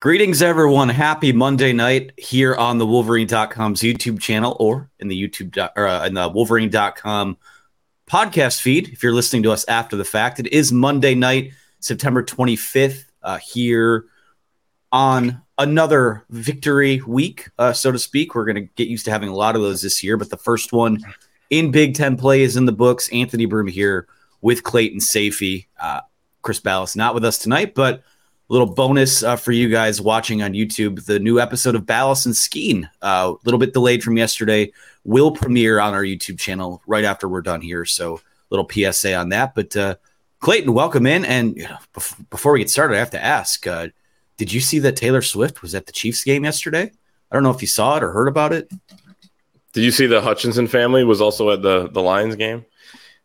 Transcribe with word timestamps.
Greetings, 0.00 0.42
everyone. 0.42 0.88
Happy 0.88 1.32
Monday 1.32 1.72
night 1.72 2.12
here 2.16 2.54
on 2.54 2.78
the 2.78 2.86
Wolverine.com's 2.86 3.80
YouTube 3.80 4.20
channel 4.20 4.56
or 4.60 4.88
in 5.00 5.08
the 5.08 5.20
YouTube 5.20 5.58
or 5.74 5.88
uh, 5.88 6.06
in 6.06 6.14
the 6.14 6.28
Wolverine.com 6.28 7.36
podcast 8.08 8.60
feed. 8.60 8.90
If 8.90 9.02
you're 9.02 9.12
listening 9.12 9.42
to 9.42 9.50
us 9.50 9.64
after 9.66 9.96
the 9.96 10.04
fact, 10.04 10.38
it 10.38 10.46
is 10.52 10.70
Monday 10.70 11.16
night, 11.16 11.50
September 11.80 12.22
25th, 12.22 13.06
uh, 13.24 13.38
here 13.38 14.04
on 14.92 15.42
another 15.58 16.24
victory 16.30 17.02
week, 17.04 17.50
uh, 17.58 17.72
so 17.72 17.90
to 17.90 17.98
speak. 17.98 18.36
We're 18.36 18.44
going 18.44 18.54
to 18.54 18.72
get 18.76 18.86
used 18.86 19.04
to 19.06 19.10
having 19.10 19.30
a 19.30 19.34
lot 19.34 19.56
of 19.56 19.62
those 19.62 19.82
this 19.82 20.04
year, 20.04 20.16
but 20.16 20.30
the 20.30 20.36
first 20.36 20.72
one 20.72 21.00
in 21.50 21.72
Big 21.72 21.96
Ten 21.96 22.16
play 22.16 22.42
is 22.42 22.56
in 22.56 22.66
the 22.66 22.72
books. 22.72 23.12
Anthony 23.12 23.46
Broome 23.46 23.66
here 23.66 24.06
with 24.42 24.62
Clayton 24.62 25.00
Sayfie. 25.00 25.66
Uh, 25.80 26.02
Chris 26.42 26.60
Balas 26.60 26.94
not 26.94 27.14
with 27.14 27.24
us 27.24 27.36
tonight, 27.36 27.74
but 27.74 28.04
little 28.48 28.66
bonus 28.66 29.22
uh, 29.22 29.36
for 29.36 29.52
you 29.52 29.68
guys 29.68 30.00
watching 30.00 30.42
on 30.42 30.52
YouTube. 30.52 31.04
The 31.04 31.18
new 31.18 31.38
episode 31.38 31.74
of 31.74 31.86
Balas 31.86 32.26
and 32.26 32.34
Skeen, 32.34 32.84
uh, 32.84 32.88
a 33.02 33.32
uh, 33.32 33.34
little 33.44 33.58
bit 33.58 33.72
delayed 33.72 34.02
from 34.02 34.16
yesterday, 34.16 34.72
will 35.04 35.30
premiere 35.30 35.80
on 35.80 35.94
our 35.94 36.02
YouTube 36.02 36.38
channel 36.38 36.82
right 36.86 37.04
after 37.04 37.28
we're 37.28 37.42
done 37.42 37.60
here. 37.60 37.84
So, 37.84 38.20
little 38.50 38.68
PSA 38.68 39.14
on 39.14 39.28
that. 39.30 39.54
But 39.54 39.76
uh, 39.76 39.96
Clayton, 40.40 40.72
welcome 40.72 41.06
in. 41.06 41.24
And 41.24 41.56
you 41.56 41.64
know, 41.64 41.78
before 42.30 42.52
we 42.52 42.60
get 42.60 42.70
started, 42.70 42.96
I 42.96 42.98
have 42.98 43.10
to 43.10 43.22
ask: 43.22 43.66
uh, 43.66 43.88
Did 44.36 44.52
you 44.52 44.60
see 44.60 44.78
that 44.80 44.96
Taylor 44.96 45.22
Swift 45.22 45.62
was 45.62 45.74
at 45.74 45.86
the 45.86 45.92
Chiefs 45.92 46.24
game 46.24 46.44
yesterday? 46.44 46.90
I 47.30 47.36
don't 47.36 47.42
know 47.42 47.50
if 47.50 47.60
you 47.60 47.68
saw 47.68 47.96
it 47.98 48.02
or 48.02 48.12
heard 48.12 48.28
about 48.28 48.52
it. 48.52 48.70
Did 49.74 49.84
you 49.84 49.90
see 49.90 50.06
the 50.06 50.22
Hutchinson 50.22 50.66
family 50.66 51.04
was 51.04 51.20
also 51.20 51.50
at 51.50 51.62
the 51.62 51.88
the 51.88 52.00
Lions 52.00 52.36
game? 52.36 52.64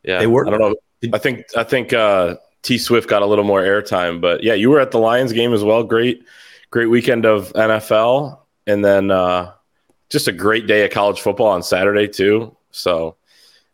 Yeah, 0.04 0.20
they 0.20 0.28
were. 0.28 0.46
I 0.46 0.50
don't 0.50 0.60
know. 0.60 0.76
I 1.14 1.18
think 1.18 1.46
I 1.56 1.64
think 1.64 1.94
uh, 1.94 2.36
T 2.64 2.78
Swift 2.78 3.08
got 3.08 3.22
a 3.22 3.26
little 3.26 3.44
more 3.44 3.62
airtime. 3.62 4.20
But 4.20 4.44
yeah, 4.44 4.54
you 4.54 4.70
were 4.70 4.80
at 4.80 4.92
the 4.92 5.00
Lions 5.00 5.34
game 5.34 5.54
as 5.54 5.64
well. 5.64 5.84
Great, 5.84 6.26
great 6.72 6.88
weekend 6.88 7.26
of 7.26 7.54
NFL, 7.54 8.40
and 8.66 8.84
then 8.84 9.12
uh, 9.12 9.54
just 10.10 10.28
a 10.28 10.32
great 10.32 10.66
day 10.66 10.86
of 10.86 10.92
college 10.92 11.22
football 11.22 11.48
on 11.48 11.62
Saturday 11.62 12.08
too. 12.08 12.56
So 12.72 13.18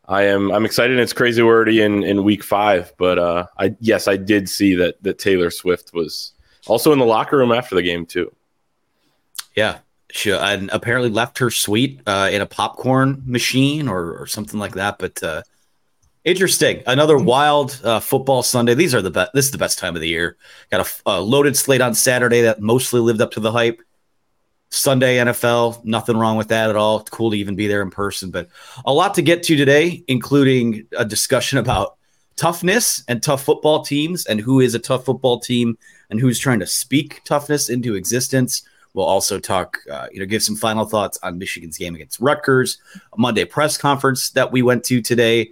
I 0.05 0.23
am 0.23 0.52
I'm 0.52 0.66
excited. 0.66 0.99
It's 0.99 1.14
crazy 1.14 1.41
we're 1.41 1.55
already 1.55 1.81
in 1.81 2.03
in 2.03 2.23
week 2.23 2.44
five, 2.44 2.94
but 2.97 3.19
uh, 3.19 3.45
I 3.58 3.75
yes 3.80 4.08
I 4.08 4.17
did 4.17 4.49
see 4.49 4.75
that 4.75 5.02
that 5.03 5.19
Taylor 5.19 5.52
Swift 5.52 5.94
was 5.94 6.33
also 6.67 6.92
in 6.92 6.99
the 6.99 7.05
locker 7.05 7.38
room 7.38 7.52
after 7.52 7.75
the 7.75 7.83
game 7.83 8.05
too. 8.05 8.33
Yeah, 9.55 9.80
she 10.11 10.31
and 10.31 10.69
apparently 10.71 11.09
left 11.09 11.38
her 11.38 11.52
suite 11.52 12.02
uh, 12.08 12.30
in 12.31 12.42
a 12.42 12.45
popcorn 12.45 13.21
machine 13.25 13.88
or, 13.88 14.14
or 14.17 14.25
something 14.25 14.59
like 14.59 14.73
that. 14.73 14.97
But 14.97 15.21
uh, 15.21 15.44
Interesting. 16.25 16.84
Another 16.86 17.17
wild 17.17 17.80
uh, 17.84 18.02
football 18.02 18.44
Sunday. 18.44 18.73
These 18.73 18.94
are 18.94 19.02
the 19.02 19.09
best. 19.09 19.31
This 19.34 19.45
is 19.45 19.52
the 19.52 19.58
best 19.58 19.80
time 19.80 19.95
of 19.95 20.02
the 20.02 20.09
year. 20.09 20.36
Got 20.70 20.86
a, 20.86 21.11
a, 21.11 21.22
loaded 21.22 21.56
slate 21.56 21.80
on 21.80 21.94
Saturday 21.94 22.42
that 22.42 22.59
mostly 22.59 23.00
lived 23.00 23.22
up 23.22 23.31
to 23.31 23.39
the 23.39 23.52
hype. 23.52 23.81
Sunday 24.70 25.17
NFL, 25.17 25.84
nothing 25.84 26.17
wrong 26.17 26.38
with 26.38 26.50
that 26.50 26.70
at 26.70 26.76
all. 26.76 27.00
It's 27.00 27.09
cool 27.09 27.31
to 27.31 27.38
even 27.38 27.56
be 27.56 27.67
there 27.67 27.81
in 27.81 27.89
person, 27.89 28.30
but 28.30 28.50
a 28.86 28.94
lot 28.94 29.16
to 29.16 29.23
get 29.23 29.42
to 29.44 29.56
today, 29.56 30.03
including 30.08 30.86
a 30.95 31.03
discussion 31.03 31.58
about 31.58 31.98
toughness 32.36 33.04
and 33.08 33.23
tough 33.23 33.44
football 33.44 33.83
teams 33.83 34.26
and 34.28 34.39
who 34.39 34.59
is 34.59 34.76
a 34.76 34.80
tough 34.80 35.06
football 35.06 35.39
team 35.39 35.78
and 36.11 36.20
who's 36.20 36.38
trying 36.38 36.59
to 36.59 36.67
speak 36.67 37.22
toughness 37.23 37.70
into 37.70 37.95
existence. 37.95 38.61
We'll 38.94 39.08
also 39.08 39.39
talk, 39.39 39.80
uh, 39.89 40.08
you 40.11 40.20
know, 40.20 40.26
give 40.26 40.44
some 40.44 40.56
final 40.56 40.86
thoughts 40.86 41.17
on 41.23 41.39
Michigan's 41.39 41.78
game 41.78 41.95
against 41.95 42.20
Rutgers, 42.20 42.78
a 43.14 43.20
Monday 43.20 43.45
press 43.45 43.78
conference 43.78 44.30
that 44.31 44.52
we 44.52 44.61
went 44.61 44.83
to 44.86 45.02
today 45.02 45.50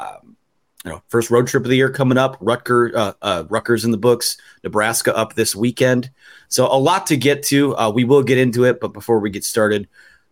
um, 0.00 0.36
you 0.84 0.90
know, 0.90 1.02
first 1.08 1.30
road 1.30 1.46
trip 1.46 1.64
of 1.64 1.70
the 1.70 1.76
year 1.76 1.90
coming 1.90 2.16
up. 2.16 2.40
Rutger, 2.40 2.94
uh, 2.94 3.12
uh, 3.20 3.44
Rutgers 3.48 3.84
in 3.84 3.90
the 3.90 3.98
books. 3.98 4.38
Nebraska 4.64 5.14
up 5.14 5.34
this 5.34 5.54
weekend. 5.54 6.10
So 6.48 6.66
a 6.66 6.78
lot 6.78 7.06
to 7.08 7.16
get 7.16 7.42
to. 7.44 7.76
Uh, 7.76 7.90
we 7.90 8.04
will 8.04 8.22
get 8.22 8.38
into 8.38 8.64
it, 8.64 8.80
but 8.80 8.92
before 8.92 9.20
we 9.20 9.30
get 9.30 9.44
started, 9.44 9.88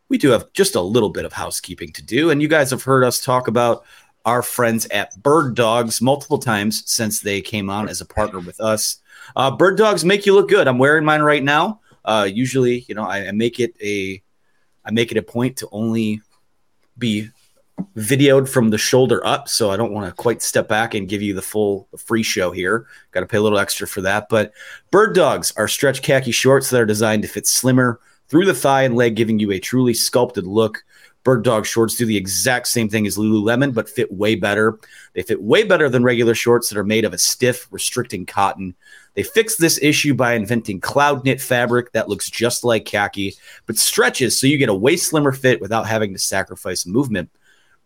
we 0.09 0.17
do 0.17 0.31
have 0.31 0.51
just 0.55 0.75
a 0.75 0.81
little 0.81 1.11
bit 1.11 1.27
of 1.27 1.35
housekeeping 1.35 1.93
to 1.93 2.03
do. 2.03 2.31
And 2.31 2.41
you 2.41 2.49
guys 2.49 2.71
have 2.71 2.83
heard 2.83 3.05
us 3.05 3.23
talk 3.23 3.47
about 3.47 3.85
our 4.25 4.43
friends 4.43 4.87
at 4.87 5.23
Bird 5.23 5.55
Dogs 5.55 6.01
multiple 6.01 6.39
times 6.39 6.83
since 6.91 7.21
they 7.21 7.41
came 7.41 7.69
on 7.69 7.89
as 7.89 8.01
a 8.01 8.07
partner 8.07 8.41
with 8.41 8.61
us. 8.61 9.01
Uh, 9.37 9.51
Bird 9.51 9.77
Dogs 9.77 10.05
make 10.05 10.25
you 10.25 10.35
look 10.35 10.49
good. 10.49 10.67
I'm 10.67 10.79
wearing 10.79 11.05
mine 11.05 11.21
right 11.23 11.43
now. 11.43 11.81
Uh, 12.05 12.29
usually, 12.31 12.87
you 12.89 12.95
know, 12.95 13.05
I, 13.05 13.29
I 13.29 13.33
make 13.33 13.61
it 13.61 13.75
a 13.83 14.23
I 14.85 14.91
make 14.91 15.11
it 15.11 15.19
a 15.19 15.23
point 15.23 15.59
to 15.59 15.69
only 15.71 16.23
be 16.97 17.29
videoed 17.97 18.49
from 18.49 18.71
the 18.71 18.79
shoulder 18.79 19.25
up, 19.27 19.49
so 19.49 19.71
I 19.71 19.77
don't 19.77 19.93
want 19.93 20.07
to 20.09 20.23
quite 20.23 20.43
step 20.43 20.69
back 20.69 20.95
and 20.95 21.09
give 21.09 21.23
you 21.23 21.35
the 21.35 21.43
full 21.43 21.89
free 21.97 22.23
show 22.23 22.51
here. 22.51 22.87
Got 23.11 23.21
to 23.21 23.27
pay 23.27 23.39
a 23.39 23.43
little 23.43 23.59
extra 23.59 23.87
for 23.87 24.01
that. 24.03 24.29
But 24.29 24.53
Bird 24.91 25.15
Dogs 25.15 25.53
are 25.57 25.69
stretch 25.69 26.03
khaki 26.03 26.31
shorts 26.31 26.71
that 26.71 26.81
are 26.81 26.87
designed 26.87 27.23
to 27.23 27.29
fit 27.29 27.47
slimmer 27.47 28.01
through 28.29 28.47
the 28.47 28.55
thigh 28.55 28.83
and 28.83 28.95
leg, 28.95 29.17
giving 29.17 29.39
you 29.39 29.51
a 29.51 29.59
truly 29.59 29.95
sculpted 29.95 30.47
look. 30.47 30.85
Bird 31.25 31.43
Dog 31.45 31.67
shorts 31.67 31.97
do 31.97 32.07
the 32.07 32.17
exact 32.17 32.69
same 32.69 32.89
thing 32.89 33.07
as 33.07 33.19
Lululemon, 33.19 33.75
but 33.75 33.89
fit 33.89 34.11
way 34.13 34.35
better. 34.35 34.79
They 35.15 35.23
fit 35.23 35.43
way 35.43 35.65
better 35.65 35.89
than 35.89 36.05
regular 36.05 36.35
shorts 36.35 36.69
that 36.69 36.79
are 36.79 36.85
made 36.85 37.05
of 37.05 37.13
a 37.13 37.19
stiff, 37.19 37.67
restricting 37.71 38.25
cotton. 38.25 38.75
They 39.15 39.25
fixed 39.25 39.61
this 39.61 39.79
issue 39.83 40.15
by 40.15 40.35
inventing 40.35 40.81
cloud 40.81 41.25
knit 41.25 41.41
fabric 41.41 41.93
that 41.93 42.09
looks 42.09 42.31
just 42.31 42.63
like 42.65 42.85
khaki, 42.85 43.35
but 43.67 43.77
stretches 43.77 44.39
so 44.39 44.47
you 44.47 44.57
get 44.57 44.69
a 44.69 44.75
way 44.75 44.97
slimmer 44.97 45.33
fit 45.33 45.61
without 45.61 45.87
having 45.87 46.13
to 46.13 46.19
sacrifice 46.19 46.87
movement. 46.87 47.29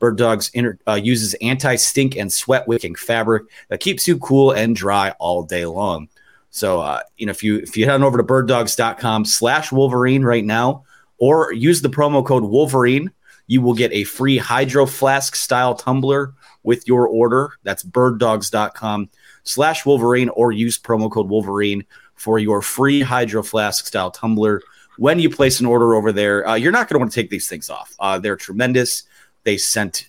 Bird 0.03 0.19
Dogs 0.19 0.51
inter- 0.53 0.81
uh, 0.89 0.95
uses 0.95 1.35
anti 1.35 1.77
stink 1.77 2.17
and 2.17 2.33
sweat 2.33 2.67
wicking 2.67 2.97
fabric 2.97 3.45
that 3.69 3.79
keeps 3.79 4.09
you 4.09 4.19
cool 4.19 4.51
and 4.51 4.75
dry 4.75 5.11
all 5.21 5.45
day 5.45 5.65
long. 5.65 6.09
So, 6.51 6.81
uh, 6.81 7.03
you 7.19 7.27
know, 7.27 7.31
if 7.31 7.45
you 7.45 7.59
if 7.59 7.77
you 7.77 7.85
head 7.85 7.95
on 7.95 8.03
over 8.03 8.19
to 8.19 8.25
birddogs.com 8.25 9.25
slash 9.25 9.71
Wolverine 9.71 10.25
right 10.25 10.45
now, 10.45 10.83
or 11.19 11.53
use 11.53 11.83
the 11.83 11.89
promo 11.89 12.27
code 12.27 12.43
Wolverine, 12.43 13.13
you 13.47 13.63
will 13.63 13.75
get 13.75 13.93
a 13.93 14.03
free 14.03 14.39
hydro 14.39 14.87
flask 14.87 15.37
style 15.37 15.77
tumbler 15.77 16.35
with 16.65 16.89
your 16.89 17.07
order. 17.07 17.53
That's 17.63 17.85
birddogs.com 17.85 19.09
slash 19.45 19.87
Wolverine, 19.87 20.31
or 20.31 20.51
use 20.51 20.81
promo 20.81 21.13
code 21.13 21.29
Wolverine 21.29 21.85
for 22.17 22.41
your 22.41 22.61
free 22.61 23.03
hydro 23.03 23.45
flask 23.45 23.87
style 23.87 24.11
tumbler. 24.11 24.63
When 24.99 25.21
you 25.21 25.31
place 25.31 25.61
an 25.61 25.67
order 25.67 25.95
over 25.95 26.11
there, 26.11 26.45
uh, 26.49 26.55
you're 26.57 26.73
not 26.73 26.89
going 26.89 26.97
to 26.97 26.99
want 26.99 27.13
to 27.13 27.21
take 27.21 27.31
these 27.31 27.49
things 27.49 27.71
off. 27.71 27.95
Uh, 28.01 28.19
they're 28.19 28.35
tremendous 28.35 29.05
they 29.45 29.57
sent, 29.57 30.09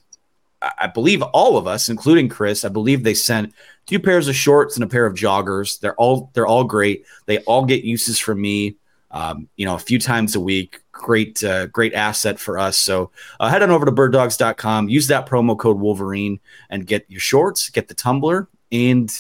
I 0.62 0.88
believe, 0.88 1.22
all 1.22 1.58
of 1.58 1.68
us, 1.68 1.90
including 1.90 2.30
Chris. 2.30 2.66
I 2.66 2.70
believe 2.70 3.04
they 3.04 3.14
sent 3.14 3.54
two 3.86 4.00
pairs 4.00 4.28
of 4.28 4.36
shorts 4.36 4.76
and 4.76 4.84
a 4.84 4.88
pair 4.88 5.06
of 5.06 5.16
joggers. 5.16 5.80
They're 5.80 5.96
all 5.96 6.32
they're 6.34 6.48
all 6.48 6.64
great. 6.64 7.06
They 7.26 7.40
all 7.40 7.66
get 7.66 7.84
uses 7.84 8.20
from 8.20 8.42
me. 8.42 8.76
Um, 9.12 9.48
you 9.58 9.66
know, 9.66 9.76
a 9.76 9.80
few 9.80 10.00
times 10.00 10.36
a 10.36 10.40
week. 10.40 10.80
Great, 10.92 11.44
uh, 11.44 11.68
great 11.68 11.94
asset 11.94 12.40
for 12.40 12.58
us. 12.58 12.80
So 12.80 13.12
uh, 13.40 13.48
head 13.48 13.62
on 13.62 13.70
over 13.70 13.86
to 13.86 13.92
birddogs.com, 13.92 14.90
use 14.90 15.08
that 15.08 15.28
promo 15.28 15.58
code 15.58 15.80
Wolverine, 15.80 16.40
and 16.72 16.88
get 16.88 17.06
your 17.10 17.20
shorts, 17.20 17.70
get 17.70 17.88
the 17.88 17.94
tumbler, 17.94 18.48
and 18.72 19.12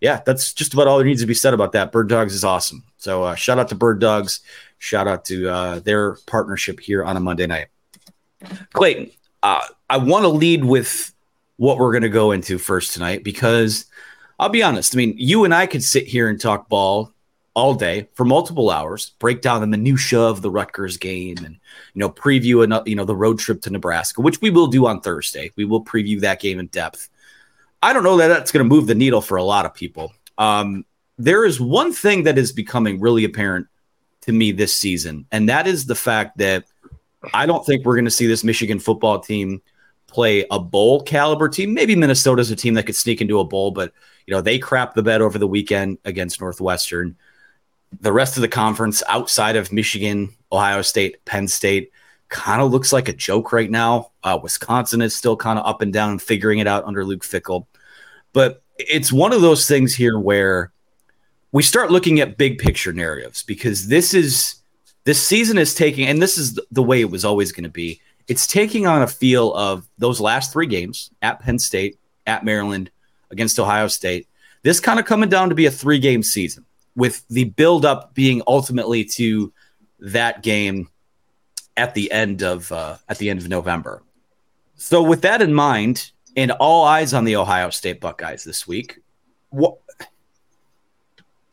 yeah, 0.00 0.20
that's 0.24 0.52
just 0.52 0.74
about 0.74 0.86
all 0.86 0.98
there 0.98 1.06
needs 1.06 1.20
to 1.20 1.26
be 1.26 1.34
said 1.34 1.54
about 1.54 1.72
that. 1.72 1.92
Bird 1.92 2.08
Dogs 2.08 2.34
is 2.34 2.44
awesome. 2.44 2.84
So 2.98 3.24
uh, 3.24 3.34
shout 3.34 3.58
out 3.58 3.68
to 3.68 3.74
Bird 3.74 4.00
Dogs. 4.00 4.40
Shout 4.78 5.08
out 5.08 5.24
to 5.26 5.48
uh, 5.48 5.78
their 5.80 6.14
partnership 6.26 6.80
here 6.80 7.04
on 7.04 7.16
a 7.16 7.20
Monday 7.20 7.46
night. 7.46 7.68
Clayton, 8.72 9.10
uh, 9.42 9.60
I 9.88 9.98
want 9.98 10.24
to 10.24 10.28
lead 10.28 10.64
with 10.64 11.12
what 11.56 11.78
we're 11.78 11.92
going 11.92 12.02
to 12.02 12.08
go 12.08 12.32
into 12.32 12.58
first 12.58 12.92
tonight 12.92 13.24
because 13.24 13.86
I'll 14.38 14.48
be 14.48 14.62
honest. 14.62 14.94
I 14.94 14.98
mean, 14.98 15.14
you 15.16 15.44
and 15.44 15.54
I 15.54 15.66
could 15.66 15.82
sit 15.82 16.06
here 16.06 16.28
and 16.28 16.40
talk 16.40 16.68
ball 16.68 17.12
all 17.54 17.74
day 17.74 18.08
for 18.14 18.24
multiple 18.24 18.70
hours, 18.70 19.10
break 19.18 19.42
down 19.42 19.60
the 19.60 19.66
minutia 19.66 20.20
of 20.20 20.42
the 20.42 20.50
Rutgers 20.50 20.96
game, 20.96 21.38
and 21.38 21.56
you 21.94 21.98
know 21.98 22.08
preview 22.08 22.62
an, 22.62 22.86
you 22.86 22.94
know 22.94 23.04
the 23.04 23.16
road 23.16 23.40
trip 23.40 23.60
to 23.62 23.70
Nebraska, 23.70 24.20
which 24.20 24.40
we 24.40 24.50
will 24.50 24.68
do 24.68 24.86
on 24.86 25.00
Thursday. 25.00 25.50
We 25.56 25.64
will 25.64 25.84
preview 25.84 26.20
that 26.20 26.40
game 26.40 26.60
in 26.60 26.68
depth. 26.68 27.08
I 27.82 27.92
don't 27.92 28.04
know 28.04 28.16
that 28.18 28.28
that's 28.28 28.52
going 28.52 28.64
to 28.64 28.74
move 28.74 28.86
the 28.86 28.94
needle 28.94 29.20
for 29.20 29.36
a 29.36 29.42
lot 29.42 29.66
of 29.66 29.74
people. 29.74 30.12
Um, 30.36 30.84
there 31.16 31.44
is 31.44 31.60
one 31.60 31.92
thing 31.92 32.22
that 32.24 32.38
is 32.38 32.52
becoming 32.52 33.00
really 33.00 33.24
apparent 33.24 33.66
to 34.22 34.32
me 34.32 34.52
this 34.52 34.74
season, 34.74 35.26
and 35.32 35.48
that 35.48 35.66
is 35.66 35.86
the 35.86 35.96
fact 35.96 36.38
that 36.38 36.64
I 37.34 37.46
don't 37.46 37.64
think 37.64 37.84
we're 37.84 37.96
going 37.96 38.04
to 38.04 38.10
see 38.10 38.26
this 38.26 38.44
Michigan 38.44 38.78
football 38.78 39.20
team 39.20 39.60
play 40.06 40.46
a 40.50 40.58
bowl 40.58 41.02
caliber 41.02 41.48
team. 41.48 41.74
Maybe 41.74 41.94
Minnesota's 41.94 42.50
a 42.50 42.56
team 42.56 42.74
that 42.74 42.84
could 42.84 42.96
sneak 42.96 43.20
into 43.20 43.40
a 43.40 43.44
bowl, 43.44 43.70
but 43.70 43.92
you 44.26 44.34
know 44.34 44.40
they 44.40 44.58
crapped 44.58 44.94
the 44.94 45.02
bed 45.02 45.20
over 45.20 45.38
the 45.38 45.46
weekend 45.46 45.98
against 46.04 46.40
Northwestern. 46.40 47.16
The 48.00 48.12
rest 48.12 48.36
of 48.36 48.42
the 48.42 48.48
conference, 48.48 49.02
outside 49.08 49.56
of 49.56 49.72
Michigan, 49.72 50.34
Ohio 50.52 50.82
State, 50.82 51.24
Penn 51.24 51.48
State, 51.48 51.90
kind 52.28 52.60
of 52.60 52.70
looks 52.70 52.92
like 52.92 53.08
a 53.08 53.14
joke 53.14 53.52
right 53.52 53.70
now. 53.70 54.10
Uh, 54.22 54.38
Wisconsin 54.42 55.00
is 55.00 55.16
still 55.16 55.36
kind 55.36 55.58
of 55.58 55.66
up 55.66 55.80
and 55.80 55.92
down 55.92 56.10
and 56.10 56.22
figuring 56.22 56.58
it 56.58 56.66
out 56.66 56.84
under 56.84 57.04
Luke 57.04 57.24
Fickell. 57.24 57.66
but 58.32 58.62
it's 58.78 59.12
one 59.12 59.32
of 59.32 59.40
those 59.40 59.66
things 59.66 59.94
here 59.94 60.18
where 60.18 60.70
we 61.50 61.62
start 61.62 61.90
looking 61.90 62.20
at 62.20 62.38
big 62.38 62.58
picture 62.58 62.92
narratives 62.92 63.42
because 63.42 63.88
this 63.88 64.14
is 64.14 64.57
this 65.08 65.26
season 65.26 65.56
is 65.56 65.74
taking, 65.74 66.06
and 66.06 66.20
this 66.20 66.36
is 66.36 66.60
the 66.70 66.82
way 66.82 67.00
it 67.00 67.10
was 67.10 67.24
always 67.24 67.50
going 67.50 67.64
to 67.64 67.70
be. 67.70 67.98
It's 68.26 68.46
taking 68.46 68.86
on 68.86 69.00
a 69.00 69.06
feel 69.06 69.54
of 69.54 69.88
those 69.96 70.20
last 70.20 70.52
three 70.52 70.66
games 70.66 71.10
at 71.22 71.40
Penn 71.40 71.58
State, 71.58 71.98
at 72.26 72.44
Maryland, 72.44 72.90
against 73.30 73.58
Ohio 73.58 73.88
State. 73.88 74.28
This 74.64 74.80
kind 74.80 75.00
of 75.00 75.06
coming 75.06 75.30
down 75.30 75.48
to 75.48 75.54
be 75.54 75.64
a 75.64 75.70
three 75.70 75.98
game 75.98 76.22
season. 76.22 76.66
with 76.94 77.26
the 77.28 77.44
buildup 77.44 78.12
being 78.12 78.42
ultimately 78.46 79.02
to 79.02 79.50
that 79.98 80.42
game 80.42 80.90
at 81.78 81.94
the 81.94 82.12
end 82.12 82.42
of 82.42 82.70
uh, 82.70 82.98
at 83.08 83.16
the 83.16 83.30
end 83.30 83.40
of 83.40 83.48
November. 83.48 84.02
So, 84.76 85.02
with 85.02 85.22
that 85.22 85.40
in 85.40 85.54
mind, 85.54 86.10
and 86.36 86.50
all 86.50 86.84
eyes 86.84 87.14
on 87.14 87.24
the 87.24 87.36
Ohio 87.36 87.70
State 87.70 87.98
Buckeyes 87.98 88.44
this 88.44 88.68
week, 88.68 88.98
what 89.48 89.78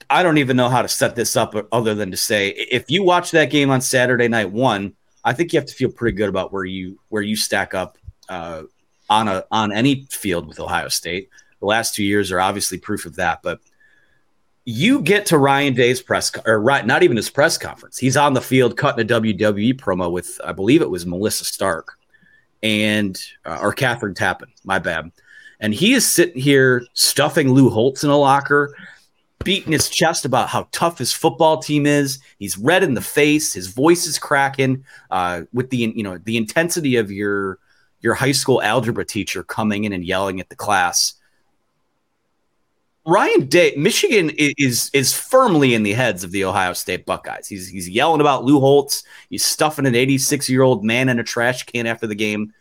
I 0.09 0.23
don't 0.23 0.37
even 0.37 0.57
know 0.57 0.69
how 0.69 0.81
to 0.81 0.87
set 0.87 1.15
this 1.15 1.35
up 1.35 1.55
other 1.71 1.95
than 1.95 2.11
to 2.11 2.17
say 2.17 2.49
if 2.49 2.89
you 2.89 3.03
watch 3.03 3.31
that 3.31 3.49
game 3.49 3.69
on 3.69 3.81
Saturday 3.81 4.27
night 4.27 4.51
one, 4.51 4.93
I 5.23 5.33
think 5.33 5.53
you 5.53 5.59
have 5.59 5.67
to 5.67 5.73
feel 5.73 5.89
pretty 5.89 6.15
good 6.15 6.29
about 6.29 6.53
where 6.53 6.65
you 6.65 6.99
where 7.09 7.23
you 7.23 7.35
stack 7.35 7.73
up 7.73 7.97
uh, 8.29 8.63
on 9.09 9.27
a 9.27 9.45
on 9.51 9.71
any 9.71 10.05
field 10.09 10.47
with 10.47 10.59
Ohio 10.59 10.87
State. 10.87 11.29
The 11.59 11.65
last 11.65 11.95
two 11.95 12.03
years 12.03 12.31
are 12.31 12.39
obviously 12.39 12.77
proof 12.77 13.05
of 13.05 13.15
that, 13.15 13.41
but 13.41 13.59
you 14.65 15.01
get 15.01 15.27
to 15.27 15.37
Ryan 15.37 15.73
Day's 15.73 16.01
press 16.01 16.31
or 16.45 16.59
right, 16.59 16.85
not 16.85 17.03
even 17.03 17.17
his 17.17 17.29
press 17.29 17.57
conference. 17.57 17.97
He's 17.97 18.17
on 18.17 18.33
the 18.33 18.41
field 18.41 18.77
cutting 18.77 19.05
a 19.05 19.21
WWE 19.21 19.75
promo 19.75 20.11
with 20.11 20.39
I 20.43 20.51
believe 20.51 20.81
it 20.81 20.89
was 20.89 21.05
Melissa 21.05 21.45
Stark 21.45 21.97
and 22.63 23.19
uh, 23.45 23.59
or 23.61 23.73
Kathryn 23.73 24.15
Tappen, 24.15 24.49
my 24.63 24.79
bad. 24.79 25.11
And 25.59 25.73
he 25.73 25.93
is 25.93 26.05
sitting 26.05 26.41
here 26.41 26.85
stuffing 26.93 27.51
Lou 27.53 27.69
Holtz 27.69 28.03
in 28.03 28.09
a 28.09 28.17
locker 28.17 28.75
beating 29.45 29.71
his 29.71 29.87
chest 29.87 30.25
about 30.25 30.49
how 30.49 30.67
tough 30.73 30.97
his 30.97 31.13
football 31.13 31.59
team 31.59 31.85
is. 31.85 32.19
He's 32.39 32.57
red 32.57 32.83
in 32.83 32.95
the 32.95 33.01
face. 33.01 33.53
His 33.53 33.67
voice 33.67 34.07
is 34.07 34.19
cracking 34.19 34.83
uh, 35.11 35.43
with 35.53 35.69
the 35.69 35.77
you 35.77 36.03
know 36.03 36.17
the 36.17 36.35
intensity 36.35 36.97
of 36.97 37.11
your 37.11 37.59
your 38.01 38.15
high 38.15 38.33
school 38.33 38.61
algebra 38.61 39.05
teacher 39.05 39.43
coming 39.43 39.85
in 39.85 39.93
and 39.93 40.03
yelling 40.03 40.41
at 40.41 40.49
the 40.49 40.55
class. 40.55 41.13
Ryan 43.07 43.45
Day, 43.45 43.73
Michigan 43.77 44.31
is 44.35 44.89
is 44.91 45.13
firmly 45.13 45.75
in 45.75 45.83
the 45.83 45.93
heads 45.93 46.23
of 46.23 46.31
the 46.31 46.43
Ohio 46.43 46.73
State 46.73 47.05
Buckeyes. 47.05 47.47
He's 47.47 47.69
he's 47.69 47.87
yelling 47.87 48.19
about 48.19 48.43
Lou 48.43 48.59
Holtz. 48.59 49.03
He's 49.29 49.45
stuffing 49.45 49.85
an 49.85 49.95
86 49.95 50.49
year 50.49 50.63
old 50.63 50.83
man 50.83 51.07
in 51.07 51.19
a 51.19 51.23
trash 51.23 51.63
can 51.63 51.85
after 51.85 52.07
the 52.07 52.15
game. 52.15 52.51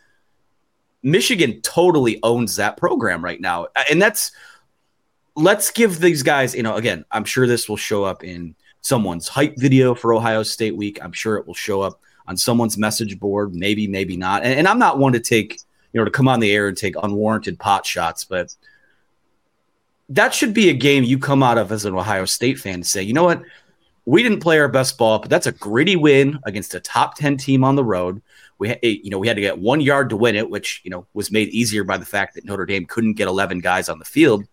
Michigan 1.01 1.61
totally 1.61 2.19
owns 2.23 2.55
that 2.55 2.77
program 2.77 3.23
right 3.23 3.41
now, 3.41 3.67
and 3.89 3.99
that's 3.99 4.31
let's 5.35 5.69
give 5.71 5.99
these 5.99 6.23
guys, 6.23 6.55
you 6.55 6.63
know, 6.63 6.75
again, 6.75 7.05
I'm 7.11 7.25
sure 7.25 7.45
this 7.45 7.67
will 7.67 7.77
show 7.77 8.03
up 8.03 8.23
in 8.23 8.55
someone's 8.81 9.27
hype 9.27 9.55
video 9.57 9.93
for 9.93 10.13
Ohio 10.13 10.43
State 10.43 10.75
week. 10.75 10.99
I'm 11.03 11.11
sure 11.11 11.37
it 11.37 11.45
will 11.45 11.53
show 11.53 11.81
up 11.81 11.99
on 12.27 12.37
someone's 12.37 12.77
message 12.77 13.19
board, 13.19 13.53
maybe, 13.53 13.87
maybe 13.87 14.17
not. 14.17 14.43
And, 14.43 14.59
and 14.59 14.67
I'm 14.67 14.79
not 14.79 14.97
one 14.97 15.13
to 15.13 15.19
take, 15.19 15.59
you 15.93 15.99
know, 15.99 16.05
to 16.05 16.11
come 16.11 16.27
on 16.27 16.39
the 16.39 16.51
air 16.51 16.67
and 16.67 16.77
take 16.77 16.95
unwarranted 17.01 17.59
pot 17.59 17.85
shots, 17.85 18.23
but 18.23 18.55
that 20.09 20.33
should 20.33 20.53
be 20.53 20.69
a 20.69 20.73
game 20.73 21.03
you 21.03 21.17
come 21.17 21.43
out 21.43 21.57
of 21.57 21.71
as 21.71 21.85
an 21.85 21.95
Ohio 21.95 22.25
State 22.25 22.59
fan 22.59 22.81
to 22.81 22.87
say, 22.87 23.01
you 23.01 23.13
know 23.13 23.23
what? 23.23 23.41
We 24.05 24.21
didn't 24.21 24.41
play 24.41 24.59
our 24.59 24.67
best 24.67 24.99
ball, 24.99 25.17
but 25.17 25.31
that's 25.31 25.47
a 25.47 25.51
gritty 25.51 25.95
win 25.95 26.39
against 26.45 26.75
a 26.75 26.79
top 26.79 27.15
10 27.15 27.37
team 27.37 27.63
on 27.63 27.75
the 27.75 27.83
road. 27.83 28.21
We, 28.59 28.75
you 28.83 29.09
know, 29.09 29.17
we 29.17 29.27
had 29.27 29.35
to 29.35 29.41
get 29.41 29.57
one 29.57 29.81
yard 29.81 30.11
to 30.11 30.15
win 30.15 30.35
it, 30.35 30.47
which, 30.47 30.81
you 30.83 30.91
know, 30.91 31.07
was 31.15 31.31
made 31.31 31.49
easier 31.49 31.83
by 31.83 31.97
the 31.97 32.05
fact 32.05 32.35
that 32.35 32.45
Notre 32.45 32.67
Dame 32.67 32.85
couldn't 32.85 33.13
get 33.13 33.27
11 33.27 33.59
guys 33.59 33.89
on 33.89 33.97
the 33.97 34.05
field 34.05 34.45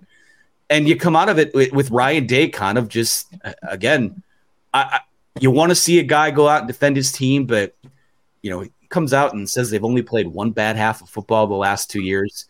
and 0.72 0.88
you 0.88 0.96
come 0.96 1.14
out 1.14 1.28
of 1.28 1.38
it 1.38 1.54
with, 1.54 1.72
with 1.72 1.90
Ryan 1.90 2.26
Day 2.26 2.48
kind 2.48 2.78
of 2.78 2.88
just 2.88 3.32
again, 3.62 4.22
I, 4.72 4.82
I, 4.82 5.00
you 5.38 5.50
want 5.50 5.70
to 5.70 5.74
see 5.76 5.98
a 5.98 6.02
guy 6.02 6.30
go 6.30 6.48
out 6.48 6.60
and 6.60 6.68
defend 6.68 6.96
his 6.96 7.12
team, 7.12 7.46
but 7.46 7.76
you 8.40 8.50
know 8.50 8.60
he 8.60 8.70
comes 8.88 9.12
out 9.12 9.34
and 9.34 9.48
says 9.48 9.70
they've 9.70 9.84
only 9.84 10.02
played 10.02 10.26
one 10.26 10.50
bad 10.50 10.76
half 10.76 11.02
of 11.02 11.08
football 11.08 11.46
the 11.46 11.54
last 11.54 11.90
two 11.90 12.00
years. 12.00 12.46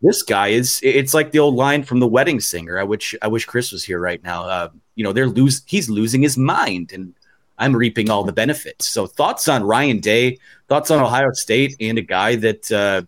This 0.00 0.22
guy 0.22 0.48
is 0.48 0.80
it's 0.82 1.12
like 1.12 1.30
the 1.30 1.40
old 1.40 1.56
line 1.56 1.82
from 1.82 2.00
the 2.00 2.06
wedding 2.06 2.40
singer. 2.40 2.78
I 2.78 2.84
wish 2.84 3.14
I 3.20 3.28
wish 3.28 3.44
Chris 3.44 3.70
was 3.70 3.84
here 3.84 4.00
right 4.00 4.22
now. 4.24 4.44
Uh, 4.44 4.68
you 4.94 5.04
know 5.04 5.12
they're 5.12 5.28
lose 5.28 5.62
he's 5.66 5.90
losing 5.90 6.22
his 6.22 6.38
mind 6.38 6.92
and 6.92 7.14
I'm 7.58 7.76
reaping 7.76 8.08
all 8.08 8.24
the 8.24 8.32
benefits. 8.32 8.86
So 8.86 9.06
thoughts 9.06 9.48
on 9.48 9.64
Ryan 9.64 9.98
Day, 9.98 10.38
thoughts 10.68 10.90
on 10.90 11.02
Ohio 11.02 11.32
State, 11.32 11.76
and 11.80 11.98
a 11.98 12.02
guy 12.02 12.36
that 12.36 12.70
uh, 12.72 13.02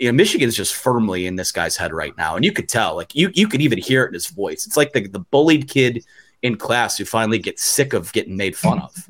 you 0.00 0.10
know, 0.10 0.12
Michigan's 0.16 0.56
just 0.56 0.74
firmly 0.74 1.26
in 1.26 1.36
this 1.36 1.52
guy's 1.52 1.76
head 1.76 1.92
right 1.92 2.16
now, 2.16 2.34
and 2.34 2.44
you 2.44 2.52
could 2.52 2.68
tell, 2.68 2.96
like 2.96 3.14
you 3.14 3.30
you 3.34 3.46
could 3.46 3.60
even 3.60 3.78
hear 3.78 4.04
it 4.04 4.08
in 4.08 4.14
his 4.14 4.28
voice. 4.28 4.66
It's 4.66 4.76
like 4.76 4.92
the 4.94 5.06
the 5.06 5.20
bullied 5.20 5.68
kid 5.68 6.04
in 6.42 6.56
class 6.56 6.96
who 6.96 7.04
finally 7.04 7.38
gets 7.38 7.62
sick 7.62 7.92
of 7.92 8.10
getting 8.14 8.34
made 8.34 8.56
fun 8.56 8.80
of. 8.80 9.08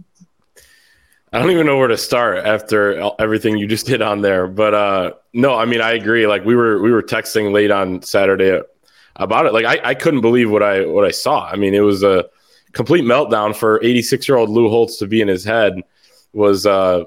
I 1.32 1.38
don't 1.38 1.52
even 1.52 1.64
know 1.64 1.78
where 1.78 1.86
to 1.86 1.96
start 1.96 2.44
after 2.44 3.12
everything 3.20 3.56
you 3.56 3.68
just 3.68 3.86
did 3.86 4.02
on 4.02 4.20
there, 4.20 4.48
but 4.48 4.74
uh, 4.74 5.12
no, 5.32 5.54
I 5.54 5.64
mean 5.64 5.80
I 5.80 5.92
agree. 5.92 6.26
Like 6.26 6.44
we 6.44 6.56
were 6.56 6.82
we 6.82 6.90
were 6.90 7.04
texting 7.04 7.52
late 7.52 7.70
on 7.70 8.02
Saturday 8.02 8.60
about 9.14 9.46
it. 9.46 9.52
Like 9.52 9.66
I, 9.66 9.90
I 9.90 9.94
couldn't 9.94 10.22
believe 10.22 10.50
what 10.50 10.64
I 10.64 10.84
what 10.86 11.04
I 11.04 11.12
saw. 11.12 11.48
I 11.48 11.54
mean 11.54 11.72
it 11.72 11.80
was 11.80 12.02
a 12.02 12.28
complete 12.72 13.04
meltdown 13.04 13.54
for 13.54 13.82
86 13.82 14.28
year 14.28 14.38
old 14.38 14.50
Lou 14.50 14.68
Holtz 14.68 14.96
to 14.98 15.06
be 15.06 15.20
in 15.20 15.28
his 15.28 15.44
head 15.44 15.82
was 16.32 16.66
uh, 16.66 17.04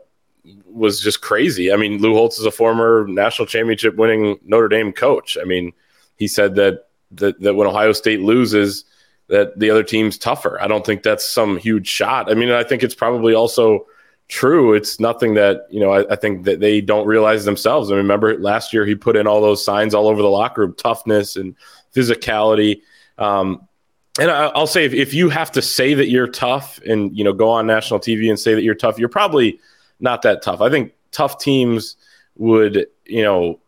was 0.74 1.00
just 1.02 1.22
crazy. 1.22 1.72
I 1.72 1.76
mean, 1.76 2.02
Lou 2.02 2.14
Holtz 2.14 2.40
is 2.40 2.46
a 2.46 2.52
former 2.52 3.06
national 3.08 3.46
championship 3.46 3.96
winning 3.96 4.40
Notre 4.44 4.68
Dame 4.68 4.92
coach. 4.92 5.38
I 5.40 5.46
mean, 5.46 5.74
he 6.18 6.28
said 6.28 6.56
that 6.56 6.88
that, 7.12 7.40
that 7.42 7.54
when 7.54 7.68
Ohio 7.68 7.94
State 7.94 8.22
loses, 8.22 8.86
that 9.28 9.58
the 9.58 9.70
other 9.70 9.84
team's 9.84 10.18
tougher. 10.18 10.62
I 10.62 10.68
don't 10.68 10.86
think 10.86 11.04
that's 11.04 11.28
some 11.28 11.58
huge 11.58 11.88
shot. 11.88 12.30
I 12.30 12.34
mean, 12.34 12.52
I 12.52 12.64
think 12.64 12.84
it's 12.84 12.96
probably 12.96 13.34
also 13.34 13.86
true. 14.28 14.74
It's 14.74 15.00
nothing 15.00 15.36
that, 15.36 15.68
you 15.70 15.80
know, 15.80 15.92
I, 15.92 16.12
I, 16.14 16.16
think 16.16 16.46
that 16.46 16.60
they 16.60 16.82
don't 16.82 17.06
realize 17.06 17.46
themselves. 17.46 17.92
I 17.92 17.96
remember 17.96 18.38
last 18.40 18.74
year 18.74 18.86
he 18.86 18.96
put 18.96 19.16
in 19.16 19.28
all 19.28 19.42
those 19.42 19.64
signs 19.64 19.94
all 19.94 20.08
over 20.08 20.22
the 20.22 20.30
locker 20.30 20.62
room, 20.62 20.76
toughness 20.76 21.36
and 21.36 21.56
physicality. 21.96 22.82
Um, 23.18 23.68
and 24.20 24.32
I, 24.32 24.58
will 24.58 24.68
say 24.68 24.86
if, 24.86 24.94
if 24.94 25.14
you 25.14 25.30
have 25.30 25.52
to 25.54 25.62
say 25.62 25.94
that 25.94 26.10
you're 26.10 26.28
tough 26.28 26.80
and, 26.86 27.16
you 27.16 27.24
know, 27.24 27.34
go 27.34 27.50
on 27.50 27.68
national 27.68 28.00
TV 28.00 28.30
and 28.30 28.40
say 28.40 28.56
that 28.56 28.64
you're 28.64 28.76
tough, 28.76 28.98
you're 28.98 29.10
probably– 29.10 29.60
not 30.04 30.22
that 30.22 30.44
tough. 30.44 30.62
I 30.62 30.70
think 30.70 30.94
tough 31.12 31.40
teams 31.40 31.96
would, 32.36 32.86
you 33.06 33.24
know, 33.24 33.60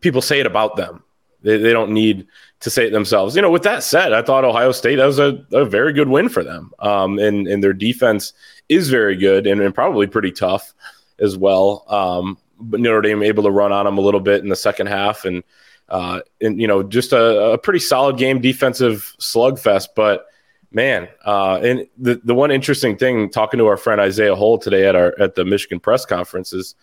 people 0.00 0.20
say 0.22 0.38
it 0.38 0.46
about 0.46 0.76
them. 0.76 1.02
They, 1.42 1.56
they 1.56 1.72
don't 1.72 1.92
need 1.92 2.26
to 2.60 2.70
say 2.70 2.86
it 2.86 2.90
themselves. 2.90 3.34
You 3.34 3.42
know, 3.42 3.50
with 3.50 3.62
that 3.62 3.82
said, 3.82 4.12
I 4.12 4.22
thought 4.22 4.44
Ohio 4.44 4.72
State 4.72 4.96
that 4.96 5.06
was 5.06 5.18
a, 5.18 5.44
a 5.52 5.64
very 5.64 5.92
good 5.92 6.08
win 6.08 6.28
for 6.28 6.44
them. 6.44 6.72
Um, 6.78 7.18
and, 7.18 7.48
and 7.48 7.64
their 7.64 7.72
defense 7.72 8.32
is 8.68 8.90
very 8.90 9.16
good 9.16 9.46
and, 9.46 9.60
and 9.60 9.74
probably 9.74 10.06
pretty 10.06 10.32
tough 10.32 10.74
as 11.18 11.36
well. 11.36 11.84
Um, 11.88 12.38
but 12.58 12.80
Notre 12.80 13.00
Dame 13.00 13.22
able 13.22 13.44
to 13.44 13.50
run 13.50 13.72
on 13.72 13.86
them 13.86 13.98
a 13.98 14.00
little 14.02 14.20
bit 14.20 14.42
in 14.42 14.48
the 14.48 14.56
second 14.56 14.88
half 14.88 15.24
and, 15.24 15.42
uh, 15.88 16.20
and 16.40 16.60
you 16.60 16.66
know, 16.66 16.82
just 16.82 17.12
a, 17.12 17.52
a 17.52 17.58
pretty 17.58 17.78
solid 17.78 18.18
game, 18.18 18.40
defensive 18.40 19.14
slugfest. 19.20 19.88
But 19.94 20.26
man, 20.72 21.08
uh, 21.24 21.60
and 21.62 21.86
the 21.98 22.20
the 22.24 22.34
one 22.34 22.50
interesting 22.50 22.96
thing 22.96 23.30
talking 23.30 23.58
to 23.58 23.66
our 23.66 23.76
friend 23.76 24.00
Isaiah 24.00 24.34
Hole 24.34 24.58
today 24.58 24.86
at 24.86 24.94
our 24.94 25.14
at 25.20 25.34
the 25.34 25.44
Michigan 25.44 25.80
press 25.80 26.04
conference 26.04 26.52
is 26.52 26.74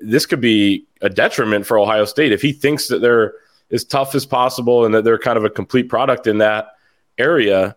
this 0.00 0.26
could 0.26 0.40
be 0.40 0.86
a 1.00 1.08
detriment 1.08 1.66
for 1.66 1.78
Ohio 1.78 2.04
State 2.04 2.32
if 2.32 2.42
he 2.42 2.52
thinks 2.52 2.88
that 2.88 3.00
they're 3.00 3.34
as 3.70 3.84
tough 3.84 4.14
as 4.14 4.26
possible 4.26 4.84
and 4.84 4.94
that 4.94 5.02
they're 5.02 5.18
kind 5.18 5.38
of 5.38 5.44
a 5.44 5.50
complete 5.50 5.88
product 5.88 6.26
in 6.26 6.38
that 6.38 6.76
area. 7.18 7.74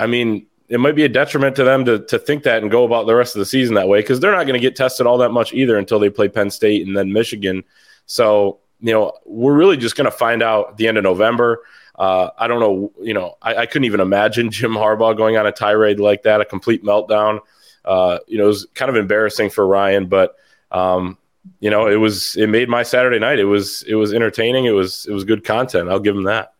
I 0.00 0.06
mean, 0.06 0.46
it 0.68 0.80
might 0.80 0.96
be 0.96 1.04
a 1.04 1.08
detriment 1.08 1.54
to 1.56 1.64
them 1.64 1.84
to, 1.84 2.00
to 2.06 2.18
think 2.18 2.42
that 2.42 2.62
and 2.62 2.70
go 2.70 2.84
about 2.84 3.06
the 3.06 3.14
rest 3.14 3.36
of 3.36 3.38
the 3.38 3.46
season 3.46 3.76
that 3.76 3.88
way 3.88 4.00
because 4.00 4.18
they're 4.18 4.32
not 4.32 4.44
going 4.44 4.60
to 4.60 4.60
get 4.60 4.74
tested 4.74 5.06
all 5.06 5.18
that 5.18 5.30
much 5.30 5.54
either 5.54 5.78
until 5.78 5.98
they 5.98 6.10
play 6.10 6.28
Penn 6.28 6.50
State 6.50 6.86
and 6.86 6.96
then 6.96 7.12
Michigan. 7.12 7.62
So, 8.06 8.58
you 8.80 8.92
know, 8.92 9.12
we're 9.24 9.54
really 9.54 9.76
just 9.76 9.96
going 9.96 10.06
to 10.06 10.10
find 10.10 10.42
out 10.42 10.70
at 10.70 10.76
the 10.76 10.88
end 10.88 10.98
of 10.98 11.04
November. 11.04 11.62
Uh, 11.96 12.30
I 12.36 12.46
don't 12.46 12.60
know, 12.60 12.92
you 13.00 13.14
know, 13.14 13.36
I, 13.40 13.54
I, 13.56 13.66
couldn't 13.66 13.86
even 13.86 14.00
imagine 14.00 14.50
Jim 14.50 14.72
Harbaugh 14.72 15.16
going 15.16 15.38
on 15.38 15.46
a 15.46 15.52
tirade 15.52 15.98
like 15.98 16.24
that, 16.24 16.42
a 16.42 16.44
complete 16.44 16.84
meltdown. 16.84 17.40
Uh, 17.86 18.18
you 18.26 18.36
know, 18.36 18.44
it 18.44 18.48
was 18.48 18.66
kind 18.74 18.90
of 18.90 18.96
embarrassing 18.96 19.48
for 19.48 19.66
Ryan, 19.66 20.06
but 20.06 20.36
um, 20.70 21.16
you 21.60 21.70
know, 21.70 21.86
it 21.86 21.96
was 21.96 22.36
it 22.36 22.48
made 22.48 22.68
my 22.68 22.82
Saturday 22.82 23.18
night. 23.18 23.38
It 23.38 23.44
was 23.44 23.82
it 23.84 23.94
was 23.94 24.12
entertaining. 24.12 24.66
It 24.66 24.72
was 24.72 25.06
it 25.06 25.12
was 25.12 25.24
good 25.24 25.44
content. 25.44 25.88
I'll 25.88 26.00
give 26.00 26.16
him 26.16 26.24
that. 26.24 26.52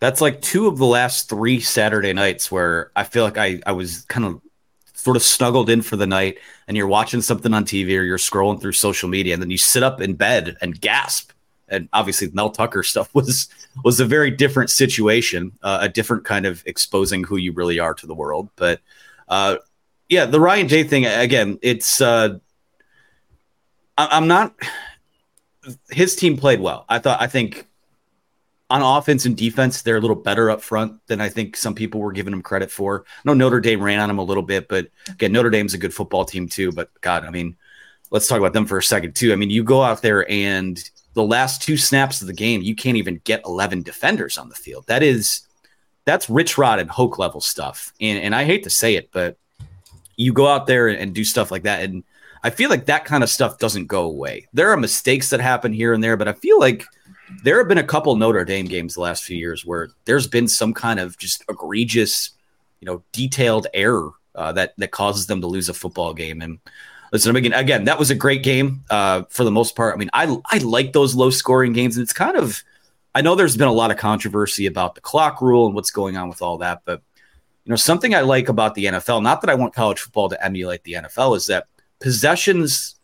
That's 0.00 0.20
like 0.20 0.40
two 0.40 0.68
of 0.68 0.78
the 0.78 0.86
last 0.86 1.28
three 1.28 1.60
Saturday 1.60 2.12
nights 2.12 2.50
where 2.50 2.92
I 2.96 3.04
feel 3.04 3.24
like 3.24 3.38
I 3.38 3.60
I 3.66 3.72
was 3.72 4.02
kind 4.02 4.24
of 4.24 4.40
sort 4.94 5.16
of 5.16 5.22
snuggled 5.22 5.68
in 5.68 5.82
for 5.82 5.96
the 5.96 6.06
night 6.06 6.38
and 6.66 6.76
you're 6.76 6.86
watching 6.86 7.20
something 7.20 7.52
on 7.52 7.64
TV 7.64 7.98
or 7.98 8.02
you're 8.02 8.16
scrolling 8.16 8.60
through 8.60 8.72
social 8.72 9.08
media 9.08 9.34
and 9.34 9.42
then 9.42 9.50
you 9.50 9.58
sit 9.58 9.82
up 9.82 10.00
in 10.00 10.14
bed 10.14 10.56
and 10.62 10.80
gasp 10.80 11.30
and 11.68 11.88
obviously 11.92 12.30
Mel 12.32 12.50
Tucker 12.50 12.82
stuff 12.84 13.14
was 13.14 13.48
was 13.84 14.00
a 14.00 14.04
very 14.04 14.30
different 14.30 14.70
situation, 14.70 15.52
uh, 15.62 15.78
a 15.82 15.88
different 15.88 16.24
kind 16.24 16.46
of 16.46 16.62
exposing 16.66 17.24
who 17.24 17.36
you 17.36 17.52
really 17.52 17.78
are 17.78 17.94
to 17.94 18.06
the 18.06 18.14
world. 18.14 18.48
But 18.56 18.80
uh, 19.28 19.56
yeah, 20.08 20.26
the 20.26 20.40
Ryan 20.40 20.66
Day 20.66 20.84
thing 20.84 21.06
again, 21.06 21.58
it's 21.62 22.00
uh, 22.00 22.38
I, 23.96 24.16
am 24.16 24.28
not. 24.28 24.54
His 25.90 26.14
team 26.14 26.36
played 26.36 26.60
well. 26.60 26.84
I 26.88 26.98
thought. 26.98 27.20
I 27.20 27.26
think 27.26 27.66
on 28.70 28.82
offense 28.82 29.24
and 29.24 29.36
defense, 29.36 29.82
they're 29.82 29.96
a 29.96 30.00
little 30.00 30.16
better 30.16 30.50
up 30.50 30.62
front 30.62 31.00
than 31.06 31.20
I 31.20 31.28
think 31.28 31.56
some 31.56 31.74
people 31.74 32.00
were 32.00 32.12
giving 32.12 32.32
them 32.32 32.42
credit 32.42 32.70
for. 32.70 33.04
Know 33.24 33.34
Notre 33.34 33.60
Dame 33.60 33.82
ran 33.82 34.00
on 34.00 34.08
them 34.08 34.18
a 34.18 34.22
little 34.24 34.42
bit, 34.42 34.68
but 34.68 34.88
again, 35.08 35.32
Notre 35.32 35.50
Dame's 35.50 35.74
a 35.74 35.78
good 35.78 35.94
football 35.94 36.24
team 36.24 36.48
too. 36.48 36.72
But 36.72 36.90
God, 37.00 37.24
I 37.24 37.30
mean, 37.30 37.56
let's 38.10 38.26
talk 38.26 38.38
about 38.38 38.52
them 38.52 38.66
for 38.66 38.78
a 38.78 38.82
second 38.82 39.14
too. 39.14 39.32
I 39.32 39.36
mean, 39.36 39.50
you 39.50 39.64
go 39.64 39.82
out 39.82 40.02
there 40.02 40.28
and 40.30 40.78
the 41.14 41.22
last 41.22 41.62
two 41.62 41.76
snaps 41.76 42.20
of 42.20 42.26
the 42.26 42.32
game, 42.32 42.62
you 42.62 42.74
can't 42.74 42.96
even 42.96 43.20
get 43.24 43.42
11 43.44 43.82
defenders 43.82 44.36
on 44.36 44.48
the 44.48 44.54
field. 44.54 44.84
That 44.86 45.02
is 45.02 45.46
that's 46.04 46.28
Rich 46.28 46.58
Rod 46.58 46.80
and 46.80 46.90
Hoke 46.90 47.18
level 47.18 47.40
stuff. 47.40 47.92
And 48.00 48.18
and 48.18 48.34
I 48.34 48.44
hate 48.44 48.64
to 48.64 48.70
say 48.70 48.96
it, 48.96 49.10
but 49.12 49.36
you 50.16 50.32
go 50.32 50.46
out 50.46 50.66
there 50.66 50.88
and, 50.88 51.12
do 51.12 51.24
stuff 51.24 51.50
like 51.50 51.64
that, 51.64 51.82
and 51.82 52.04
I 52.44 52.50
feel 52.50 52.70
like 52.70 52.86
that 52.86 53.04
kind 53.04 53.24
of 53.24 53.30
stuff 53.30 53.58
doesn't 53.58 53.86
go 53.86 54.04
away. 54.04 54.46
There 54.52 54.70
are 54.70 54.76
mistakes 54.76 55.30
that 55.30 55.40
happen 55.40 55.72
here 55.72 55.92
and 55.92 56.04
there, 56.04 56.16
but 56.16 56.28
I 56.28 56.34
feel 56.34 56.60
like 56.60 56.84
there 57.42 57.58
have 57.58 57.68
been 57.68 57.78
a 57.78 57.84
couple 57.84 58.14
Notre 58.14 58.44
Dame 58.44 58.66
games 58.66 58.94
the 58.94 59.00
last 59.00 59.24
few 59.24 59.36
years 59.36 59.64
where 59.64 59.88
there's 60.04 60.28
been 60.28 60.46
some 60.46 60.72
kind 60.72 61.00
of 61.00 61.18
just 61.18 61.42
egregious, 61.48 62.30
you 62.80 62.86
know, 62.86 63.02
detailed 63.12 63.66
error 63.74 64.10
uh, 64.34 64.52
that 64.52 64.74
that 64.78 64.90
causes 64.90 65.26
them 65.26 65.40
to 65.40 65.46
lose 65.46 65.68
a 65.68 65.74
football 65.74 66.14
game. 66.14 66.42
And 66.42 66.58
listen, 67.14 67.36
again, 67.36 67.52
again, 67.52 67.84
that 67.84 67.96
was 67.96 68.10
a 68.10 68.14
great 68.14 68.42
game 68.42 68.82
uh, 68.90 69.22
for 69.30 69.44
the 69.44 69.50
most 69.50 69.76
part. 69.76 69.94
I 69.94 69.96
mean, 69.96 70.10
I 70.12 70.36
I 70.46 70.58
like 70.58 70.92
those 70.92 71.14
low 71.14 71.30
scoring 71.30 71.72
games, 71.72 71.96
and 71.96 72.02
it's 72.02 72.12
kind 72.12 72.36
of 72.36 72.62
I 73.14 73.22
know 73.22 73.36
there's 73.36 73.56
been 73.56 73.68
a 73.68 73.72
lot 73.72 73.92
of 73.92 73.96
controversy 73.96 74.66
about 74.66 74.96
the 74.96 75.00
clock 75.00 75.40
rule 75.40 75.66
and 75.66 75.76
what's 75.76 75.92
going 75.92 76.16
on 76.16 76.28
with 76.28 76.42
all 76.42 76.58
that, 76.58 76.82
but 76.84 77.00
you 77.64 77.70
know, 77.70 77.76
something 77.76 78.14
I 78.14 78.20
like 78.20 78.48
about 78.48 78.74
the 78.74 78.86
NFL, 78.86 79.22
not 79.22 79.40
that 79.40 79.48
I 79.48 79.54
want 79.54 79.74
college 79.74 80.00
football 80.00 80.28
to 80.28 80.44
emulate 80.44 80.82
the 80.82 80.94
NFL, 80.94 81.36
is 81.36 81.46
that 81.46 81.66
possessions, 82.00 82.96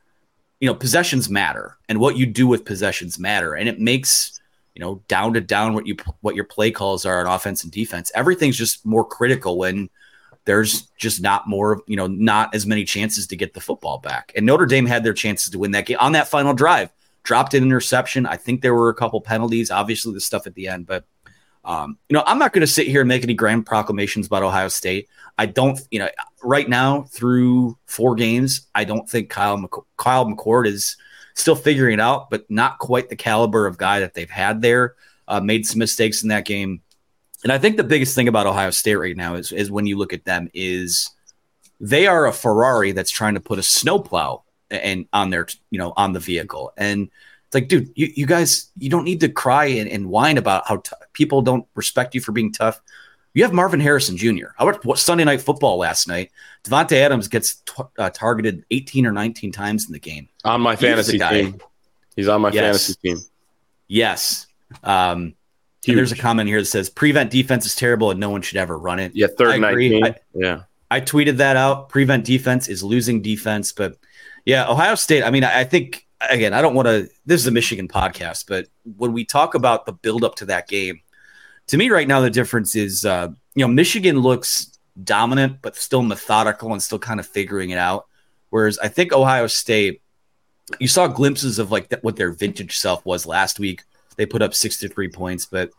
you 0.58 0.66
know, 0.66 0.74
possessions 0.74 1.30
matter, 1.30 1.78
and 1.88 2.00
what 2.00 2.16
you 2.16 2.26
do 2.26 2.48
with 2.48 2.64
possessions 2.64 3.16
matter, 3.16 3.54
and 3.54 3.68
it 3.68 3.78
makes 3.78 4.40
you 4.74 4.80
know 4.80 5.00
down 5.06 5.34
to 5.34 5.40
down 5.40 5.72
what 5.72 5.86
you 5.86 5.96
what 6.20 6.34
your 6.34 6.44
play 6.44 6.72
calls 6.72 7.06
are 7.06 7.24
on 7.24 7.32
offense 7.32 7.62
and 7.62 7.72
defense. 7.72 8.10
Everything's 8.16 8.58
just 8.58 8.84
more 8.84 9.04
critical 9.04 9.56
when 9.56 9.88
there's 10.44 10.82
just 10.98 11.20
not 11.20 11.48
more, 11.48 11.82
you 11.86 11.96
know, 11.96 12.06
not 12.06 12.54
as 12.54 12.66
many 12.66 12.84
chances 12.84 13.26
to 13.28 13.36
get 13.36 13.54
the 13.54 13.60
football 13.60 13.98
back. 13.98 14.32
And 14.34 14.46
Notre 14.46 14.66
Dame 14.66 14.86
had 14.86 15.04
their 15.04 15.12
chances 15.12 15.50
to 15.50 15.58
win 15.58 15.72
that 15.72 15.86
game 15.86 15.98
on 16.00 16.12
that 16.12 16.28
final 16.28 16.54
drive. 16.54 16.90
Dropped 17.22 17.54
an 17.54 17.62
interception. 17.62 18.26
I 18.26 18.36
think 18.36 18.62
there 18.62 18.74
were 18.74 18.88
a 18.88 18.94
couple 18.94 19.20
penalties, 19.20 19.70
obviously 19.70 20.14
the 20.14 20.20
stuff 20.20 20.46
at 20.46 20.54
the 20.54 20.68
end, 20.68 20.86
but 20.86 21.04
um, 21.64 21.98
you 22.08 22.14
know, 22.14 22.22
I'm 22.26 22.38
not 22.38 22.52
going 22.52 22.62
to 22.62 22.66
sit 22.66 22.86
here 22.86 23.02
and 23.02 23.08
make 23.08 23.22
any 23.22 23.34
grand 23.34 23.66
proclamations 23.66 24.26
about 24.26 24.42
Ohio 24.42 24.68
State. 24.68 25.08
I 25.36 25.46
don't, 25.46 25.78
you 25.90 25.98
know, 25.98 26.08
right 26.42 26.68
now 26.68 27.02
through 27.02 27.76
four 27.86 28.14
games, 28.14 28.66
I 28.74 28.84
don't 28.84 29.08
think 29.08 29.28
Kyle 29.28 29.58
McC- 29.58 29.84
Kyle 29.96 30.24
McCord 30.24 30.66
is 30.66 30.96
still 31.34 31.54
figuring 31.54 31.94
it 31.94 32.00
out, 32.00 32.30
but 32.30 32.50
not 32.50 32.78
quite 32.78 33.08
the 33.08 33.16
caliber 33.16 33.66
of 33.66 33.78
guy 33.78 34.00
that 34.00 34.14
they've 34.14 34.30
had 34.30 34.62
there. 34.62 34.94
Uh, 35.28 35.40
made 35.40 35.64
some 35.64 35.78
mistakes 35.78 36.22
in 36.22 36.28
that 36.28 36.44
game. 36.44 36.82
And 37.42 37.52
I 37.52 37.58
think 37.58 37.76
the 37.76 37.84
biggest 37.84 38.14
thing 38.14 38.28
about 38.28 38.46
Ohio 38.46 38.70
State 38.70 38.96
right 38.96 39.16
now 39.16 39.34
is, 39.34 39.52
is 39.52 39.70
when 39.70 39.86
you 39.86 39.96
look 39.96 40.12
at 40.12 40.24
them 40.24 40.50
is 40.52 41.10
they 41.80 42.06
are 42.06 42.26
a 42.26 42.32
Ferrari 42.32 42.92
that's 42.92 43.10
trying 43.10 43.34
to 43.34 43.40
put 43.40 43.58
a 43.58 43.62
snowplow 43.62 44.42
and 44.70 45.06
on 45.12 45.30
their 45.30 45.46
you 45.70 45.78
know 45.78 45.92
on 45.96 46.12
the 46.12 46.20
vehicle 46.20 46.72
and 46.76 47.10
it's 47.46 47.54
like 47.54 47.66
dude 47.66 47.90
you, 47.96 48.08
you 48.14 48.24
guys 48.24 48.70
you 48.78 48.88
don't 48.88 49.02
need 49.02 49.18
to 49.20 49.28
cry 49.28 49.64
and, 49.64 49.90
and 49.90 50.08
whine 50.08 50.38
about 50.38 50.68
how 50.68 50.76
t- 50.76 50.92
people 51.12 51.42
don't 51.42 51.66
respect 51.74 52.14
you 52.14 52.20
for 52.20 52.30
being 52.30 52.52
tough 52.52 52.80
you 53.34 53.44
have 53.44 53.52
Marvin 53.52 53.78
Harrison 53.78 54.16
Jr. 54.16 54.48
I 54.58 54.64
watched 54.64 55.02
Sunday 55.02 55.22
Night 55.22 55.40
Football 55.40 55.78
last 55.78 56.08
night. 56.08 56.32
Davante 56.64 56.96
Adams 56.96 57.28
gets 57.28 57.56
t- 57.60 57.82
uh, 57.96 58.10
targeted 58.10 58.64
18 58.72 59.06
or 59.06 59.12
19 59.12 59.52
times 59.52 59.86
in 59.86 59.92
the 59.92 60.00
game. 60.00 60.28
On 60.44 60.60
my 60.60 60.74
fantasy 60.74 61.16
team. 61.16 61.60
He's 62.16 62.26
on 62.26 62.40
my 62.40 62.50
yes. 62.50 62.64
fantasy 62.64 62.94
team. 63.00 63.18
Yes. 63.86 64.48
Um, 64.82 65.34
there's 65.86 66.12
a 66.12 66.16
comment 66.16 66.48
here 66.48 66.60
that 66.60 66.66
says 66.66 66.90
prevent 66.90 67.30
defense 67.30 67.66
is 67.66 67.74
terrible 67.74 68.10
and 68.10 68.20
no 68.20 68.30
one 68.30 68.42
should 68.42 68.58
ever 68.58 68.78
run 68.78 68.98
it. 68.98 69.12
Yeah, 69.14 69.28
third 69.36 69.52
and 69.52 69.62
19. 69.62 70.04
I, 70.04 70.14
yeah. 70.34 70.62
I 70.90 71.00
tweeted 71.00 71.36
that 71.38 71.56
out. 71.56 71.88
Prevent 71.88 72.24
defense 72.24 72.68
is 72.68 72.82
losing 72.82 73.22
defense. 73.22 73.72
But 73.72 73.96
yeah, 74.44 74.68
Ohio 74.68 74.94
State, 74.94 75.22
I 75.22 75.30
mean, 75.30 75.44
I, 75.44 75.60
I 75.60 75.64
think, 75.64 76.06
again, 76.28 76.52
I 76.52 76.60
don't 76.60 76.74
want 76.74 76.86
to, 76.86 77.08
this 77.24 77.40
is 77.40 77.46
a 77.46 77.52
Michigan 77.52 77.88
podcast, 77.88 78.46
but 78.46 78.66
when 78.96 79.12
we 79.12 79.24
talk 79.24 79.54
about 79.54 79.86
the 79.86 79.92
buildup 79.92 80.36
to 80.36 80.46
that 80.46 80.68
game, 80.68 81.00
to 81.68 81.76
me 81.76 81.88
right 81.90 82.08
now, 82.08 82.20
the 82.20 82.30
difference 82.30 82.74
is, 82.74 83.04
uh, 83.04 83.28
you 83.54 83.64
know, 83.64 83.72
Michigan 83.72 84.18
looks 84.18 84.76
dominant, 85.04 85.58
but 85.62 85.76
still 85.76 86.02
methodical 86.02 86.72
and 86.72 86.82
still 86.82 86.98
kind 86.98 87.20
of 87.20 87.26
figuring 87.26 87.70
it 87.70 87.78
out. 87.78 88.06
Whereas 88.50 88.78
I 88.80 88.88
think 88.88 89.12
Ohio 89.12 89.46
State, 89.46 90.02
you 90.78 90.88
saw 90.88 91.06
glimpses 91.06 91.58
of 91.58 91.70
like 91.70 91.92
what 92.02 92.16
their 92.16 92.32
vintage 92.32 92.76
self 92.76 93.04
was 93.06 93.24
last 93.24 93.60
week 93.60 93.84
they 94.16 94.26
put 94.26 94.42
up 94.42 94.54
63 94.54 95.08
points, 95.08 95.46
but 95.46 95.70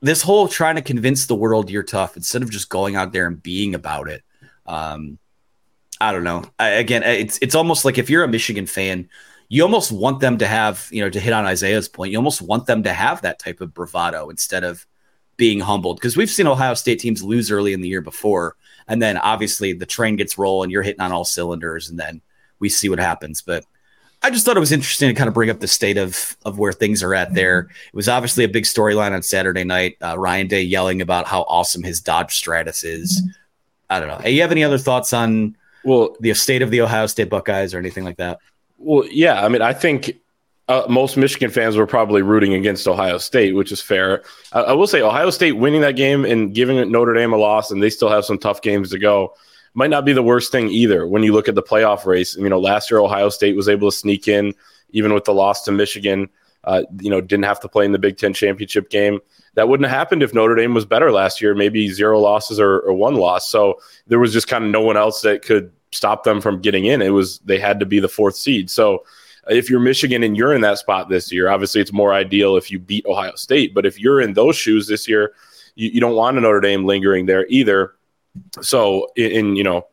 this 0.00 0.22
whole 0.22 0.48
trying 0.48 0.76
to 0.76 0.82
convince 0.82 1.26
the 1.26 1.34
world 1.34 1.70
you're 1.70 1.82
tough 1.82 2.16
instead 2.16 2.42
of 2.42 2.50
just 2.50 2.68
going 2.68 2.96
out 2.96 3.12
there 3.12 3.26
and 3.26 3.42
being 3.42 3.74
about 3.74 4.08
it. 4.08 4.22
Um, 4.66 5.18
I 6.00 6.12
don't 6.12 6.24
know. 6.24 6.44
I, 6.58 6.68
again, 6.70 7.02
it's 7.02 7.38
it's 7.42 7.54
almost 7.54 7.84
like 7.84 7.98
if 7.98 8.08
you're 8.08 8.24
a 8.24 8.28
Michigan 8.28 8.66
fan, 8.66 9.08
you 9.48 9.62
almost 9.62 9.92
want 9.92 10.20
them 10.20 10.38
to 10.38 10.46
have, 10.46 10.88
you 10.90 11.02
know, 11.02 11.10
to 11.10 11.20
hit 11.20 11.32
on 11.32 11.44
Isaiah's 11.44 11.88
point, 11.88 12.12
you 12.12 12.18
almost 12.18 12.40
want 12.40 12.66
them 12.66 12.82
to 12.84 12.92
have 12.92 13.20
that 13.22 13.38
type 13.38 13.60
of 13.60 13.74
bravado 13.74 14.30
instead 14.30 14.64
of 14.64 14.86
being 15.36 15.60
humbled 15.60 15.96
because 15.96 16.16
we've 16.16 16.30
seen 16.30 16.46
Ohio 16.46 16.74
State 16.74 17.00
teams 17.00 17.22
lose 17.22 17.50
early 17.50 17.72
in 17.72 17.80
the 17.80 17.88
year 17.88 18.00
before, 18.00 18.56
and 18.88 19.02
then 19.02 19.18
obviously 19.18 19.72
the 19.72 19.86
train 19.86 20.16
gets 20.16 20.38
rolling, 20.38 20.70
you're 20.70 20.82
hitting 20.82 21.00
on 21.00 21.12
all 21.12 21.24
cylinders, 21.24 21.90
and 21.90 21.98
then 21.98 22.22
we 22.60 22.68
see 22.68 22.88
what 22.88 22.98
happens. 22.98 23.42
But 23.42 23.64
I 24.22 24.30
just 24.30 24.44
thought 24.44 24.56
it 24.56 24.60
was 24.60 24.72
interesting 24.72 25.08
to 25.08 25.14
kind 25.14 25.28
of 25.28 25.34
bring 25.34 25.48
up 25.48 25.60
the 25.60 25.68
state 25.68 25.96
of 25.96 26.36
of 26.44 26.58
where 26.58 26.72
things 26.72 27.02
are 27.02 27.14
at 27.14 27.32
there. 27.34 27.60
It 27.60 27.94
was 27.94 28.08
obviously 28.08 28.44
a 28.44 28.48
big 28.48 28.64
storyline 28.64 29.12
on 29.12 29.22
Saturday 29.22 29.64
night. 29.64 29.96
Uh, 30.02 30.18
Ryan 30.18 30.46
Day 30.46 30.62
yelling 30.62 31.00
about 31.00 31.26
how 31.26 31.42
awesome 31.42 31.82
his 31.82 32.00
Dodge 32.00 32.34
Stratus 32.34 32.84
is. 32.84 33.22
I 33.88 33.98
don't 33.98 34.08
know. 34.08 34.18
Hey, 34.18 34.32
you 34.32 34.42
have 34.42 34.52
any 34.52 34.62
other 34.62 34.78
thoughts 34.78 35.12
on 35.12 35.56
well 35.84 36.16
the 36.20 36.34
state 36.34 36.62
of 36.62 36.70
the 36.70 36.82
Ohio 36.82 37.06
State 37.06 37.30
Buckeyes 37.30 37.72
or 37.72 37.78
anything 37.78 38.04
like 38.04 38.18
that? 38.18 38.40
Well, 38.78 39.06
yeah. 39.10 39.44
I 39.44 39.48
mean, 39.48 39.62
I 39.62 39.72
think 39.72 40.18
uh, 40.68 40.84
most 40.88 41.16
Michigan 41.16 41.50
fans 41.50 41.76
were 41.76 41.86
probably 41.86 42.22
rooting 42.22 42.54
against 42.54 42.86
Ohio 42.86 43.18
State, 43.18 43.54
which 43.56 43.72
is 43.72 43.80
fair. 43.80 44.22
I, 44.52 44.60
I 44.60 44.72
will 44.72 44.86
say 44.86 45.00
Ohio 45.00 45.30
State 45.30 45.52
winning 45.52 45.80
that 45.80 45.96
game 45.96 46.26
and 46.26 46.54
giving 46.54 46.90
Notre 46.92 47.14
Dame 47.14 47.32
a 47.32 47.36
loss, 47.36 47.70
and 47.70 47.82
they 47.82 47.90
still 47.90 48.10
have 48.10 48.24
some 48.24 48.38
tough 48.38 48.60
games 48.60 48.90
to 48.90 48.98
go 48.98 49.34
might 49.74 49.90
not 49.90 50.04
be 50.04 50.12
the 50.12 50.22
worst 50.22 50.52
thing 50.52 50.68
either 50.68 51.06
when 51.06 51.22
you 51.22 51.32
look 51.32 51.48
at 51.48 51.54
the 51.54 51.62
playoff 51.62 52.04
race. 52.06 52.36
You 52.36 52.48
know, 52.48 52.60
last 52.60 52.90
year 52.90 53.00
Ohio 53.00 53.28
State 53.28 53.56
was 53.56 53.68
able 53.68 53.90
to 53.90 53.96
sneak 53.96 54.28
in 54.28 54.54
even 54.90 55.14
with 55.14 55.24
the 55.24 55.34
loss 55.34 55.62
to 55.64 55.72
Michigan. 55.72 56.28
Uh, 56.64 56.82
you 57.00 57.08
know, 57.08 57.20
didn't 57.20 57.44
have 57.44 57.60
to 57.60 57.68
play 57.68 57.86
in 57.86 57.92
the 57.92 57.98
Big 57.98 58.18
Ten 58.18 58.34
championship 58.34 58.90
game. 58.90 59.18
That 59.54 59.68
wouldn't 59.68 59.88
have 59.88 59.96
happened 59.96 60.22
if 60.22 60.34
Notre 60.34 60.54
Dame 60.54 60.74
was 60.74 60.84
better 60.84 61.10
last 61.10 61.40
year, 61.40 61.54
maybe 61.54 61.88
zero 61.88 62.20
losses 62.20 62.60
or, 62.60 62.80
or 62.80 62.92
one 62.92 63.14
loss. 63.14 63.48
So 63.48 63.80
there 64.08 64.18
was 64.18 64.32
just 64.32 64.46
kind 64.46 64.64
of 64.64 64.70
no 64.70 64.82
one 64.82 64.96
else 64.96 65.22
that 65.22 65.42
could 65.42 65.72
stop 65.92 66.24
them 66.24 66.40
from 66.40 66.60
getting 66.60 66.84
in. 66.84 67.00
It 67.00 67.10
was 67.10 67.38
they 67.40 67.58
had 67.58 67.80
to 67.80 67.86
be 67.86 67.98
the 67.98 68.08
fourth 68.08 68.36
seed. 68.36 68.70
So 68.70 69.04
if 69.48 69.70
you're 69.70 69.80
Michigan 69.80 70.22
and 70.22 70.36
you're 70.36 70.54
in 70.54 70.60
that 70.60 70.78
spot 70.78 71.08
this 71.08 71.32
year, 71.32 71.48
obviously 71.48 71.80
it's 71.80 71.92
more 71.92 72.12
ideal 72.12 72.56
if 72.56 72.70
you 72.70 72.78
beat 72.78 73.06
Ohio 73.06 73.34
State. 73.36 73.74
But 73.74 73.86
if 73.86 73.98
you're 73.98 74.20
in 74.20 74.34
those 74.34 74.56
shoes 74.56 74.86
this 74.86 75.08
year, 75.08 75.32
you, 75.74 75.90
you 75.90 76.00
don't 76.00 76.14
want 76.14 76.36
a 76.36 76.40
Notre 76.40 76.60
Dame 76.60 76.84
lingering 76.84 77.26
there 77.26 77.46
either. 77.48 77.94
So, 78.60 79.08
in, 79.16 79.56
you 79.56 79.64
know, 79.64 79.86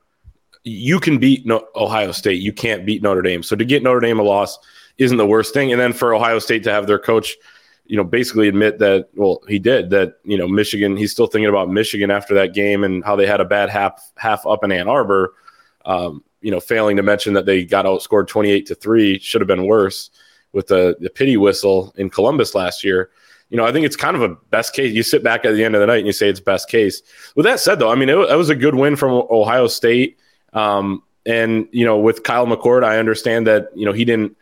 you 0.64 1.00
can 1.00 1.18
beat 1.18 1.46
no- 1.46 1.68
Ohio 1.76 2.12
State, 2.12 2.42
you 2.42 2.54
can't 2.54 2.86
beat 2.86 3.02
Notre 3.02 3.22
Dame. 3.22 3.44
So 3.44 3.56
to 3.56 3.66
get 3.66 3.84
Notre 3.84 4.00
Dame 4.00 4.20
a 4.20 4.24
loss 4.24 4.58
isn't 4.98 5.18
the 5.18 5.26
worst 5.26 5.54
thing. 5.54 5.72
And 5.72 5.80
then 5.80 5.94
for 5.94 6.14
Ohio 6.14 6.40
State 6.40 6.64
to 6.64 6.72
have 6.72 6.88
their 6.88 7.00
coach, 7.00 7.36
you 7.86 7.96
know, 7.96 8.04
basically 8.04 8.48
admit 8.48 8.80
that, 8.80 9.08
well, 9.16 9.42
he 9.48 9.60
did 9.60 9.90
that. 9.92 10.16
You 10.26 10.38
know, 10.38 10.48
Michigan, 10.48 10.98
he's 10.98 11.12
still 11.12 11.28
thinking 11.28 11.48
about 11.48 11.70
Michigan 11.70 12.12
after 12.12 12.34
that 12.36 12.54
game 12.54 12.84
and 12.84 13.04
how 13.04 13.16
they 13.16 13.26
had 13.26 13.40
a 13.40 13.46
bad 13.46 13.70
half 13.70 14.12
half 14.18 14.46
up 14.46 14.64
in 14.64 14.72
Ann 14.74 14.90
Arbor. 14.90 15.34
Um, 15.86 16.24
you 16.42 16.52
know, 16.52 16.60
failing 16.60 16.98
to 16.98 17.04
mention 17.04 17.34
that 17.34 17.46
they 17.46 17.64
got 17.64 17.86
outscored 17.86 18.28
twenty 18.28 18.52
eight 18.52 18.66
to 18.66 18.76
three, 18.76 19.20
should 19.20 19.40
have 19.40 19.48
been 19.48 19.66
worse 19.66 20.10
with 20.52 20.68
the 20.68 20.98
the 21.00 21.10
pity 21.10 21.38
whistle 21.38 21.94
in 21.98 22.10
Columbus 22.10 22.54
last 22.54 22.84
year 22.84 23.10
you 23.50 23.58
know, 23.58 23.66
I 23.66 23.72
think 23.72 23.86
it's 23.86 23.96
kind 23.96 24.16
of 24.16 24.22
a 24.22 24.30
best 24.50 24.74
case. 24.74 24.94
You 24.94 25.04
sit 25.04 25.24
back 25.24 25.46
at 25.46 25.54
the 25.54 25.64
end 25.64 25.76
of 25.76 25.82
the 25.82 25.88
night 25.88 26.00
and 26.00 26.08
you 26.08 26.14
say 26.14 26.30
it's 26.30 26.40
best 26.40 26.70
case. 26.70 27.02
With 27.36 27.46
that 27.46 27.60
said, 27.60 27.80
though, 27.80 27.90
I 27.90 27.96
mean, 27.96 28.10
it, 28.10 28.18
it 28.18 28.36
was 28.36 28.50
a 28.50 28.56
good 28.56 28.76
win 28.76 28.96
from 28.96 29.26
Ohio 29.30 29.68
State. 29.68 30.18
Um, 30.54 31.04
and, 31.26 31.68
you 31.72 31.86
know, 31.86 31.98
with 31.98 32.24
Kyle 32.24 32.46
McCord, 32.46 32.84
I 32.84 32.98
understand 32.98 33.48
that, 33.48 33.70
you 33.76 33.86
know, 33.86 33.94
he 33.94 34.06
didn't, 34.06 34.36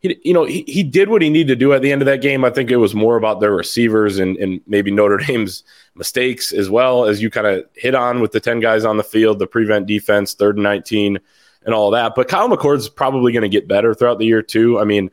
he, 0.00 0.18
you 0.24 0.34
know, 0.34 0.44
he, 0.44 0.64
he 0.66 0.82
did 0.82 1.08
what 1.08 1.22
he 1.22 1.30
needed 1.30 1.48
to 1.48 1.56
do 1.56 1.72
at 1.72 1.80
the 1.80 1.92
end 1.92 2.02
of 2.02 2.06
that 2.06 2.20
game. 2.20 2.44
I 2.44 2.50
think 2.50 2.70
it 2.70 2.76
was 2.76 2.94
more 2.94 3.16
about 3.16 3.40
their 3.40 3.52
receivers 3.52 4.18
and, 4.18 4.36
and 4.36 4.60
maybe 4.66 4.90
Notre 4.90 5.18
Dame's 5.18 5.64
mistakes 5.94 6.52
as 6.52 6.68
well 6.68 7.04
as 7.04 7.22
you 7.22 7.30
kind 7.30 7.46
of 7.46 7.64
hit 7.74 7.94
on 7.94 8.20
with 8.20 8.32
the 8.32 8.40
10 8.40 8.60
guys 8.60 8.84
on 8.84 8.96
the 8.96 9.04
field, 9.04 9.38
the 9.38 9.46
prevent 9.46 9.86
defense, 9.86 10.34
third 10.34 10.56
and 10.56 10.64
19 10.64 11.18
and 11.64 11.74
all 11.74 11.90
that. 11.90 12.14
But 12.14 12.28
Kyle 12.28 12.48
McCord's 12.48 12.88
probably 12.88 13.32
going 13.32 13.42
to 13.42 13.48
get 13.48 13.68
better 13.68 13.94
throughout 13.94 14.18
the 14.18 14.26
year 14.26 14.42
too. 14.42 14.78
I 14.78 14.84
mean, 14.84 15.10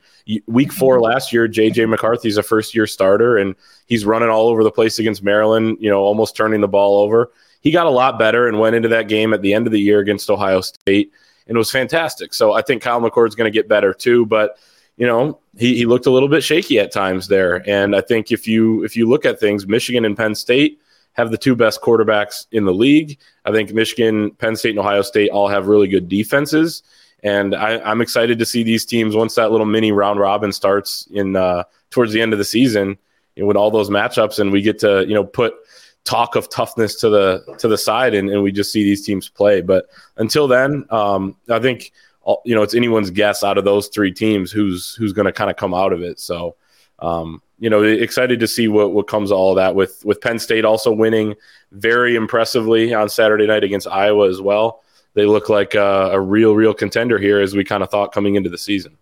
week 0.48 0.72
four 0.72 0.96
mm-hmm. 0.96 1.06
last 1.06 1.32
year, 1.32 1.48
JJ 1.48 1.90
McCarthy's 1.90 2.38
a 2.38 2.44
first 2.44 2.74
year 2.74 2.88
starter 2.88 3.38
and 3.38 3.56
he's 3.88 4.06
running 4.06 4.30
all 4.30 4.48
over 4.48 4.64
the 4.64 4.72
place 4.72 5.00
against 5.00 5.24
Maryland. 5.24 5.78
You 5.80 5.90
know, 5.90 6.00
almost 6.00 6.36
turning 6.36 6.62
the 6.62 6.68
ball 6.68 7.00
over. 7.02 7.32
He 7.62 7.72
got 7.72 7.88
a 7.88 7.92
lot 7.92 8.18
better 8.18 8.48
and 8.48 8.60
went 8.60 8.76
into 8.76 8.90
that 8.90 9.08
game 9.08 9.34
at 9.34 9.42
the 9.42 9.54
end 9.54 9.68
of 9.68 9.74
the 9.74 9.82
year 9.82 10.00
against 10.00 10.30
Ohio 10.30 10.62
State 10.62 11.12
and 11.50 11.56
it 11.56 11.60
was 11.60 11.72
fantastic. 11.72 12.34
So 12.34 12.54
I 12.54 12.62
think 12.62 12.82
Kyle 12.84 13.02
McCord's 13.02 13.36
going 13.36 13.52
to 13.52 13.56
get 13.56 13.68
better 13.68 13.94
too. 13.94 14.26
But 14.28 14.58
you 14.98 15.08
know, 15.08 15.40
he, 15.58 15.76
he 15.76 15.86
looked 15.86 16.06
a 16.06 16.12
little 16.12 16.30
bit 16.30 16.44
shaky 16.44 16.78
at 16.78 16.92
times 16.92 17.28
there. 17.28 17.68
And 17.68 17.96
I 17.96 18.02
think 18.02 18.32
if 18.32 18.48
you 18.48 18.84
if 18.84 18.96
you 18.96 19.10
look 19.10 19.26
at 19.26 19.40
things, 19.40 19.68
Michigan 19.68 20.06
and 20.06 20.16
Penn 20.16 20.36
State 20.36 20.80
have 21.20 21.32
the 21.32 21.38
two 21.38 21.56
best 21.56 21.82
quarterbacks 21.82 22.48
in 22.52 22.66
the 22.66 22.74
league. 22.74 23.20
I 23.46 23.52
think 23.52 23.74
Michigan, 23.74 24.32
Penn 24.32 24.56
State, 24.56 24.72
and 24.72 24.80
Ohio 24.80 25.02
State 25.02 25.30
all 25.30 25.50
have 25.50 25.68
really 25.68 25.88
good 25.88 26.08
defenses. 26.08 26.82
And 27.24 27.54
I, 27.54 27.92
am 27.92 28.00
excited 28.00 28.40
to 28.40 28.46
see 28.46 28.64
these 28.64 28.86
teams 28.86 29.16
once 29.16 29.36
that 29.36 29.52
little 29.52 29.66
mini 29.66 29.92
round 29.92 30.20
robin 30.20 30.54
starts 30.54 31.08
in 31.12 31.36
uh, 31.36 31.64
towards 31.90 32.14
the 32.14 32.22
end 32.22 32.32
of 32.32 32.40
the 32.40 32.46
season, 32.46 32.98
you 33.36 33.44
know, 33.44 33.48
with 33.48 33.58
all 33.58 33.70
those 33.70 33.90
matchups, 33.90 34.40
and 34.40 34.54
we 34.54 34.62
get 34.62 34.80
to 34.80 35.06
you 35.06 35.14
know 35.14 35.26
put 35.26 35.56
talk 36.06 36.38
of 36.38 36.50
toughness 36.50 36.96
to 37.02 37.10
the 37.10 37.56
to 37.60 37.68
the 37.68 37.78
side, 37.78 38.14
and, 38.14 38.30
and 38.30 38.42
we 38.42 38.54
just 38.54 38.72
see 38.72 38.84
these 38.86 39.06
teams 39.06 39.28
play. 39.28 39.60
But 39.60 39.88
until 40.16 40.48
then, 40.48 40.86
um, 40.90 41.36
I 41.50 41.60
think 41.60 41.92
you 42.46 42.56
know 42.56 42.64
it's 42.64 42.76
anyone's 42.76 43.10
guess 43.10 43.44
out 43.44 43.58
of 43.58 43.66
those 43.66 43.90
three 43.90 44.14
teams 44.14 44.52
who's 44.52 44.96
who's 44.96 45.12
going 45.12 45.26
to 45.26 45.34
kind 45.34 45.50
of 45.50 45.58
come 45.58 45.74
out 45.74 45.94
of 45.94 46.02
it. 46.02 46.20
So. 46.20 46.56
Um, 47.02 47.42
you 47.60 47.70
know, 47.70 47.84
excited 47.84 48.40
to 48.40 48.48
see 48.48 48.68
what, 48.68 48.94
what 48.94 49.08
comes 49.08 49.32
of 49.32 49.38
all 49.38 49.52
of 49.52 49.56
that 49.58 49.76
with 49.76 50.04
with 50.06 50.22
Penn 50.22 50.40
State 50.40 50.66
also 50.66 50.92
winning 50.92 51.36
very 51.72 52.16
impressively 52.16 52.94
on 52.94 53.10
Saturday 53.10 53.46
night 53.46 53.64
against 53.64 53.88
Iowa 53.88 54.30
as 54.30 54.42
well. 54.42 54.82
They 55.14 55.26
look 55.26 55.50
like 55.50 55.76
a, 55.76 56.12
a 56.14 56.20
real, 56.20 56.56
real 56.56 56.74
contender 56.74 57.18
here, 57.18 57.42
as 57.42 57.56
we 57.56 57.64
kind 57.64 57.84
of 57.84 57.90
thought 57.90 58.14
coming 58.14 58.36
into 58.36 58.50
the 58.50 58.58
season. 58.58 58.98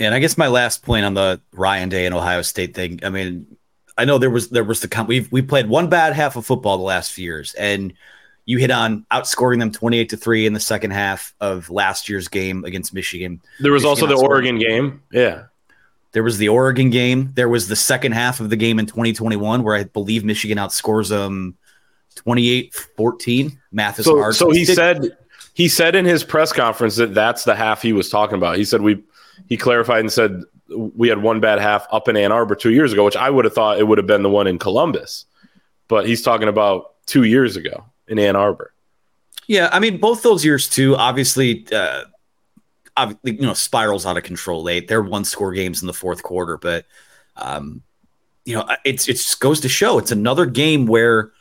And 0.00 0.14
I 0.14 0.18
guess 0.18 0.38
my 0.38 0.48
last 0.48 0.82
point 0.82 1.04
on 1.04 1.14
the 1.14 1.40
Ryan 1.52 1.88
Day 1.88 2.06
and 2.06 2.14
Ohio 2.14 2.42
State 2.42 2.74
thing. 2.74 3.00
I 3.02 3.10
mean, 3.10 3.56
I 3.96 4.04
know 4.04 4.18
there 4.18 4.30
was 4.30 4.50
there 4.50 4.64
was 4.64 4.80
the 4.80 5.04
we 5.08 5.26
we 5.30 5.42
played 5.42 5.68
one 5.68 5.88
bad 5.88 6.12
half 6.12 6.36
of 6.36 6.46
football 6.46 6.76
the 6.76 6.84
last 6.84 7.12
few 7.12 7.24
years, 7.24 7.54
and 7.54 7.92
you 8.44 8.58
hit 8.58 8.70
on 8.70 9.04
outscoring 9.10 9.58
them 9.58 9.72
twenty 9.72 9.98
eight 9.98 10.10
to 10.10 10.16
three 10.16 10.46
in 10.46 10.52
the 10.52 10.60
second 10.60 10.92
half 10.92 11.34
of 11.40 11.68
last 11.68 12.08
year's 12.08 12.28
game 12.28 12.64
against 12.64 12.94
Michigan. 12.94 13.40
There 13.58 13.72
was 13.72 13.82
Michigan 13.82 14.08
also 14.10 14.20
the 14.20 14.24
Oregon 14.24 14.58
game, 14.58 15.02
yeah. 15.10 15.44
There 16.12 16.22
was 16.22 16.38
the 16.38 16.48
Oregon 16.48 16.90
game. 16.90 17.32
There 17.34 17.48
was 17.48 17.68
the 17.68 17.76
second 17.76 18.12
half 18.12 18.40
of 18.40 18.50
the 18.50 18.56
game 18.56 18.78
in 18.78 18.86
2021 18.86 19.62
where 19.62 19.76
I 19.76 19.84
believe 19.84 20.24
Michigan 20.24 20.58
outscores 20.58 21.08
them 21.08 21.56
28-14. 22.16 23.56
Mathis 23.72 24.06
so, 24.06 24.30
so 24.30 24.50
he 24.50 24.64
said 24.64 25.16
he 25.54 25.68
said 25.68 25.94
in 25.94 26.04
his 26.04 26.24
press 26.24 26.52
conference 26.52 26.96
that 26.96 27.14
that's 27.14 27.44
the 27.44 27.54
half 27.54 27.82
he 27.82 27.92
was 27.92 28.08
talking 28.08 28.36
about. 28.36 28.56
He 28.56 28.64
said 28.64 28.80
we 28.80 29.02
he 29.48 29.56
clarified 29.56 30.00
and 30.00 30.12
said 30.12 30.42
we 30.68 31.08
had 31.08 31.22
one 31.22 31.40
bad 31.40 31.58
half 31.58 31.86
up 31.92 32.08
in 32.08 32.16
Ann 32.16 32.32
Arbor 32.32 32.54
2 32.54 32.70
years 32.70 32.92
ago, 32.92 33.04
which 33.04 33.16
I 33.16 33.30
would 33.30 33.44
have 33.44 33.54
thought 33.54 33.78
it 33.78 33.84
would 33.86 33.98
have 33.98 34.06
been 34.06 34.22
the 34.22 34.30
one 34.30 34.46
in 34.46 34.58
Columbus. 34.58 35.24
But 35.88 36.06
he's 36.06 36.22
talking 36.22 36.48
about 36.48 36.94
2 37.06 37.24
years 37.24 37.56
ago 37.56 37.84
in 38.06 38.18
Ann 38.18 38.36
Arbor. 38.36 38.72
Yeah, 39.46 39.68
I 39.72 39.78
mean 39.78 39.98
both 39.98 40.22
those 40.22 40.44
years 40.44 40.68
too. 40.68 40.96
Obviously, 40.96 41.66
uh, 41.72 42.04
you 43.22 43.40
know 43.40 43.54
spirals 43.54 44.06
out 44.06 44.16
of 44.16 44.24
control 44.24 44.62
late. 44.62 44.88
They're 44.88 45.02
one 45.02 45.24
score 45.24 45.52
games 45.52 45.82
in 45.82 45.86
the 45.86 45.92
fourth 45.92 46.22
quarter, 46.22 46.56
but 46.56 46.86
um, 47.36 47.82
you 48.44 48.54
know 48.54 48.68
it's 48.84 49.08
it 49.08 49.36
goes 49.40 49.60
to 49.60 49.68
show 49.68 49.98
it's 49.98 50.12
another 50.12 50.46
game 50.46 50.86
where 50.86 51.32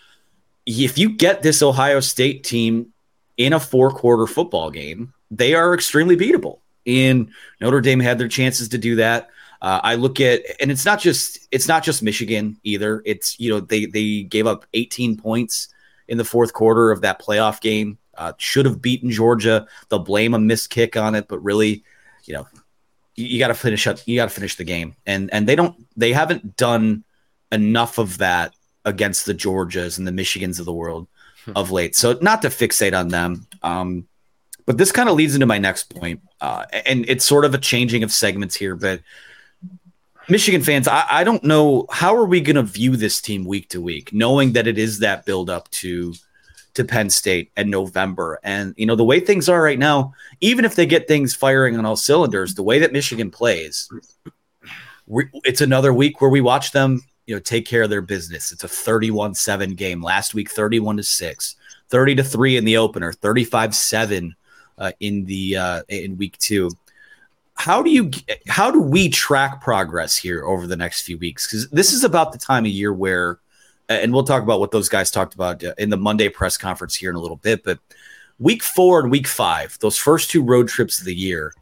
if 0.66 0.98
you 0.98 1.10
get 1.10 1.42
this 1.42 1.62
Ohio 1.62 2.00
State 2.00 2.44
team 2.44 2.94
in 3.38 3.54
a 3.54 3.60
four 3.60 3.92
quarter 3.92 4.28
football 4.28 4.70
game, 4.70 5.14
they 5.32 5.54
are 5.54 5.74
extremely 5.74 6.18
beatable. 6.18 6.60
And 6.86 7.30
Notre 7.62 7.82
Dame 7.82 8.00
had 8.00 8.18
their 8.18 8.28
chances 8.28 8.70
to 8.70 8.78
do 8.78 8.96
that. 8.98 9.30
Uh, 9.62 9.80
I 9.84 9.96
look 9.96 10.20
at, 10.22 10.42
and 10.60 10.72
it's 10.72 10.86
not 10.86 11.00
just 11.00 11.48
it's 11.52 11.68
not 11.68 11.84
just 11.84 12.04
Michigan 12.04 12.60
either. 12.64 13.02
It's 13.06 13.40
you 13.40 13.52
know 13.52 13.60
they 13.60 13.86
they 13.86 14.24
gave 14.24 14.46
up 14.46 14.66
18 14.74 15.18
points 15.18 15.70
in 16.08 16.18
the 16.18 16.26
fourth 16.26 16.54
quarter 16.54 16.92
of 16.92 17.02
that 17.02 17.22
playoff 17.22 17.60
game. 17.62 17.98
Uh, 18.18 18.34
should 18.38 18.66
have 18.66 18.82
beaten 18.82 19.12
Georgia. 19.12 19.68
They'll 19.90 20.00
blame 20.00 20.34
a 20.34 20.40
missed 20.40 20.70
kick 20.70 20.98
on 20.98 21.16
it, 21.16 21.28
but 21.28 21.40
really, 21.40 21.84
you 22.26 22.34
know, 22.34 22.48
you, 23.16 23.28
you 23.28 23.40
got 23.40 23.50
to 23.50 23.54
finish 23.54 23.88
up. 23.88 24.00
You 24.06 24.16
got 24.16 24.30
to 24.30 24.36
finish 24.36 24.56
the 24.56 24.64
game, 24.64 24.96
and 25.06 25.32
and 25.34 25.48
they 25.48 25.56
don't. 25.56 25.76
They 25.96 26.14
haven't 26.14 26.56
done 26.58 27.04
enough 27.52 27.98
of 27.98 28.18
that 28.20 28.54
against 28.86 29.26
the 29.26 29.34
Georgias 29.34 29.98
and 29.98 30.08
the 30.08 30.12
Michigans 30.12 30.60
of 30.60 30.66
the 30.66 30.74
world 30.74 31.08
hmm. 31.46 31.52
of 31.56 31.72
late. 31.72 31.96
So 31.96 32.18
not 32.22 32.42
to 32.44 32.50
fixate 32.50 32.98
on 32.98 33.10
them. 33.10 33.48
Um, 33.64 34.08
but 34.66 34.78
this 34.78 34.92
kind 34.92 35.08
of 35.08 35.16
leads 35.16 35.34
into 35.34 35.46
my 35.46 35.58
next 35.58 35.96
point, 35.96 36.22
uh, 36.42 36.66
and 36.86 37.06
it's 37.08 37.24
sort 37.24 37.46
of 37.46 37.54
a 37.54 37.58
changing 37.58 38.04
of 38.04 38.12
segments 38.12 38.54
here. 38.54 38.76
But 38.76 39.00
Michigan 40.28 40.62
fans, 40.62 40.90
I, 40.90 41.06
I 41.10 41.24
don't 41.24 41.44
know 41.44 41.86
how 41.90 42.14
are 42.16 42.26
we 42.26 42.42
going 42.42 42.58
to 42.58 42.64
view 42.64 42.98
this 42.98 43.22
team 43.22 43.46
week 43.46 43.70
to 43.70 43.82
week, 43.82 44.12
knowing 44.12 44.52
that 44.54 44.68
it 44.68 44.78
is 44.78 45.00
that 45.00 45.26
build 45.26 45.50
up 45.50 45.72
to 45.72 46.14
to 46.78 46.86
Penn 46.86 47.10
State 47.10 47.52
in 47.58 47.70
November. 47.70 48.40
And, 48.44 48.74
you 48.78 48.86
know, 48.86 48.96
the 48.96 49.04
way 49.04 49.20
things 49.20 49.50
are 49.50 49.62
right 49.62 49.80
now, 49.80 50.14
even 50.42 50.64
if 50.64 50.76
they 50.76 50.86
get 50.86 51.08
things 51.08 51.34
firing 51.34 51.78
on 51.78 51.86
all 51.86 51.96
cylinders, 51.96 52.56
the 52.56 52.64
way 52.64 52.80
that 52.80 52.94
Michigan 52.94 53.30
plays, 53.30 53.90
it's 55.44 55.62
another 55.62 55.94
week 55.94 56.22
where 56.22 56.30
we 56.30 56.40
watch 56.40 56.72
them, 56.72 57.02
you 57.26 57.36
know, 57.36 57.40
take 57.40 57.66
care 57.66 57.84
of 57.84 57.90
their 57.90 58.02
business. 58.02 58.52
It's 58.52 58.64
a 58.64 58.68
31 58.68 59.34
7 59.34 59.74
game. 59.74 60.02
Last 60.02 60.34
week, 60.34 60.50
31 60.52 60.98
to 60.98 61.04
6, 61.04 61.56
30 61.90 62.16
to 62.16 62.24
3 62.24 62.58
in 62.58 62.66
the 62.66 62.78
opener, 62.78 63.12
35 63.12 63.76
7 63.76 64.36
uh, 64.78 64.92
in 65.00 65.26
the 65.26 65.58
uh, 65.58 65.82
in 65.90 66.18
week 66.18 66.38
two. 66.38 66.70
How 67.56 67.82
do 67.82 67.90
you 67.90 68.12
how 68.48 68.70
do 68.70 68.80
we 68.80 69.10
track 69.10 69.62
progress 69.62 70.16
here 70.16 70.46
over 70.46 70.68
the 70.68 70.78
next 70.78 71.02
few 71.02 71.18
weeks? 71.18 71.48
Because 71.48 71.70
this 71.70 71.92
is 71.92 72.04
about 72.04 72.32
the 72.32 72.38
time 72.38 72.66
of 72.66 72.72
year 72.72 72.94
where 72.94 73.40
and 73.90 74.14
we'll 74.14 74.24
talk 74.24 74.44
about 74.44 74.60
what 74.60 74.72
those 74.72 74.90
guys 74.90 75.12
talked 75.12 75.34
about 75.34 75.64
uh, 75.64 75.74
in 75.78 75.90
the 75.90 75.98
Monday 75.98 76.30
press 76.30 76.58
conference 76.58 76.96
here 76.96 77.10
in 77.10 77.16
a 77.16 77.20
little 77.20 77.38
bit. 77.38 77.64
But 77.64 77.80
week 78.40 78.64
four 78.64 79.00
and 79.00 79.12
week 79.12 79.28
five, 79.28 79.78
those 79.80 79.98
first 79.98 80.30
two 80.30 80.44
road 80.44 80.68
trips 80.68 81.00
of 81.00 81.06
the 81.06 81.16
year, 81.16 81.54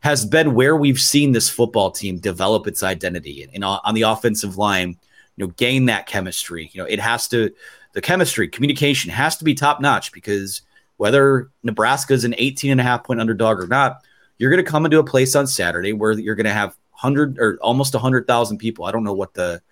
has 0.00 0.26
been 0.26 0.54
where 0.54 0.76
we've 0.76 1.00
seen 1.00 1.32
this 1.32 1.48
football 1.48 1.90
team 1.90 2.18
develop 2.18 2.66
its 2.66 2.82
identity 2.82 3.48
and 3.54 3.64
on 3.64 3.94
the 3.94 4.02
offensive 4.02 4.58
line, 4.58 4.90
you 5.36 5.46
know, 5.46 5.52
gain 5.56 5.86
that 5.86 6.06
chemistry. 6.06 6.70
You 6.74 6.82
know, 6.82 6.86
it 6.86 7.00
has 7.00 7.26
to 7.28 7.50
the 7.94 8.02
chemistry, 8.02 8.46
communication 8.48 9.10
has 9.10 9.38
to 9.38 9.44
be 9.44 9.54
top 9.54 9.80
notch 9.80 10.12
because 10.12 10.60
whether 10.98 11.50
Nebraska 11.62 12.12
is 12.12 12.24
an 12.24 12.34
18 12.36 12.72
and 12.72 12.80
a 12.80 12.84
half 12.84 13.04
point 13.04 13.18
underdog 13.18 13.58
or 13.58 13.66
not, 13.66 14.04
you're 14.36 14.50
going 14.50 14.62
to 14.62 14.70
come 14.70 14.84
into 14.84 14.98
a 14.98 15.04
place 15.04 15.34
on 15.34 15.46
Saturday 15.46 15.94
where 15.94 16.12
you're 16.12 16.34
going 16.34 16.44
to 16.44 16.52
have 16.52 16.76
100 16.90 17.38
or 17.38 17.56
almost 17.62 17.94
100,000 17.94 18.58
people. 18.58 18.84
I 18.84 18.92
don't 18.92 19.04
know 19.04 19.14
what 19.14 19.32
the 19.32 19.62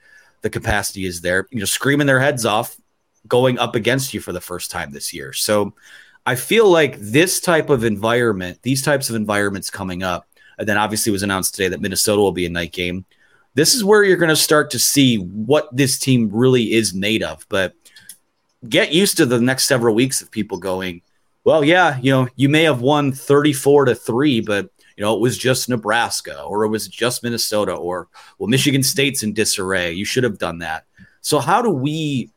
the 0.43 0.51
capacity 0.51 1.07
is 1.07 1.21
there, 1.21 1.47
you 1.51 1.59
know, 1.59 1.65
screaming 1.65 2.07
their 2.07 2.21
heads 2.21 2.45
off 2.45 2.77
going 3.27 3.59
up 3.59 3.75
against 3.75 4.13
you 4.13 4.21
for 4.21 4.33
the 4.33 4.41
first 4.41 4.71
time 4.71 4.91
this 4.91 5.15
year. 5.15 5.33
So 5.33 5.75
I 6.27 6.35
feel 6.35 6.69
like 6.69 6.99
this 6.99 7.41
type 7.41 7.71
of 7.71 7.85
environment, 7.85 8.59
these 8.63 8.83
types 8.83 9.09
of 9.09 9.17
environments 9.17 9.71
coming 9.71 10.03
up, 10.03 10.27
and 10.59 10.69
then 10.69 10.79
obviously 10.79 11.13
was 11.13 11.23
announced 11.23 11.55
today 11.55 11.69
that 11.69 11.81
Minnesota 11.81 12.21
will 12.21 12.33
be 12.33 12.47
a 12.47 12.51
night 12.51 12.73
game. 12.73 13.05
This 13.55 13.75
is 13.75 13.85
where 13.85 14.03
you're 14.03 14.17
going 14.17 14.29
to 14.29 14.37
start 14.37 14.71
to 14.71 14.79
see 14.79 15.17
what 15.17 15.75
this 15.75 15.99
team 15.99 16.31
really 16.33 16.73
is 16.73 16.95
made 16.95 17.23
of. 17.23 17.47
But 17.49 17.75
get 18.69 18.93
used 18.93 19.17
to 19.17 19.27
the 19.27 19.41
next 19.41 19.65
several 19.65 19.95
weeks 19.95 20.23
of 20.23 20.31
people 20.31 20.59
going, 20.59 21.03
well, 21.45 21.65
yeah, 21.65 21.99
you 22.01 22.13
know, 22.13 22.29
you 22.37 22.49
may 22.49 22.63
have 22.63 22.81
won 22.81 23.13
34 23.13 23.87
to 23.87 23.95
3, 23.95 24.41
but 24.41 24.71
you 24.97 25.03
know, 25.03 25.15
it 25.15 25.21
was 25.21 25.39
just 25.39 25.69
Nebraska 25.69 26.43
or 26.43 26.65
it 26.65 26.69
was 26.69 26.89
just 26.89 27.23
Minnesota 27.23 27.73
or, 27.73 28.09
well, 28.39 28.49
Michigan 28.49 28.83
State's 28.83 29.23
in 29.23 29.33
disarray. 29.33 29.93
You 29.93 30.05
should 30.05 30.25
have 30.25 30.39
done 30.39 30.59
that. 30.59 30.85
So, 31.21 31.39
how 31.39 31.63
do 31.63 31.71
we, 31.71 32.31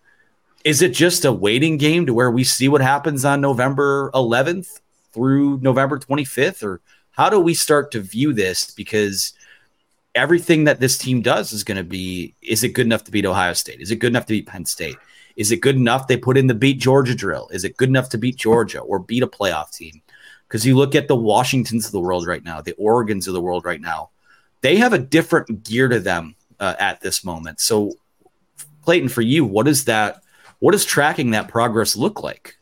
is 0.63 0.82
it 0.82 0.94
just 0.94 1.26
a 1.26 1.32
waiting 1.32 1.78
game 1.78 2.06
to 2.06 2.13
where 2.13 2.32
we 2.32 2.44
see 2.44 2.68
what 2.68 2.82
happens 2.82 3.26
on 3.26 3.41
November 3.41 4.12
11th 4.13 4.80
through 5.12 5.60
November 5.60 6.00
25th? 6.00 6.63
Or 6.63 6.82
how 7.12 7.30
do 7.30 7.39
we 7.39 7.54
start 7.54 7.91
to 7.91 8.00
view 8.00 8.34
this? 8.34 8.72
Because 8.72 9.34
everything 10.15 10.63
that 10.63 10.80
this 10.80 10.98
team 10.98 11.22
does 11.22 11.52
is 11.52 11.63
going 11.63 11.78
to 11.78 11.84
be 11.84 12.34
is 12.41 12.63
it 12.63 12.70
good 12.70 12.86
enough 12.86 13.04
to 13.04 13.12
beat 13.12 13.26
Ohio 13.26 13.54
State? 13.54 13.82
Is 13.82 13.91
it 13.91 13.98
good 13.98 14.12
enough 14.12 14.26
to 14.28 14.34
beat 14.34 14.48
Penn 14.48 14.65
State? 14.65 14.96
Is 15.36 15.52
it 15.52 15.58
good 15.58 15.76
enough 15.76 16.08
they 16.08 16.18
put 16.18 16.38
in 16.38 16.48
the 16.48 16.54
beat 16.54 16.80
Georgia 16.80 17.13
drill? 17.13 17.50
Is 17.52 17.65
it 17.65 17.76
good 17.76 17.89
enough 17.89 18.10
to 18.10 18.18
beat 18.18 18.38
Georgia 18.38 18.80
or 18.80 19.00
beat 19.00 19.24
a 19.24 19.28
playoff 19.28 19.72
team? 19.72 20.02
Because 20.56 20.65
you 20.65 20.78
look 20.78 20.96
at 20.96 21.10
the 21.10 21.18
Washingtons 21.18 21.86
of 21.86 21.91
the 21.91 22.00
world 22.00 22.26
right 22.26 22.41
now, 22.41 22.62
the 22.62 22.72
Oregons 22.80 23.28
of 23.28 23.34
the 23.34 23.41
world 23.41 23.65
right 23.65 23.82
now, 23.82 24.12
they 24.62 24.78
have 24.78 24.94
a 24.94 24.98
different 24.98 25.65
gear 25.65 25.89
to 25.89 26.00
them 26.00 26.34
uh, 26.62 26.76
at 26.80 27.02
this 27.02 27.26
moment. 27.26 27.60
So, 27.60 27.91
Clayton, 28.84 29.10
for 29.10 29.22
you, 29.22 29.44
what 29.44 29.68
is 29.68 29.84
that? 29.84 30.22
What 30.60 30.72
does 30.72 30.86
tracking 30.86 31.32
that 31.32 31.50
progress 31.50 31.98
look 31.98 32.24
like? 32.24 32.56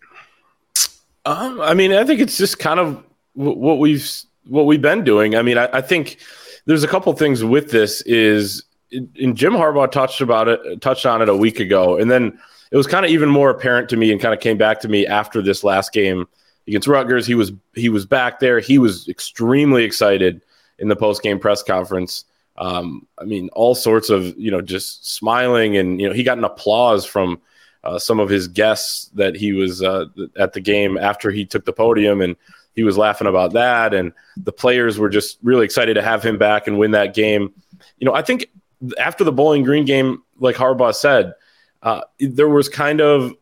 Um, 1.27 1.61
I 1.61 1.75
mean, 1.75 1.93
I 1.93 2.03
think 2.03 2.19
it's 2.19 2.35
just 2.35 2.57
kind 2.57 2.79
of 2.79 3.03
what 3.33 3.77
we've 3.77 4.11
what 4.47 4.65
we've 4.65 4.81
been 4.81 5.03
doing. 5.03 5.35
I 5.35 5.43
mean, 5.43 5.59
I, 5.59 5.69
I 5.71 5.81
think 5.81 6.17
there's 6.65 6.83
a 6.83 6.87
couple 6.87 7.13
things 7.13 7.43
with 7.43 7.69
this. 7.69 8.01
Is 8.07 8.63
and 8.91 9.37
Jim 9.37 9.53
Harbaugh 9.53 9.91
touched 9.91 10.19
about 10.19 10.47
it, 10.47 10.81
touched 10.81 11.05
on 11.05 11.21
it 11.21 11.29
a 11.29 11.35
week 11.35 11.59
ago, 11.59 11.99
and 11.99 12.09
then 12.09 12.39
it 12.71 12.75
was 12.75 12.87
kind 12.87 13.05
of 13.05 13.11
even 13.11 13.29
more 13.29 13.51
apparent 13.51 13.87
to 13.89 13.97
me, 13.97 14.11
and 14.11 14.19
kind 14.19 14.33
of 14.33 14.39
came 14.39 14.57
back 14.57 14.79
to 14.79 14.87
me 14.87 15.05
after 15.05 15.43
this 15.43 15.63
last 15.63 15.93
game 15.93 16.25
against 16.67 16.87
Rutgers. 16.87 17.25
He 17.25 17.35
was 17.35 17.51
he 17.73 17.89
was 17.89 18.05
back 18.05 18.39
there. 18.39 18.59
He 18.59 18.77
was 18.77 19.07
extremely 19.07 19.83
excited 19.83 20.41
in 20.79 20.87
the 20.87 20.95
post 20.95 21.21
game 21.21 21.39
press 21.39 21.63
conference. 21.63 22.25
Um, 22.57 23.07
I 23.17 23.23
mean, 23.23 23.49
all 23.53 23.75
sorts 23.75 24.09
of 24.09 24.37
you 24.37 24.51
know 24.51 24.61
just 24.61 25.13
smiling, 25.13 25.77
and 25.77 25.99
you 25.99 26.07
know 26.07 26.13
he 26.13 26.23
got 26.23 26.37
an 26.37 26.43
applause 26.43 27.05
from 27.05 27.41
uh, 27.83 27.99
some 27.99 28.19
of 28.19 28.29
his 28.29 28.47
guests 28.47 29.09
that 29.15 29.35
he 29.35 29.53
was 29.53 29.81
uh, 29.81 30.05
at 30.37 30.53
the 30.53 30.61
game 30.61 30.97
after 30.97 31.31
he 31.31 31.45
took 31.45 31.65
the 31.65 31.73
podium, 31.73 32.21
and 32.21 32.35
he 32.75 32.83
was 32.83 32.97
laughing 32.97 33.27
about 33.27 33.53
that. 33.53 33.93
And 33.93 34.13
the 34.37 34.51
players 34.53 34.97
were 34.97 35.09
just 35.09 35.37
really 35.43 35.65
excited 35.65 35.95
to 35.95 36.01
have 36.01 36.23
him 36.23 36.37
back 36.37 36.67
and 36.67 36.77
win 36.77 36.91
that 36.91 37.13
game. 37.13 37.53
You 37.97 38.05
know, 38.05 38.13
I 38.13 38.21
think 38.21 38.49
after 38.97 39.23
the 39.23 39.31
Bowling 39.31 39.63
Green 39.63 39.85
game, 39.85 40.23
like 40.39 40.55
Harbaugh 40.55 40.95
said, 40.95 41.33
uh, 41.81 42.01
there 42.19 42.49
was 42.49 42.69
kind 42.69 43.01
of 43.01 43.33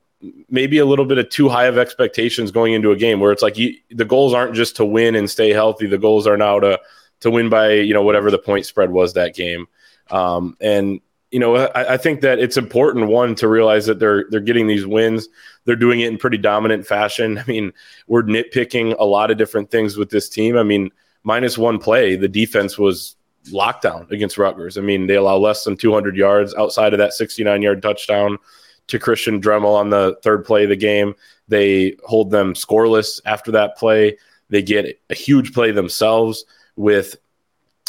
maybe 0.49 0.77
a 0.77 0.85
little 0.85 1.05
bit 1.05 1.17
of 1.17 1.29
too 1.29 1.49
high 1.49 1.65
of 1.65 1.77
expectations 1.77 2.51
going 2.51 2.73
into 2.73 2.91
a 2.91 2.95
game 2.95 3.19
where 3.19 3.31
it's 3.31 3.41
like 3.41 3.57
you, 3.57 3.75
the 3.89 4.05
goals 4.05 4.33
aren't 4.33 4.55
just 4.55 4.75
to 4.77 4.85
win 4.85 5.15
and 5.15 5.29
stay 5.29 5.51
healthy. 5.51 5.87
The 5.87 5.97
goals 5.97 6.27
are 6.27 6.37
now 6.37 6.59
to 6.59 6.79
to 7.21 7.31
win 7.31 7.49
by 7.49 7.73
you 7.73 7.93
know 7.93 8.03
whatever 8.03 8.31
the 8.31 8.37
point 8.37 8.65
spread 8.65 8.91
was 8.91 9.13
that 9.13 9.35
game. 9.35 9.67
Um, 10.09 10.57
and 10.59 10.99
you 11.31 11.39
know, 11.39 11.55
I, 11.55 11.93
I, 11.93 11.97
think 11.97 12.21
that 12.21 12.39
it's 12.39 12.57
important 12.57 13.07
one 13.07 13.35
to 13.35 13.47
realize 13.47 13.85
that 13.85 13.99
they're 13.99 14.25
they're 14.29 14.41
getting 14.41 14.67
these 14.67 14.85
wins. 14.85 15.29
They're 15.65 15.75
doing 15.75 16.01
it 16.01 16.07
in 16.07 16.17
pretty 16.17 16.37
dominant 16.37 16.85
fashion. 16.85 17.37
I 17.37 17.45
mean, 17.45 17.71
we're 18.07 18.23
nitpicking 18.23 18.95
a 18.99 19.05
lot 19.05 19.31
of 19.31 19.37
different 19.37 19.71
things 19.71 19.97
with 19.97 20.09
this 20.09 20.27
team. 20.27 20.57
I 20.57 20.63
mean, 20.63 20.91
minus 21.23 21.57
one 21.57 21.79
play, 21.79 22.15
the 22.15 22.27
defense 22.27 22.77
was 22.77 23.15
lockdown 23.49 24.11
against 24.11 24.37
Rutgers. 24.37 24.77
I 24.77 24.81
mean, 24.81 25.07
they 25.07 25.15
allow 25.15 25.37
less 25.37 25.63
than 25.63 25.77
200 25.77 26.15
yards 26.15 26.53
outside 26.55 26.93
of 26.93 26.99
that 26.99 27.13
69 27.13 27.61
yard 27.61 27.81
touchdown 27.81 28.37
to 28.91 28.99
Christian 28.99 29.41
Dremel 29.41 29.75
on 29.75 29.89
the 29.89 30.17
third 30.23 30.45
play 30.45 30.63
of 30.63 30.69
the 30.69 30.75
game. 30.75 31.15
They 31.47 31.97
hold 32.05 32.31
them 32.31 32.53
scoreless 32.53 33.19
after 33.25 33.51
that 33.51 33.77
play. 33.77 34.17
They 34.49 34.61
get 34.61 34.99
a 35.09 35.15
huge 35.15 35.53
play 35.53 35.71
themselves 35.71 36.45
with 36.75 37.15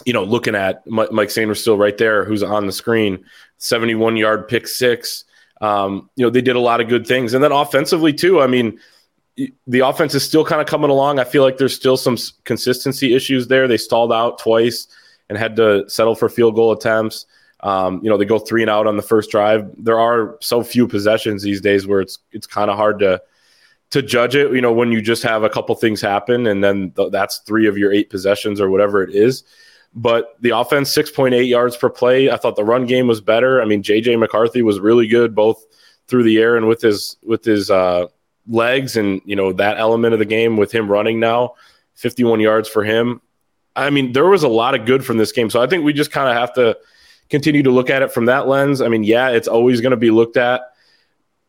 you 0.04 0.12
know, 0.12 0.24
looking 0.24 0.54
at 0.54 0.86
Mike 0.86 1.28
Sainristil 1.28 1.78
right 1.78 1.96
there, 1.96 2.24
who's 2.24 2.42
on 2.42 2.66
the 2.66 2.72
screen, 2.72 3.24
71 3.58 4.16
yard 4.16 4.48
pick 4.48 4.66
six. 4.66 5.24
Um, 5.60 6.10
you 6.16 6.24
know, 6.24 6.30
they 6.30 6.40
did 6.40 6.56
a 6.56 6.60
lot 6.60 6.80
of 6.80 6.88
good 6.88 7.06
things. 7.06 7.34
And 7.34 7.44
then 7.44 7.52
offensively, 7.52 8.12
too, 8.12 8.40
I 8.40 8.46
mean, 8.46 8.80
the 9.66 9.80
offense 9.80 10.14
is 10.14 10.24
still 10.24 10.44
kind 10.44 10.60
of 10.60 10.66
coming 10.66 10.90
along. 10.90 11.18
I 11.18 11.24
feel 11.24 11.42
like 11.42 11.58
there's 11.58 11.74
still 11.74 11.96
some 11.96 12.16
consistency 12.44 13.14
issues 13.14 13.46
there. 13.46 13.68
They 13.68 13.76
stalled 13.76 14.12
out 14.12 14.38
twice 14.38 14.88
and 15.28 15.38
had 15.38 15.56
to 15.56 15.88
settle 15.88 16.14
for 16.14 16.28
field 16.28 16.56
goal 16.56 16.72
attempts. 16.72 17.26
Um, 17.62 18.01
you 18.03 18.11
know, 18.11 18.16
they 18.16 18.25
go 18.25 18.38
three 18.38 18.62
and 18.62 18.70
out 18.70 18.87
on 18.87 18.96
the 18.96 19.03
first 19.03 19.31
drive. 19.31 19.70
There 19.77 19.98
are 19.98 20.37
so 20.40 20.62
few 20.62 20.88
possessions 20.88 21.42
these 21.42 21.61
days 21.61 21.87
where 21.87 22.01
it's 22.01 22.18
it's 22.33 22.46
kind 22.46 22.70
of 22.70 22.77
hard 22.77 22.98
to 23.01 23.22
to 23.90 24.03
judge 24.03 24.35
it. 24.35 24.53
You 24.53 24.61
know, 24.61 24.72
when 24.72 24.90
you 24.90 25.01
just 25.01 25.22
have 25.22 25.44
a 25.44 25.48
couple 25.48 25.75
things 25.75 26.01
happen 26.01 26.46
and 26.46 26.62
then 26.62 26.90
th- 26.92 27.12
that's 27.12 27.38
three 27.38 27.66
of 27.66 27.79
your 27.79 27.92
eight 27.92 28.11
possessions 28.11 28.61
or 28.61 28.70
whatever 28.70 29.03
it 29.03 29.14
is. 29.14 29.44
But 29.94 30.37
the 30.40 30.51
offense, 30.51 30.94
6.8 30.96 31.46
yards 31.46 31.77
per 31.77 31.90
play. 31.90 32.31
I 32.31 32.37
thought 32.37 32.57
the 32.57 32.64
run 32.64 32.87
game 32.87 33.07
was 33.07 33.20
better. 33.20 33.61
I 33.61 33.66
mean, 33.66 33.83
JJ 33.83 34.18
McCarthy 34.18 34.62
was 34.62 34.81
really 34.81 35.07
good 35.07 35.35
both 35.35 35.62
through 36.09 36.22
the 36.22 36.38
air 36.38 36.57
and 36.57 36.66
with 36.66 36.81
his 36.81 37.16
with 37.22 37.44
his 37.44 37.70
uh, 37.70 38.07
legs, 38.48 38.96
and 38.96 39.20
you 39.25 39.37
know 39.37 39.53
that 39.53 39.79
element 39.79 40.14
of 40.14 40.18
the 40.18 40.25
game 40.25 40.57
with 40.57 40.72
him 40.72 40.90
running 40.90 41.20
now, 41.20 41.55
51 41.94 42.40
yards 42.40 42.68
for 42.68 42.83
him. 42.83 43.20
I 43.77 43.90
mean, 43.90 44.12
there 44.12 44.27
was 44.27 44.42
a 44.42 44.48
lot 44.48 44.75
of 44.75 44.87
good 44.87 45.05
from 45.05 45.18
this 45.18 45.33
game. 45.33 45.51
So 45.51 45.62
I 45.62 45.66
think 45.66 45.85
we 45.85 45.92
just 45.92 46.11
kind 46.11 46.29
of 46.29 46.37
have 46.37 46.53
to 46.55 46.77
continue 47.33 47.62
to 47.62 47.71
look 47.71 47.88
at 47.88 48.03
it 48.03 48.12
from 48.12 48.27
that 48.27 48.47
lens. 48.47 48.83
I 48.83 48.88
mean, 48.88 49.05
yeah, 49.05 49.31
it's 49.31 49.49
always 49.49 49.81
going 49.81 49.92
to 49.92 49.97
be 49.97 50.11
looked 50.11 50.37
at 50.37 50.61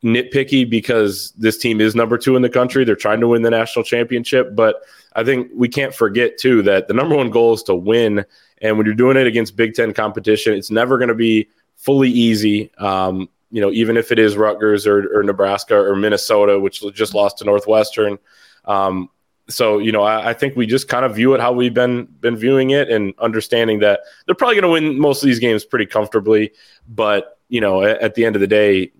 nitpicky 0.01 0.67
because 0.67 1.33
this 1.37 1.57
team 1.57 1.81
is 1.81 1.93
number 1.93 2.17
two 2.17 2.37
in 2.37 2.41
the 2.41 2.49
country. 2.49 2.85
They're 2.85 2.95
trying 2.95 3.19
to 3.19 3.27
win 3.27 3.41
the 3.41 3.49
national 3.49 3.83
championship, 3.83 4.55
but 4.55 4.77
I 5.17 5.25
think 5.25 5.51
we 5.53 5.67
can't 5.67 5.93
forget 5.93 6.37
too 6.37 6.61
that 6.63 6.87
the 6.87 6.93
number 6.93 7.17
one 7.17 7.29
goal 7.29 7.53
is 7.53 7.63
to 7.63 7.75
win. 7.75 8.25
And 8.61 8.77
when 8.77 8.85
you're 8.85 8.95
doing 8.95 9.17
it 9.17 9.27
against 9.27 9.57
Big 9.57 9.73
Ten 9.73 9.93
competition, 9.93 10.53
it's 10.53 10.71
never 10.71 10.97
going 10.97 11.09
to 11.09 11.15
be 11.15 11.49
fully 11.75 12.09
easy. 12.09 12.73
Um, 12.77 13.27
you 13.51 13.59
know, 13.59 13.69
even 13.71 13.97
if 13.97 14.09
it 14.13 14.19
is 14.19 14.37
Rutgers 14.37 14.87
or, 14.87 15.19
or, 15.19 15.21
Nebraska 15.21 15.75
or 15.75 15.97
Minnesota, 15.97 16.57
which 16.59 16.81
just 16.93 17.13
lost 17.13 17.39
to 17.39 17.45
Northwestern. 17.45 18.17
Um, 18.65 19.09
so 19.49 19.77
you 19.77 19.91
know, 19.91 20.03
I, 20.03 20.29
I, 20.29 20.33
think 20.33 20.55
we 20.55 20.65
just 20.65 20.87
kind 20.87 21.05
of 21.05 21.15
view 21.15 21.33
it 21.33 21.41
how 21.41 21.51
we've 21.51 21.73
been 21.73 22.05
been 22.21 22.35
viewing 22.35 22.69
it, 22.69 22.89
and 22.89 23.13
understanding 23.19 23.79
that 23.79 24.01
they're 24.25 24.35
probably 24.35 24.55
going 24.55 24.63
to 24.63 24.87
win 24.87 24.99
most 24.99 25.21
of 25.21 25.27
these 25.27 25.39
games 25.39 25.65
pretty 25.65 25.85
comfortably. 25.85 26.51
But 26.87 27.39
you 27.49 27.61
know, 27.61 27.83
at, 27.83 27.99
at 27.99 28.15
the 28.15 28.25
end 28.25 28.35
of 28.35 28.39
the 28.39 28.47
day, 28.47 28.91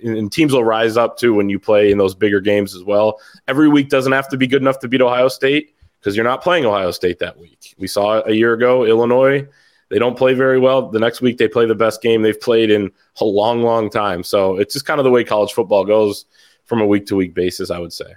and 0.00 0.30
teams 0.30 0.52
will 0.52 0.64
rise 0.64 0.96
up 0.96 1.16
too 1.16 1.34
when 1.34 1.48
you 1.48 1.58
play 1.58 1.90
in 1.90 1.98
those 1.98 2.14
bigger 2.14 2.40
games 2.40 2.74
as 2.74 2.82
well. 2.84 3.20
Every 3.48 3.68
week 3.68 3.88
doesn't 3.88 4.12
have 4.12 4.28
to 4.30 4.36
be 4.36 4.46
good 4.46 4.62
enough 4.62 4.80
to 4.80 4.88
beat 4.88 5.00
Ohio 5.00 5.28
State 5.28 5.74
because 6.00 6.16
you're 6.16 6.24
not 6.24 6.42
playing 6.42 6.66
Ohio 6.66 6.90
State 6.90 7.18
that 7.20 7.38
week. 7.38 7.74
We 7.78 7.86
saw 7.86 8.22
a 8.26 8.32
year 8.32 8.52
ago 8.52 8.84
Illinois. 8.84 9.46
They 9.90 9.98
don't 9.98 10.18
play 10.18 10.34
very 10.34 10.58
well. 10.58 10.90
The 10.90 10.98
next 10.98 11.20
week 11.20 11.38
they 11.38 11.46
play 11.46 11.66
the 11.66 11.74
best 11.74 12.02
game 12.02 12.22
they've 12.22 12.40
played 12.40 12.70
in 12.70 12.90
a 13.20 13.24
long, 13.24 13.62
long 13.62 13.90
time. 13.90 14.22
So 14.22 14.56
it's 14.56 14.72
just 14.72 14.86
kind 14.86 14.98
of 14.98 15.04
the 15.04 15.10
way 15.10 15.24
college 15.24 15.52
football 15.52 15.84
goes 15.84 16.24
from 16.64 16.80
a 16.80 16.86
week 16.86 17.06
to 17.06 17.16
week 17.16 17.34
basis, 17.34 17.70
I 17.70 17.78
would 17.78 17.92
say. 17.92 18.14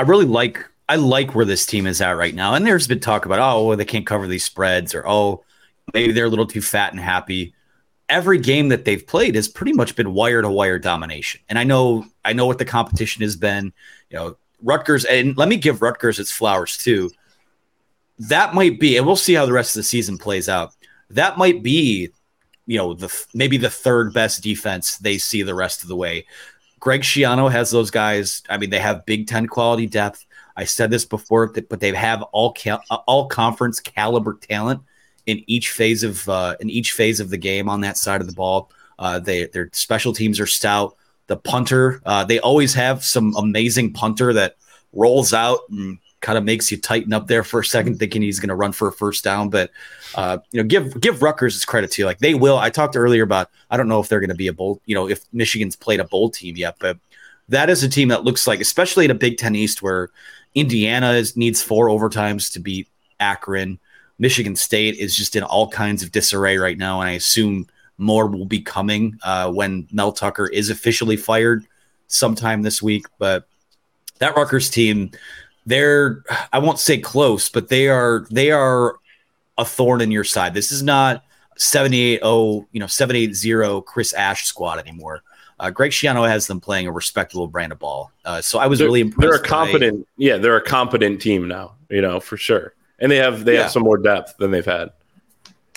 I 0.00 0.02
really 0.02 0.24
like 0.24 0.64
I 0.88 0.96
like 0.96 1.34
where 1.34 1.44
this 1.44 1.66
team 1.66 1.86
is 1.86 2.00
at 2.00 2.16
right 2.16 2.34
now. 2.34 2.54
And 2.54 2.66
there's 2.66 2.88
been 2.88 3.00
talk 3.00 3.24
about, 3.24 3.38
oh, 3.38 3.66
well, 3.66 3.76
they 3.76 3.84
can't 3.84 4.06
cover 4.06 4.26
these 4.26 4.44
spreads, 4.44 4.94
or 4.94 5.06
oh, 5.06 5.44
maybe 5.94 6.12
they're 6.12 6.24
a 6.26 6.30
little 6.30 6.46
too 6.46 6.62
fat 6.62 6.92
and 6.92 7.00
happy 7.00 7.54
every 8.10 8.38
game 8.38 8.68
that 8.68 8.84
they've 8.84 9.06
played 9.06 9.36
has 9.36 9.48
pretty 9.48 9.72
much 9.72 9.96
been 9.96 10.12
wire 10.12 10.42
to 10.42 10.50
wire 10.50 10.78
domination. 10.78 11.40
And 11.48 11.58
I 11.58 11.64
know 11.64 12.04
I 12.24 12.34
know 12.34 12.46
what 12.46 12.58
the 12.58 12.64
competition 12.64 13.22
has 13.22 13.36
been. 13.36 13.72
You 14.10 14.18
know, 14.18 14.36
Rutgers, 14.62 15.04
and 15.06 15.36
let 15.38 15.48
me 15.48 15.56
give 15.56 15.80
Rutgers 15.80 16.18
its 16.18 16.32
flowers 16.32 16.76
too. 16.76 17.10
That 18.18 18.54
might 18.54 18.78
be, 18.78 18.98
and 18.98 19.06
we'll 19.06 19.16
see 19.16 19.32
how 19.34 19.46
the 19.46 19.52
rest 19.52 19.74
of 19.74 19.80
the 19.80 19.84
season 19.84 20.18
plays 20.18 20.48
out. 20.48 20.74
That 21.08 21.38
might 21.38 21.62
be, 21.62 22.10
you 22.66 22.76
know, 22.76 22.92
the 22.92 23.26
maybe 23.32 23.56
the 23.56 23.70
third 23.70 24.12
best 24.12 24.42
defense 24.42 24.98
they 24.98 25.16
see 25.16 25.42
the 25.42 25.54
rest 25.54 25.82
of 25.82 25.88
the 25.88 25.96
way. 25.96 26.26
Greg 26.80 27.02
Schiano 27.02 27.50
has 27.50 27.70
those 27.70 27.90
guys. 27.90 28.42
I 28.48 28.56
mean, 28.56 28.70
they 28.70 28.78
have 28.78 29.06
Big 29.06 29.26
Ten 29.26 29.46
quality 29.46 29.86
depth. 29.86 30.26
I 30.56 30.64
said 30.64 30.90
this 30.90 31.04
before, 31.04 31.46
but 31.46 31.80
they 31.80 31.94
have 31.94 32.22
all 32.32 32.52
cal- 32.52 32.82
all 33.06 33.28
conference 33.28 33.78
caliber 33.80 34.34
talent 34.34 34.82
in 35.26 35.44
each 35.46 35.70
phase 35.70 36.02
of 36.02 36.28
uh, 36.28 36.56
in 36.60 36.68
each 36.68 36.92
phase 36.92 37.20
of 37.20 37.30
the 37.30 37.36
game 37.36 37.68
on 37.68 37.82
that 37.82 37.96
side 37.96 38.20
of 38.20 38.26
the 38.26 38.32
ball. 38.32 38.70
Uh, 38.98 39.18
they 39.18 39.46
their 39.46 39.70
special 39.72 40.12
teams 40.12 40.40
are 40.40 40.46
stout. 40.46 40.96
The 41.28 41.36
punter, 41.36 42.02
uh, 42.04 42.24
they 42.24 42.40
always 42.40 42.74
have 42.74 43.04
some 43.04 43.34
amazing 43.36 43.92
punter 43.92 44.32
that 44.32 44.56
rolls 44.92 45.32
out 45.32 45.60
and 45.70 45.98
kind 46.20 46.36
of 46.36 46.44
makes 46.44 46.70
you 46.70 46.78
tighten 46.78 47.12
up 47.12 47.26
there 47.26 47.42
for 47.42 47.60
a 47.60 47.64
second, 47.64 47.98
thinking 47.98 48.22
he's 48.22 48.40
going 48.40 48.48
to 48.50 48.54
run 48.54 48.72
for 48.72 48.88
a 48.88 48.92
first 48.92 49.24
down. 49.24 49.48
But 49.48 49.70
uh, 50.14 50.38
you 50.50 50.62
know, 50.62 50.66
give 50.66 51.00
give 51.00 51.22
Rutgers 51.22 51.54
his 51.54 51.64
credit 51.64 51.90
too. 51.90 52.04
Like 52.04 52.18
they 52.18 52.34
will. 52.34 52.58
I 52.58 52.70
talked 52.70 52.96
earlier 52.96 53.22
about 53.22 53.50
I 53.70 53.76
don't 53.76 53.88
know 53.88 54.00
if 54.00 54.08
they're 54.08 54.20
going 54.20 54.28
to 54.28 54.34
be 54.34 54.48
a 54.48 54.52
bowl. 54.52 54.80
You 54.86 54.94
know, 54.94 55.08
if 55.08 55.24
Michigan's 55.32 55.76
played 55.76 56.00
a 56.00 56.04
bowl 56.04 56.30
team 56.30 56.56
yet, 56.56 56.76
but 56.78 56.98
that 57.48 57.68
is 57.68 57.82
a 57.82 57.88
team 57.88 58.08
that 58.08 58.24
looks 58.24 58.46
like, 58.46 58.60
especially 58.60 59.04
in 59.04 59.10
a 59.10 59.14
Big 59.14 59.38
Ten 59.38 59.54
East 59.56 59.82
where 59.82 60.10
Indiana 60.54 61.12
is, 61.12 61.36
needs 61.36 61.62
four 61.62 61.88
overtimes 61.88 62.52
to 62.52 62.60
beat 62.60 62.88
Akron. 63.18 63.78
Michigan 64.18 64.54
State 64.54 64.96
is 64.96 65.16
just 65.16 65.34
in 65.34 65.42
all 65.42 65.68
kinds 65.68 66.02
of 66.02 66.12
disarray 66.12 66.58
right 66.58 66.76
now, 66.76 67.00
and 67.00 67.08
I 67.08 67.14
assume 67.14 67.66
more 67.98 68.26
will 68.26 68.46
be 68.46 68.60
coming 68.60 69.18
uh, 69.22 69.50
when 69.50 69.86
Mel 69.92 70.12
Tucker 70.12 70.46
is 70.46 70.70
officially 70.70 71.16
fired 71.16 71.66
sometime 72.06 72.62
this 72.62 72.82
week. 72.82 73.06
But 73.18 73.46
that 74.18 74.36
Rutgers 74.36 74.70
team, 74.70 75.10
they're 75.66 76.22
I 76.52 76.58
won't 76.58 76.78
say 76.78 76.98
close, 76.98 77.48
but 77.48 77.68
they 77.68 77.88
are 77.88 78.26
they 78.30 78.50
are 78.50 78.96
a 79.58 79.64
thorn 79.64 80.00
in 80.00 80.10
your 80.10 80.24
side. 80.24 80.54
This 80.54 80.72
is 80.72 80.82
not 80.82 81.24
780, 81.56 82.66
you 82.72 82.80
know, 82.80 82.86
780 82.86 83.82
Chris 83.86 84.12
Ash 84.12 84.44
squad 84.44 84.78
anymore. 84.78 85.22
Uh, 85.58 85.68
Greg 85.68 85.90
Schiano 85.90 86.26
has 86.26 86.46
them 86.46 86.58
playing 86.58 86.86
a 86.86 86.92
respectable 86.92 87.46
brand 87.46 87.70
of 87.70 87.78
ball. 87.78 88.10
Uh, 88.24 88.40
so 88.40 88.58
I 88.58 88.66
was 88.66 88.78
they're, 88.78 88.88
really 88.88 89.02
impressed. 89.02 89.30
They're 89.30 89.40
a 89.42 89.46
competent, 89.46 90.08
yeah, 90.16 90.38
they're 90.38 90.56
a 90.56 90.64
competent 90.64 91.20
team 91.20 91.46
now, 91.46 91.74
you 91.90 92.00
know, 92.00 92.18
for 92.18 92.38
sure 92.38 92.72
and 93.00 93.10
they 93.10 93.16
have 93.16 93.44
they 93.44 93.54
yeah. 93.54 93.62
have 93.62 93.70
some 93.70 93.82
more 93.82 93.98
depth 93.98 94.36
than 94.36 94.50
they've 94.50 94.64
had. 94.64 94.90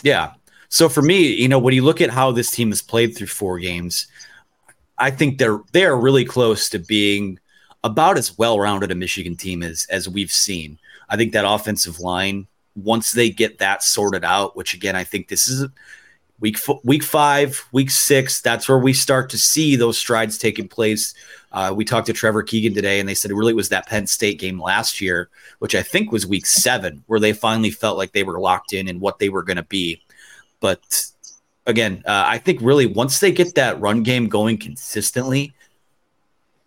Yeah. 0.04 0.34
So 0.70 0.90
for 0.90 1.02
me, 1.02 1.34
you 1.34 1.48
know, 1.48 1.60
when 1.60 1.74
you 1.74 1.84
look 1.84 2.02
at 2.02 2.10
how 2.10 2.32
this 2.32 2.52
team 2.52 2.70
has 2.70 2.82
played 2.82 3.16
through 3.16 3.28
four 3.28 3.60
games, 3.60 4.08
I 4.98 5.12
think 5.12 5.38
they're 5.38 5.60
they 5.72 5.86
are 5.86 5.98
really 5.98 6.26
close 6.26 6.70
to 6.70 6.80
being 6.80 7.40
about 7.84 8.18
as 8.18 8.38
well-rounded 8.38 8.92
a 8.92 8.96
Michigan 8.96 9.36
team 9.36 9.64
as 9.64 9.88
as 9.90 10.08
we've 10.08 10.32
seen. 10.32 10.78
I 11.10 11.18
think 11.18 11.34
that 11.34 11.46
offensive 11.48 12.00
line, 12.00 12.48
once 12.76 13.12
they 13.12 13.30
get 13.30 13.60
that 13.60 13.84
sorted 13.84 14.24
out, 14.24 14.56
which 14.56 14.74
again, 14.74 14.96
I 14.96 15.04
think 15.04 15.28
this 15.28 15.48
is 15.48 15.68
week 16.40 16.58
week 16.84 17.04
five, 17.04 17.64
week 17.72 17.92
six. 17.92 18.42
That's 18.42 18.68
where 18.68 18.80
we 18.80 18.94
start 18.94 19.30
to 19.32 19.38
see 19.38 19.76
those 19.76 19.98
strides 19.98 20.38
taking 20.38 20.68
place 20.68 21.14
uh, 21.54 21.72
we 21.74 21.86
talked 21.86 22.08
to 22.08 22.14
Trevor 22.14 22.42
Keegan 22.42 22.74
today, 22.74 23.00
and 23.00 23.08
they 23.08 23.14
said 23.14 23.30
it 23.30 23.36
really 23.36 23.54
was 23.54 23.70
that 23.70 23.88
Penn 23.88 24.08
State 24.08 24.40
game 24.40 24.60
last 24.60 25.00
year, 25.00 25.30
which 25.60 25.76
I 25.76 25.84
think 25.84 26.12
was 26.12 26.26
week 26.26 26.48
seven, 26.48 27.04
where 27.06 27.20
they 27.20 27.32
finally 27.32 27.70
felt 27.70 27.98
like 27.98 28.12
they 28.12 28.24
were 28.24 28.40
locked 28.40 28.74
in 28.74 28.88
and 28.88 29.00
what 29.00 29.20
they 29.20 29.30
were 29.30 29.44
going 29.44 29.58
to 29.58 29.64
be. 29.64 30.02
But 30.60 30.82
again, 31.68 32.02
uh, 32.08 32.24
I 32.26 32.40
think 32.40 32.60
really 32.62 32.88
once 32.88 33.20
they 33.20 33.32
get 33.32 33.54
that 33.54 33.80
run 33.80 34.02
game 34.02 34.28
going 34.28 34.58
consistently, 34.58 35.54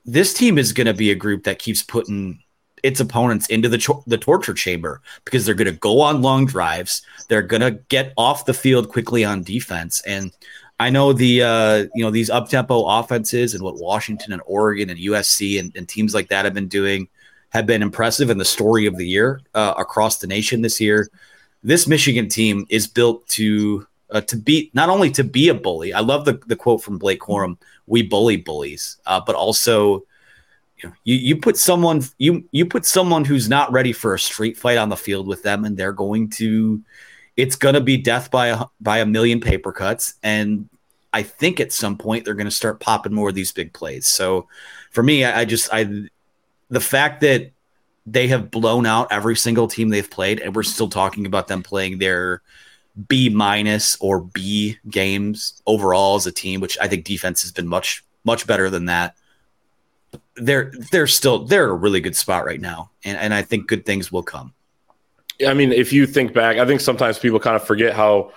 this 0.06 0.32
team 0.32 0.56
is 0.56 0.72
going 0.72 0.86
to 0.86 0.94
be 0.94 1.10
a 1.10 1.14
group 1.14 1.44
that 1.44 1.58
keeps 1.58 1.82
putting 1.82 2.42
its 2.82 3.00
opponents 3.00 3.46
into 3.48 3.68
the 3.68 3.78
cho- 3.78 4.04
the 4.06 4.16
torture 4.16 4.54
chamber 4.54 5.02
because 5.24 5.44
they're 5.44 5.54
going 5.54 5.72
to 5.72 5.78
go 5.80 6.00
on 6.00 6.22
long 6.22 6.46
drives. 6.46 7.02
They're 7.28 7.42
going 7.42 7.62
to 7.62 7.72
get 7.88 8.12
off 8.16 8.44
the 8.44 8.54
field 8.54 8.88
quickly 8.88 9.24
on 9.24 9.42
defense, 9.42 10.00
and 10.06 10.32
I 10.78 10.90
know 10.90 11.12
the 11.12 11.42
uh, 11.42 11.86
you 11.94 12.04
know 12.04 12.10
these 12.10 12.30
up 12.30 12.48
tempo 12.48 12.84
offenses 12.84 13.54
and 13.54 13.62
what 13.62 13.78
Washington 13.78 14.32
and 14.32 14.42
Oregon 14.46 14.90
and 14.90 14.98
USC 14.98 15.58
and, 15.58 15.74
and, 15.76 15.88
teams 15.88 16.14
like 16.14 16.28
that 16.28 16.44
have 16.44 16.54
been 16.54 16.68
doing 16.68 17.08
have 17.50 17.66
been 17.66 17.82
impressive 17.82 18.28
in 18.28 18.38
the 18.38 18.44
story 18.44 18.86
of 18.86 18.96
the 18.96 19.06
year 19.06 19.40
uh, 19.54 19.74
across 19.78 20.18
the 20.18 20.26
nation 20.26 20.62
this 20.62 20.80
year. 20.80 21.08
This 21.62 21.86
Michigan 21.86 22.28
team 22.28 22.66
is 22.68 22.86
built 22.86 23.26
to 23.28 23.86
uh, 24.10 24.20
to 24.22 24.36
be 24.36 24.70
not 24.74 24.88
only 24.88 25.10
to 25.12 25.24
be 25.24 25.48
a 25.48 25.54
bully. 25.54 25.92
I 25.92 26.00
love 26.00 26.24
the 26.24 26.40
the 26.46 26.56
quote 26.56 26.82
from 26.82 26.98
Blake 26.98 27.20
Corum: 27.20 27.58
"We 27.86 28.02
bully 28.02 28.36
bullies," 28.36 28.98
uh, 29.06 29.20
but 29.24 29.36
also 29.36 30.04
you, 30.78 30.88
know, 30.88 30.92
you 31.04 31.16
you 31.16 31.36
put 31.36 31.56
someone 31.56 32.02
you 32.18 32.44
you 32.50 32.66
put 32.66 32.86
someone 32.86 33.24
who's 33.24 33.48
not 33.48 33.72
ready 33.72 33.92
for 33.92 34.14
a 34.14 34.18
street 34.18 34.56
fight 34.56 34.78
on 34.78 34.88
the 34.88 34.96
field 34.96 35.26
with 35.26 35.42
them, 35.42 35.64
and 35.64 35.76
they're 35.76 35.92
going 35.92 36.30
to 36.30 36.82
it's 37.36 37.56
going 37.56 37.74
to 37.74 37.80
be 37.80 37.96
death 37.96 38.30
by 38.30 38.48
a, 38.48 38.64
by 38.80 38.98
a 38.98 39.06
million 39.06 39.40
paper 39.40 39.72
cuts. 39.72 40.14
And 40.22 40.68
I 41.12 41.22
think 41.22 41.60
at 41.60 41.72
some 41.72 41.96
point 41.96 42.24
they're 42.24 42.34
going 42.34 42.46
to 42.46 42.50
start 42.50 42.80
popping 42.80 43.12
more 43.12 43.28
of 43.28 43.34
these 43.34 43.52
big 43.52 43.72
plays. 43.72 44.06
So 44.06 44.48
for 44.90 45.02
me, 45.02 45.24
I, 45.24 45.40
I 45.40 45.44
just, 45.44 45.68
I, 45.72 46.08
the 46.70 46.80
fact 46.80 47.20
that 47.20 47.52
they 48.06 48.28
have 48.28 48.50
blown 48.50 48.86
out 48.86 49.08
every 49.10 49.36
single 49.36 49.68
team 49.68 49.90
they've 49.90 50.10
played, 50.10 50.40
and 50.40 50.54
we're 50.54 50.62
still 50.62 50.88
talking 50.88 51.26
about 51.26 51.48
them 51.48 51.62
playing 51.62 51.98
their 51.98 52.42
B 53.08 53.28
minus 53.28 53.96
or 54.00 54.20
B 54.20 54.78
games 54.88 55.60
overall 55.66 56.16
as 56.16 56.26
a 56.26 56.32
team, 56.32 56.60
which 56.60 56.78
I 56.80 56.88
think 56.88 57.04
defense 57.04 57.42
has 57.42 57.52
been 57.52 57.66
much, 57.66 58.04
much 58.24 58.46
better 58.46 58.70
than 58.70 58.86
that. 58.86 59.16
They're 60.36 60.72
they're 60.92 61.06
still 61.06 61.44
they're 61.44 61.68
a 61.68 61.74
really 61.74 62.00
good 62.00 62.16
spot 62.16 62.44
right 62.44 62.60
now, 62.60 62.90
and, 63.04 63.18
and 63.18 63.34
I 63.34 63.42
think 63.42 63.68
good 63.68 63.84
things 63.84 64.12
will 64.12 64.22
come. 64.22 64.52
I 65.46 65.52
mean, 65.54 65.72
if 65.72 65.92
you 65.92 66.06
think 66.06 66.32
back, 66.32 66.56
I 66.56 66.66
think 66.66 66.80
sometimes 66.80 67.18
people 67.18 67.40
kind 67.40 67.56
of 67.56 67.64
forget 67.66 67.94
how 67.94 68.32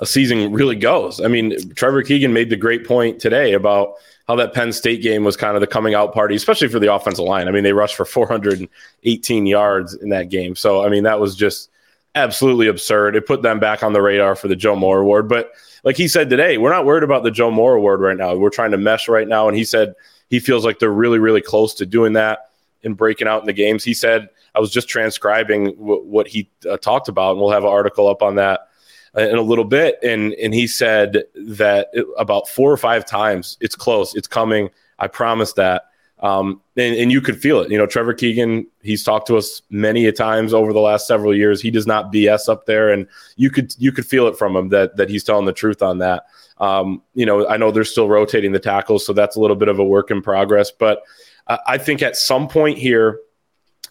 a 0.00 0.06
season 0.06 0.52
really 0.52 0.76
goes. 0.76 1.20
I 1.20 1.28
mean, 1.28 1.72
Trevor 1.74 2.02
Keegan 2.02 2.32
made 2.32 2.50
the 2.50 2.56
great 2.56 2.86
point 2.86 3.20
today 3.20 3.52
about 3.52 3.94
how 4.26 4.36
that 4.36 4.54
Penn 4.54 4.72
State 4.72 5.02
game 5.02 5.24
was 5.24 5.36
kind 5.36 5.56
of 5.56 5.60
the 5.60 5.66
coming 5.66 5.94
out 5.94 6.12
party, 6.12 6.34
especially 6.34 6.68
for 6.68 6.78
the 6.78 6.92
offensive 6.92 7.24
line. 7.24 7.46
I 7.46 7.50
mean, 7.50 7.62
they 7.62 7.72
rushed 7.72 7.96
for 7.96 8.04
418 8.04 9.46
yards 9.46 9.94
in 9.94 10.08
that 10.08 10.30
game. 10.30 10.56
So, 10.56 10.84
I 10.84 10.88
mean, 10.88 11.04
that 11.04 11.20
was 11.20 11.36
just 11.36 11.70
absolutely 12.14 12.66
absurd. 12.68 13.16
It 13.16 13.26
put 13.26 13.42
them 13.42 13.58
back 13.58 13.82
on 13.82 13.92
the 13.92 14.02
radar 14.02 14.36
for 14.36 14.48
the 14.48 14.56
Joe 14.56 14.76
Moore 14.76 15.00
Award. 15.00 15.28
But 15.28 15.52
like 15.82 15.96
he 15.96 16.08
said 16.08 16.30
today, 16.30 16.58
we're 16.58 16.70
not 16.70 16.84
worried 16.84 17.02
about 17.02 17.24
the 17.24 17.30
Joe 17.30 17.50
Moore 17.50 17.74
Award 17.74 18.00
right 18.00 18.16
now. 18.16 18.34
We're 18.34 18.50
trying 18.50 18.70
to 18.70 18.78
mesh 18.78 19.08
right 19.08 19.28
now. 19.28 19.48
And 19.48 19.56
he 19.56 19.64
said 19.64 19.94
he 20.30 20.40
feels 20.40 20.64
like 20.64 20.78
they're 20.78 20.90
really, 20.90 21.18
really 21.18 21.42
close 21.42 21.74
to 21.74 21.86
doing 21.86 22.14
that 22.14 22.50
and 22.82 22.96
breaking 22.96 23.28
out 23.28 23.40
in 23.40 23.46
the 23.46 23.52
games. 23.52 23.84
He 23.84 23.94
said, 23.94 24.28
I 24.54 24.60
was 24.60 24.70
just 24.70 24.88
transcribing 24.88 25.74
w- 25.76 26.02
what 26.04 26.28
he 26.28 26.50
uh, 26.68 26.76
talked 26.76 27.08
about, 27.08 27.32
and 27.32 27.40
we'll 27.40 27.50
have 27.50 27.64
an 27.64 27.70
article 27.70 28.08
up 28.08 28.22
on 28.22 28.36
that 28.36 28.68
in 29.16 29.36
a 29.36 29.42
little 29.42 29.64
bit. 29.64 29.98
And 30.02 30.32
and 30.34 30.54
he 30.54 30.66
said 30.66 31.24
that 31.34 31.88
it, 31.92 32.06
about 32.18 32.48
four 32.48 32.70
or 32.70 32.76
five 32.76 33.04
times, 33.04 33.56
it's 33.60 33.74
close, 33.74 34.14
it's 34.14 34.28
coming. 34.28 34.70
I 34.98 35.08
promise 35.08 35.54
that. 35.54 35.86
Um, 36.24 36.62
and, 36.78 36.96
and, 36.96 37.12
you 37.12 37.20
could 37.20 37.38
feel 37.38 37.60
it. 37.60 37.70
You 37.70 37.76
know, 37.76 37.84
Trevor 37.84 38.14
Keegan, 38.14 38.66
he's 38.82 39.04
talked 39.04 39.26
to 39.26 39.36
us 39.36 39.60
many 39.68 40.06
a 40.06 40.12
times 40.12 40.54
over 40.54 40.72
the 40.72 40.80
last 40.80 41.06
several 41.06 41.36
years. 41.36 41.60
He 41.60 41.70
does 41.70 41.86
not 41.86 42.10
BS 42.10 42.48
up 42.48 42.64
there, 42.64 42.90
and 42.90 43.06
you 43.36 43.50
could 43.50 43.74
you 43.78 43.92
could 43.92 44.06
feel 44.06 44.26
it 44.26 44.38
from 44.38 44.56
him 44.56 44.70
that 44.70 44.96
that 44.96 45.10
he's 45.10 45.22
telling 45.22 45.44
the 45.44 45.52
truth 45.52 45.82
on 45.82 45.98
that. 45.98 46.24
Um, 46.58 47.02
you 47.14 47.26
know, 47.26 47.46
I 47.46 47.58
know 47.58 47.70
they're 47.70 47.84
still 47.84 48.08
rotating 48.08 48.52
the 48.52 48.58
tackles, 48.58 49.04
so 49.04 49.12
that's 49.12 49.36
a 49.36 49.40
little 49.40 49.54
bit 49.54 49.68
of 49.68 49.78
a 49.78 49.84
work 49.84 50.10
in 50.10 50.22
progress. 50.22 50.70
But 50.70 51.02
uh, 51.46 51.58
I 51.66 51.76
think 51.76 52.00
at 52.00 52.16
some 52.16 52.48
point 52.48 52.78
here 52.78 53.20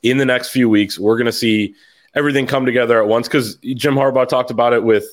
in 0.01 0.17
the 0.17 0.25
next 0.25 0.49
few 0.49 0.67
weeks, 0.67 0.97
we're 0.97 1.17
going 1.17 1.27
to 1.27 1.31
see 1.31 1.75
everything 2.15 2.47
come 2.47 2.65
together 2.65 2.99
at 2.99 3.07
once 3.07 3.27
because 3.27 3.57
Jim 3.57 3.93
Harbaugh 3.93 4.27
talked 4.27 4.49
about 4.49 4.73
it 4.73 4.83
with 4.83 5.05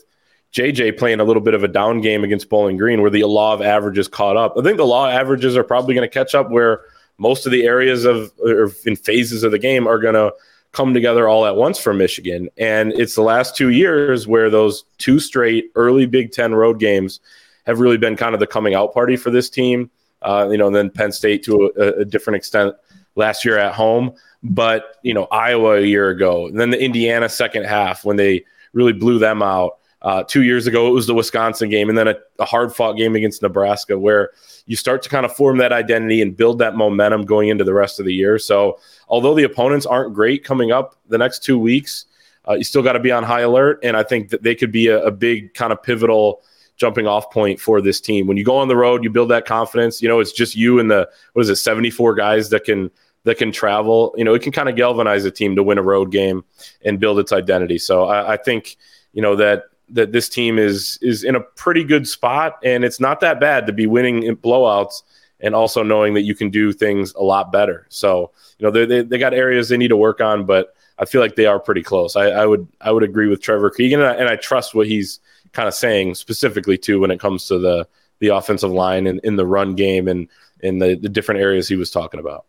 JJ 0.54 0.98
playing 0.98 1.20
a 1.20 1.24
little 1.24 1.42
bit 1.42 1.52
of 1.52 1.64
a 1.64 1.68
down 1.68 2.00
game 2.00 2.24
against 2.24 2.48
Bowling 2.48 2.78
Green 2.78 3.02
where 3.02 3.10
the 3.10 3.24
law 3.24 3.52
of 3.52 3.60
averages 3.60 4.08
caught 4.08 4.38
up. 4.38 4.54
I 4.58 4.62
think 4.62 4.78
the 4.78 4.86
law 4.86 5.08
of 5.08 5.14
averages 5.14 5.54
are 5.54 5.64
probably 5.64 5.94
going 5.94 6.08
to 6.08 6.12
catch 6.12 6.34
up 6.34 6.50
where 6.50 6.80
most 7.20 7.44
of 7.44 7.52
the 7.52 7.64
areas 7.64 8.04
of 8.04 8.32
or 8.42 8.72
in 8.86 8.96
phases 8.96 9.44
of 9.44 9.52
the 9.52 9.58
game 9.58 9.86
are 9.86 9.98
going 9.98 10.14
to 10.14 10.32
come 10.72 10.94
together 10.94 11.28
all 11.28 11.44
at 11.46 11.56
once 11.56 11.78
for 11.78 11.92
Michigan. 11.92 12.48
And 12.56 12.92
it's 12.92 13.14
the 13.14 13.22
last 13.22 13.56
two 13.56 13.68
years 13.68 14.26
where 14.26 14.48
those 14.48 14.84
two 14.98 15.20
straight 15.20 15.70
early 15.74 16.06
Big 16.06 16.32
Ten 16.32 16.54
road 16.54 16.80
games 16.80 17.20
have 17.66 17.78
really 17.78 17.98
been 17.98 18.16
kind 18.16 18.34
of 18.34 18.40
the 18.40 18.46
coming 18.46 18.74
out 18.74 18.94
party 18.94 19.16
for 19.16 19.30
this 19.30 19.50
team. 19.50 19.90
Uh, 20.22 20.48
you 20.50 20.56
know, 20.56 20.66
and 20.66 20.76
then 20.76 20.90
Penn 20.90 21.12
State 21.12 21.42
to 21.44 21.72
a, 21.76 22.00
a 22.00 22.04
different 22.04 22.36
extent 22.36 22.74
last 23.16 23.44
year 23.44 23.58
at 23.58 23.74
home. 23.74 24.12
But, 24.42 24.96
you 25.02 25.12
know, 25.12 25.24
Iowa 25.24 25.76
a 25.76 25.84
year 25.84 26.08
ago, 26.08 26.46
and 26.46 26.58
then 26.58 26.70
the 26.70 26.82
Indiana 26.82 27.28
second 27.28 27.64
half 27.64 28.04
when 28.04 28.16
they 28.16 28.44
really 28.72 28.94
blew 28.94 29.18
them 29.18 29.42
out. 29.42 29.79
Uh, 30.02 30.22
two 30.22 30.42
years 30.42 30.66
ago, 30.66 30.86
it 30.88 30.92
was 30.92 31.06
the 31.06 31.14
Wisconsin 31.14 31.68
game, 31.68 31.88
and 31.90 31.98
then 31.98 32.08
a, 32.08 32.14
a 32.38 32.44
hard 32.44 32.74
fought 32.74 32.94
game 32.94 33.14
against 33.14 33.42
Nebraska, 33.42 33.98
where 33.98 34.30
you 34.66 34.74
start 34.74 35.02
to 35.02 35.10
kind 35.10 35.26
of 35.26 35.34
form 35.34 35.58
that 35.58 35.72
identity 35.72 36.22
and 36.22 36.34
build 36.34 36.58
that 36.58 36.74
momentum 36.74 37.26
going 37.26 37.48
into 37.48 37.64
the 37.64 37.74
rest 37.74 38.00
of 38.00 38.06
the 38.06 38.14
year. 38.14 38.38
So, 38.38 38.78
although 39.08 39.34
the 39.34 39.44
opponents 39.44 39.84
aren't 39.84 40.14
great 40.14 40.42
coming 40.42 40.72
up 40.72 40.96
the 41.08 41.18
next 41.18 41.44
two 41.44 41.58
weeks, 41.58 42.06
uh, 42.48 42.54
you 42.54 42.64
still 42.64 42.82
got 42.82 42.94
to 42.94 43.00
be 43.00 43.12
on 43.12 43.22
high 43.22 43.40
alert. 43.40 43.80
And 43.82 43.96
I 43.96 44.02
think 44.02 44.30
that 44.30 44.42
they 44.42 44.54
could 44.54 44.72
be 44.72 44.88
a, 44.88 45.04
a 45.04 45.10
big 45.10 45.54
kind 45.54 45.72
of 45.72 45.82
pivotal 45.82 46.42
jumping 46.76 47.06
off 47.06 47.30
point 47.30 47.60
for 47.60 47.80
this 47.80 48.00
team. 48.00 48.26
When 48.26 48.36
you 48.36 48.44
go 48.44 48.56
on 48.56 48.68
the 48.68 48.76
road, 48.76 49.04
you 49.04 49.10
build 49.10 49.28
that 49.30 49.44
confidence. 49.44 50.00
You 50.00 50.08
know, 50.08 50.18
it's 50.18 50.32
just 50.32 50.56
you 50.56 50.78
and 50.78 50.90
the 50.90 51.08
what 51.34 51.42
is 51.42 51.50
it, 51.50 51.56
74 51.56 52.14
guys 52.14 52.48
that 52.50 52.64
can 52.64 52.90
that 53.24 53.36
can 53.36 53.52
travel. 53.52 54.14
You 54.16 54.24
know, 54.24 54.34
it 54.34 54.42
can 54.42 54.52
kind 54.52 54.68
of 54.68 54.76
galvanize 54.76 55.24
a 55.24 55.30
team 55.30 55.56
to 55.56 55.62
win 55.62 55.78
a 55.78 55.82
road 55.82 56.10
game 56.10 56.42
and 56.84 56.98
build 56.98 57.18
its 57.18 57.32
identity. 57.32 57.78
So 57.78 58.04
I, 58.04 58.32
I 58.32 58.36
think 58.38 58.76
you 59.12 59.20
know 59.20 59.36
that 59.36 59.64
that 59.92 60.12
this 60.12 60.28
team 60.28 60.58
is 60.58 60.98
is 61.02 61.24
in 61.24 61.34
a 61.34 61.40
pretty 61.40 61.84
good 61.84 62.06
spot, 62.06 62.58
and 62.64 62.84
it's 62.84 63.00
not 63.00 63.20
that 63.20 63.40
bad 63.40 63.66
to 63.66 63.72
be 63.72 63.86
winning 63.86 64.22
in 64.22 64.36
blowouts 64.36 65.02
and 65.40 65.54
also 65.54 65.82
knowing 65.82 66.14
that 66.14 66.22
you 66.22 66.34
can 66.34 66.50
do 66.50 66.72
things 66.72 67.14
a 67.14 67.22
lot 67.22 67.50
better. 67.50 67.86
So 67.88 68.30
you 68.58 68.66
know 68.66 68.70
they 68.70 69.02
they, 69.02 69.18
got 69.18 69.34
areas 69.34 69.68
they 69.68 69.76
need 69.76 69.88
to 69.88 69.96
work 69.96 70.20
on, 70.20 70.44
but 70.44 70.74
I 70.98 71.04
feel 71.04 71.20
like 71.20 71.36
they 71.36 71.46
are 71.46 71.58
pretty 71.58 71.82
close. 71.82 72.16
I, 72.16 72.26
I 72.26 72.46
would 72.46 72.66
I 72.80 72.92
would 72.92 73.02
agree 73.02 73.28
with 73.28 73.40
Trevor 73.40 73.70
Keegan, 73.70 74.00
and 74.00 74.08
I, 74.08 74.14
and 74.14 74.28
I, 74.28 74.36
trust 74.36 74.74
what 74.74 74.86
he's 74.86 75.20
kind 75.52 75.66
of 75.66 75.74
saying 75.74 76.14
specifically 76.14 76.78
too 76.78 77.00
when 77.00 77.10
it 77.10 77.20
comes 77.20 77.46
to 77.46 77.58
the 77.58 77.88
the 78.20 78.28
offensive 78.28 78.70
line 78.70 79.06
and 79.06 79.20
in 79.24 79.36
the 79.36 79.46
run 79.46 79.74
game 79.74 80.06
and 80.06 80.28
in 80.60 80.78
the, 80.78 80.94
the 80.94 81.08
different 81.08 81.40
areas 81.40 81.68
he 81.68 81.76
was 81.76 81.90
talking 81.90 82.20
about. 82.20 82.44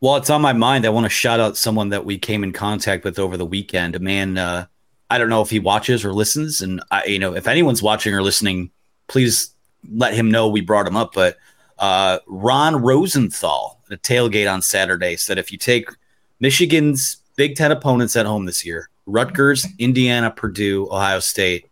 Well, 0.00 0.14
it's 0.14 0.30
on 0.30 0.40
my 0.40 0.52
mind. 0.52 0.86
I 0.86 0.90
want 0.90 1.06
to 1.06 1.10
shout 1.10 1.40
out 1.40 1.56
someone 1.56 1.88
that 1.88 2.04
we 2.04 2.18
came 2.18 2.44
in 2.44 2.52
contact 2.52 3.02
with 3.02 3.18
over 3.18 3.36
the 3.36 3.44
weekend. 3.44 3.96
A 3.96 3.98
man, 3.98 4.38
uh, 4.38 4.66
I 5.10 5.18
don't 5.18 5.30
know 5.30 5.42
if 5.42 5.50
he 5.50 5.58
watches 5.58 6.04
or 6.04 6.12
listens, 6.12 6.60
and 6.60 6.82
I, 6.90 7.04
you 7.04 7.18
know, 7.18 7.34
if 7.34 7.46
anyone's 7.46 7.82
watching 7.82 8.14
or 8.14 8.22
listening, 8.22 8.70
please 9.06 9.54
let 9.90 10.14
him 10.14 10.30
know 10.30 10.48
we 10.48 10.60
brought 10.60 10.86
him 10.86 10.96
up. 10.96 11.12
But 11.14 11.36
uh, 11.78 12.18
Ron 12.26 12.76
Rosenthal 12.76 13.80
at 13.86 13.94
a 13.94 14.00
tailgate 14.00 14.52
on 14.52 14.60
Saturday 14.60 15.16
said 15.16 15.38
if 15.38 15.50
you 15.50 15.58
take 15.58 15.88
Michigan's 16.40 17.18
Big 17.36 17.56
Ten 17.56 17.72
opponents 17.72 18.16
at 18.16 18.26
home 18.26 18.44
this 18.44 18.66
year, 18.66 18.90
Rutgers, 19.06 19.66
Indiana, 19.78 20.30
Purdue, 20.30 20.88
Ohio 20.90 21.20
State, 21.20 21.70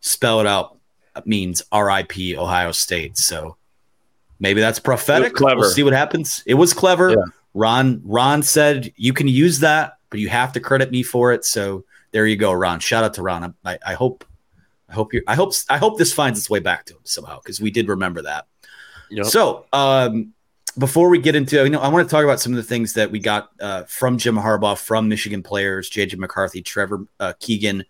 spell 0.00 0.40
it 0.40 0.46
out 0.46 0.78
means 1.26 1.62
RIP 1.72 2.38
Ohio 2.38 2.72
State. 2.72 3.18
So 3.18 3.56
maybe 4.38 4.60
that's 4.60 4.78
prophetic. 4.78 5.38
We'll 5.38 5.70
see 5.70 5.82
what 5.82 5.92
happens. 5.92 6.42
It 6.46 6.54
was 6.54 6.72
clever. 6.72 7.10
Yeah. 7.10 7.16
Ron 7.54 8.00
Ron 8.04 8.42
said 8.42 8.92
you 8.96 9.12
can 9.12 9.28
use 9.28 9.58
that, 9.60 9.98
but 10.08 10.20
you 10.20 10.28
have 10.28 10.52
to 10.52 10.60
credit 10.60 10.90
me 10.90 11.02
for 11.02 11.32
it. 11.32 11.44
So 11.44 11.84
there 12.12 12.26
you 12.26 12.36
go, 12.36 12.52
Ron. 12.52 12.80
Shout 12.80 13.04
out 13.04 13.14
to 13.14 13.22
Ron. 13.22 13.54
I, 13.64 13.78
I 13.86 13.94
hope 13.94 14.24
I 14.88 14.94
hope 14.94 15.14
you 15.14 15.22
I 15.26 15.34
hope 15.34 15.52
I 15.68 15.78
hope 15.78 15.98
this 15.98 16.12
finds 16.12 16.38
its 16.38 16.50
way 16.50 16.60
back 16.60 16.84
to 16.86 16.94
him 16.94 17.00
somehow 17.04 17.38
because 17.40 17.60
we 17.60 17.70
did 17.70 17.88
remember 17.88 18.22
that. 18.22 18.46
Yep. 19.10 19.26
So 19.26 19.66
um, 19.72 20.32
before 20.78 21.08
we 21.08 21.18
get 21.18 21.34
into, 21.34 21.62
you 21.62 21.70
know, 21.70 21.80
I 21.80 21.88
want 21.88 22.08
to 22.08 22.10
talk 22.10 22.24
about 22.24 22.40
some 22.40 22.52
of 22.52 22.56
the 22.56 22.62
things 22.62 22.92
that 22.94 23.10
we 23.10 23.18
got 23.18 23.50
uh, 23.60 23.84
from 23.84 24.18
Jim 24.18 24.36
Harbaugh, 24.36 24.78
from 24.78 25.08
Michigan 25.08 25.42
players, 25.42 25.90
JJ 25.90 26.18
McCarthy, 26.18 26.62
Trevor 26.62 27.06
uh, 27.18 27.32
Keegan 27.40 27.84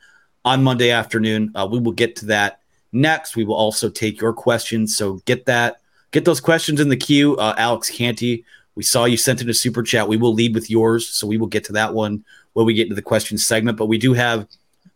on 0.44 0.62
Monday 0.62 0.90
afternoon. 0.90 1.52
Uh, 1.54 1.68
we 1.70 1.78
will 1.78 1.92
get 1.92 2.16
to 2.16 2.26
that 2.26 2.61
next. 2.92 3.37
We 3.37 3.44
will 3.44 3.54
also 3.54 3.90
take 3.90 4.20
your 4.20 4.33
questions. 4.33 4.96
So 4.96 5.14
get 5.26 5.46
that, 5.46 5.80
get 6.11 6.24
those 6.24 6.40
questions 6.40 6.80
in 6.80 6.88
the 6.88 6.96
queue. 6.96 7.37
Uh, 7.37 7.54
Alex 7.56 7.90
Canty 7.90 8.44
we 8.74 8.85
saw 8.85 9.04
you 9.04 9.16
sent 9.16 9.42
in 9.42 9.50
a 9.50 9.54
super 9.54 9.83
chat. 9.83 10.09
We 10.09 10.16
will 10.16 10.33
lead 10.33 10.54
with 10.54 10.70
yours, 10.70 11.09
so 11.09 11.26
we 11.26 11.37
will 11.37 11.48
get 11.48 11.64
to 11.64 11.72
that 11.74 11.92
one 11.92 12.24
when 12.52 12.66
we 12.66 12.74
get 12.74 12.84
into 12.84 12.94
the 12.94 13.02
question 13.02 13.38
segment. 13.38 13.78
But 13.78 13.86
we 13.86 13.98
do 13.98 14.12
have 14.12 14.46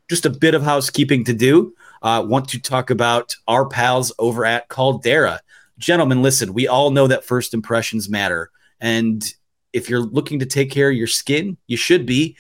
just 0.09 0.27
a 0.27 0.31
bit 0.31 0.55
of 0.55 0.63
housekeeping 0.63 1.25
to 1.25 1.35
do. 1.35 1.75
Uh, 2.03 2.25
want 2.27 2.49
to 2.49 2.61
talk 2.61 2.91
about 2.91 3.35
our 3.49 3.67
pals 3.67 4.13
over 4.19 4.45
at 4.45 4.69
Caldera, 4.69 5.41
gentlemen. 5.79 6.23
Listen, 6.23 6.53
we 6.53 6.69
all 6.69 6.91
know 6.91 7.07
that 7.07 7.25
first 7.25 7.55
impressions 7.55 8.09
matter, 8.09 8.51
and 8.81 9.33
if 9.73 9.89
you're 9.89 10.01
looking 10.01 10.39
to 10.39 10.47
take 10.47 10.71
care 10.71 10.91
of 10.91 10.97
your 10.97 11.07
skin, 11.07 11.57
you 11.67 11.77
should 11.77 12.07
be. 12.07 12.37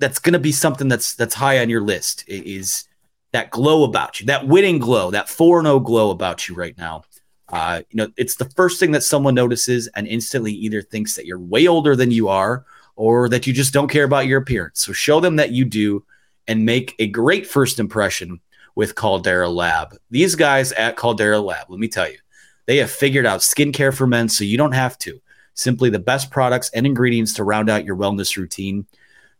That's 0.00 0.18
going 0.18 0.34
to 0.34 0.38
be 0.38 0.52
something 0.52 0.88
that's 0.88 1.14
that's 1.14 1.34
high 1.34 1.60
on 1.60 1.70
your 1.70 1.80
list. 1.80 2.24
Is 2.28 2.86
that 3.34 3.50
glow 3.50 3.82
about 3.82 4.20
you, 4.20 4.26
that 4.26 4.46
winning 4.46 4.78
glow, 4.78 5.10
that 5.10 5.28
4 5.28 5.62
0 5.62 5.80
glow 5.80 6.10
about 6.10 6.48
you 6.48 6.54
right 6.54 6.76
now. 6.78 7.02
Uh, 7.48 7.82
you 7.90 7.96
know, 7.96 8.08
it's 8.16 8.36
the 8.36 8.48
first 8.50 8.78
thing 8.78 8.92
that 8.92 9.02
someone 9.02 9.34
notices 9.34 9.88
and 9.96 10.06
instantly 10.06 10.52
either 10.52 10.80
thinks 10.80 11.14
that 11.16 11.26
you're 11.26 11.38
way 11.38 11.66
older 11.66 11.96
than 11.96 12.12
you 12.12 12.28
are 12.28 12.64
or 12.96 13.28
that 13.28 13.46
you 13.46 13.52
just 13.52 13.72
don't 13.72 13.90
care 13.90 14.04
about 14.04 14.26
your 14.26 14.40
appearance. 14.40 14.80
So 14.80 14.92
show 14.92 15.20
them 15.20 15.36
that 15.36 15.52
you 15.52 15.64
do 15.64 16.04
and 16.46 16.64
make 16.64 16.94
a 16.98 17.06
great 17.06 17.46
first 17.46 17.78
impression 17.78 18.40
with 18.74 18.94
Caldera 18.94 19.48
Lab. 19.48 19.96
These 20.10 20.34
guys 20.34 20.72
at 20.72 20.96
Caldera 20.96 21.40
Lab, 21.40 21.70
let 21.70 21.80
me 21.80 21.88
tell 21.88 22.08
you, 22.08 22.18
they 22.66 22.78
have 22.78 22.90
figured 22.90 23.26
out 23.26 23.40
skincare 23.40 23.94
for 23.94 24.06
men 24.06 24.28
so 24.28 24.44
you 24.44 24.56
don't 24.56 24.72
have 24.72 24.98
to. 24.98 25.20
Simply 25.54 25.90
the 25.90 25.98
best 25.98 26.30
products 26.30 26.70
and 26.74 26.86
ingredients 26.86 27.34
to 27.34 27.44
round 27.44 27.70
out 27.70 27.84
your 27.84 27.96
wellness 27.96 28.36
routine. 28.36 28.86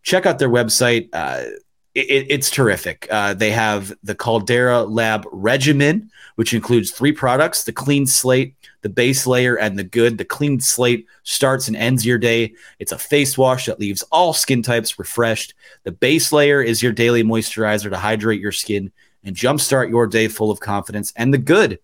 Check 0.02 0.26
out 0.26 0.38
their 0.38 0.50
website. 0.50 1.08
Uh, 1.12 1.44
it, 1.94 2.26
it's 2.28 2.50
terrific. 2.50 3.06
Uh, 3.10 3.34
they 3.34 3.50
have 3.50 3.92
the 4.02 4.14
Caldera 4.14 4.82
Lab 4.82 5.26
regimen, 5.30 6.10
which 6.36 6.54
includes 6.54 6.90
three 6.90 7.12
products: 7.12 7.64
the 7.64 7.72
Clean 7.72 8.06
Slate, 8.06 8.54
the 8.82 8.88
Base 8.88 9.26
Layer, 9.26 9.56
and 9.56 9.78
the 9.78 9.84
Good. 9.84 10.18
The 10.18 10.24
Clean 10.24 10.60
Slate 10.60 11.06
starts 11.22 11.68
and 11.68 11.76
ends 11.76 12.04
your 12.04 12.18
day. 12.18 12.54
It's 12.78 12.92
a 12.92 12.98
face 12.98 13.38
wash 13.38 13.66
that 13.66 13.80
leaves 13.80 14.02
all 14.10 14.32
skin 14.32 14.62
types 14.62 14.98
refreshed. 14.98 15.54
The 15.84 15.92
Base 15.92 16.32
Layer 16.32 16.62
is 16.62 16.82
your 16.82 16.92
daily 16.92 17.22
moisturizer 17.22 17.90
to 17.90 17.98
hydrate 17.98 18.40
your 18.40 18.52
skin 18.52 18.92
and 19.22 19.36
jumpstart 19.36 19.88
your 19.88 20.06
day 20.06 20.28
full 20.28 20.50
of 20.50 20.60
confidence. 20.60 21.12
And 21.16 21.32
the 21.32 21.38
Good 21.38 21.78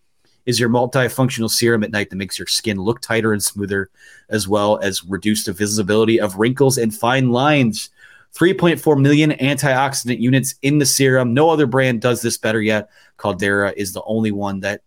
is 0.47 0.59
your 0.59 0.69
multifunctional 0.69 1.51
serum 1.51 1.85
at 1.85 1.91
night 1.91 2.11
that 2.11 2.17
makes 2.17 2.39
your 2.39 2.47
skin 2.47 2.79
look 2.79 3.01
tighter 3.01 3.33
and 3.33 3.43
smoother, 3.43 3.91
as 4.29 4.49
well 4.49 4.79
as 4.79 5.05
reduce 5.05 5.45
the 5.45 5.53
visibility 5.53 6.21
of 6.21 6.37
wrinkles 6.37 6.79
and 6.79 6.95
fine 6.95 7.31
lines. 7.31 7.91
3.4 8.35 9.01
million 9.01 9.31
antioxidant 9.33 10.21
units 10.21 10.55
in 10.63 10.79
the 10.79 10.87
serum. 10.87 11.35
No 11.35 11.51
other 11.51 11.67
brand 11.67 12.01
does 12.01 12.23
this 12.23 12.37
better 12.37 12.61
yet. 12.61 12.91
Caldera 13.17 13.73
is 13.77 13.93
the 13.93 14.03
only 14.05 14.31
one 14.31 14.61
that 14.61 14.83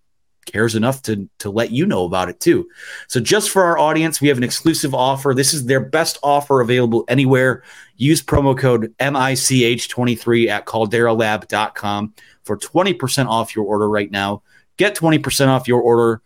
cares 0.45 0.75
enough 0.75 1.01
to 1.01 1.29
to 1.39 1.49
let 1.49 1.71
you 1.71 1.86
know 1.86 2.06
about 2.06 2.29
it 2.29 2.39
too. 2.39 2.67
So 3.08 3.19
just 3.19 3.49
for 3.49 3.63
our 3.63 3.77
audience, 3.77 4.19
we 4.19 4.27
have 4.27 4.38
an 4.38 4.43
exclusive 4.43 4.93
offer. 4.93 5.34
This 5.34 5.53
is 5.53 5.65
their 5.65 5.79
best 5.79 6.17
offer 6.23 6.62
available 6.62 7.06
anywhere. 7.08 7.63
Use 7.95 8.21
promo 8.21 8.58
code 8.58 8.93
MICH23 8.99 10.47
at 10.47 10.65
calderalab.com 10.65 12.13
for 12.43 12.58
20% 12.58 13.27
off 13.27 13.56
your 13.56 13.65
order 13.65 13.89
right 13.89 14.12
now. 14.12 14.43
Get 14.77 14.95
20% 14.95 15.47
off 15.47 15.67
your 15.67 15.82
order 15.82 16.21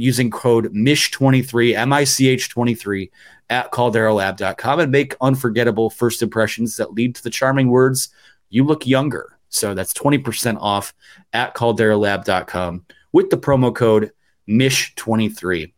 using 0.00 0.30
code 0.30 0.72
MICH23, 0.74 1.74
M 1.74 1.92
I 1.92 2.04
C 2.04 2.28
H 2.28 2.48
23 2.48 3.10
at 3.50 3.72
calderalab.com 3.72 4.80
and 4.80 4.92
make 4.92 5.16
unforgettable 5.20 5.90
first 5.90 6.22
impressions 6.22 6.76
that 6.76 6.94
lead 6.94 7.14
to 7.16 7.22
the 7.22 7.30
charming 7.30 7.68
words, 7.68 8.08
you 8.48 8.64
look 8.64 8.86
younger. 8.86 9.38
So 9.48 9.74
that's 9.74 9.92
20% 9.92 10.58
off 10.60 10.94
at 11.32 11.54
calderalab.com 11.54 12.86
with 13.12 13.30
the 13.30 13.38
promo 13.38 13.74
code 13.74 14.12
MICH23. 14.48 15.72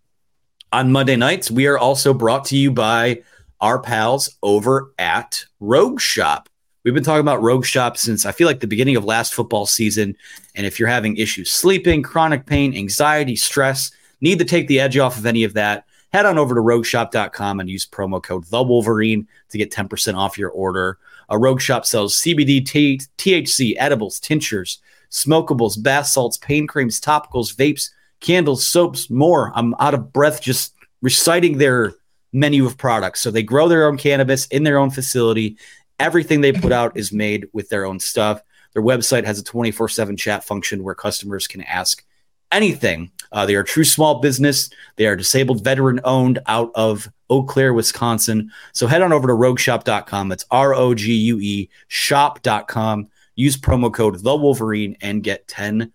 On 0.72 0.92
Monday 0.92 1.16
nights, 1.16 1.50
we 1.50 1.66
are 1.66 1.78
also 1.78 2.14
brought 2.14 2.44
to 2.46 2.56
you 2.56 2.70
by 2.70 3.22
our 3.60 3.78
pals 3.78 4.38
over 4.42 4.92
at 4.98 5.44
Rogue 5.60 6.00
Shop. 6.00 6.48
We've 6.84 6.94
been 6.94 7.04
talking 7.04 7.20
about 7.20 7.42
Rogue 7.42 7.64
Shop 7.64 7.96
since 7.96 8.26
I 8.26 8.32
feel 8.32 8.46
like 8.46 8.60
the 8.60 8.66
beginning 8.66 8.96
of 8.96 9.04
last 9.04 9.34
football 9.34 9.66
season. 9.66 10.16
And 10.54 10.66
if 10.66 10.78
you're 10.78 10.88
having 10.88 11.16
issues 11.16 11.52
sleeping, 11.52 12.02
chronic 12.02 12.44
pain, 12.44 12.76
anxiety, 12.76 13.36
stress, 13.36 13.92
need 14.22 14.38
to 14.38 14.44
take 14.44 14.68
the 14.68 14.80
edge 14.80 14.96
off 14.96 15.18
of 15.18 15.26
any 15.26 15.44
of 15.44 15.54
that, 15.54 15.84
head 16.12 16.26
on 16.26 16.38
over 16.38 16.54
to 16.54 16.60
rogueshop.com 16.60 17.60
and 17.60 17.68
use 17.68 17.86
promo 17.86 18.22
code 18.22 18.44
The 18.44 18.62
Wolverine 18.62 19.28
to 19.50 19.58
get 19.58 19.70
10% 19.70 20.14
off 20.14 20.38
your 20.38 20.50
order. 20.50 20.98
A 21.28 21.38
Rogue 21.38 21.60
Shop 21.60 21.84
sells 21.84 22.20
CBD, 22.20 22.64
T- 22.64 23.00
THC, 23.18 23.74
edibles, 23.78 24.18
tinctures, 24.20 24.80
smokables, 25.10 25.82
bath 25.82 26.06
salts, 26.06 26.38
pain 26.38 26.66
creams, 26.66 27.00
topicals, 27.00 27.54
vapes, 27.54 27.90
candles, 28.20 28.66
soaps, 28.66 29.10
more. 29.10 29.52
I'm 29.54 29.74
out 29.78 29.94
of 29.94 30.12
breath 30.12 30.40
just 30.40 30.74
reciting 31.02 31.58
their 31.58 31.94
menu 32.32 32.64
of 32.64 32.78
products. 32.78 33.20
So 33.20 33.30
they 33.30 33.42
grow 33.42 33.68
their 33.68 33.86
own 33.86 33.98
cannabis 33.98 34.46
in 34.46 34.62
their 34.62 34.78
own 34.78 34.90
facility 34.90 35.58
Everything 36.02 36.40
they 36.40 36.52
put 36.52 36.72
out 36.72 36.96
is 36.96 37.12
made 37.12 37.46
with 37.52 37.68
their 37.68 37.84
own 37.84 38.00
stuff. 38.00 38.42
Their 38.72 38.82
website 38.82 39.24
has 39.24 39.38
a 39.38 39.44
24 39.44 39.88
7 39.88 40.16
chat 40.16 40.42
function 40.42 40.82
where 40.82 40.96
customers 40.96 41.46
can 41.46 41.62
ask 41.62 42.04
anything. 42.52 43.10
Uh, 43.32 43.46
they 43.46 43.54
are 43.54 43.60
a 43.60 43.64
true 43.64 43.84
small 43.84 44.20
business. 44.20 44.70
They 44.96 45.06
are 45.06 45.16
disabled 45.16 45.64
veteran 45.64 46.00
owned 46.04 46.38
out 46.46 46.70
of 46.74 47.10
Eau 47.30 47.42
Claire, 47.42 47.72
Wisconsin. 47.72 48.52
So 48.72 48.86
head 48.86 49.02
on 49.02 49.12
over 49.12 49.26
to 49.26 49.34
rogueshop.com. 49.34 50.28
That's 50.28 50.44
R 50.50 50.74
O 50.74 50.94
G 50.94 51.14
U 51.14 51.40
E 51.40 51.70
shop.com. 51.88 53.08
Use 53.34 53.56
promo 53.56 53.92
code 53.92 54.22
The 54.22 54.36
Wolverine 54.36 54.96
and 55.00 55.22
get 55.22 55.48
10% 55.48 55.90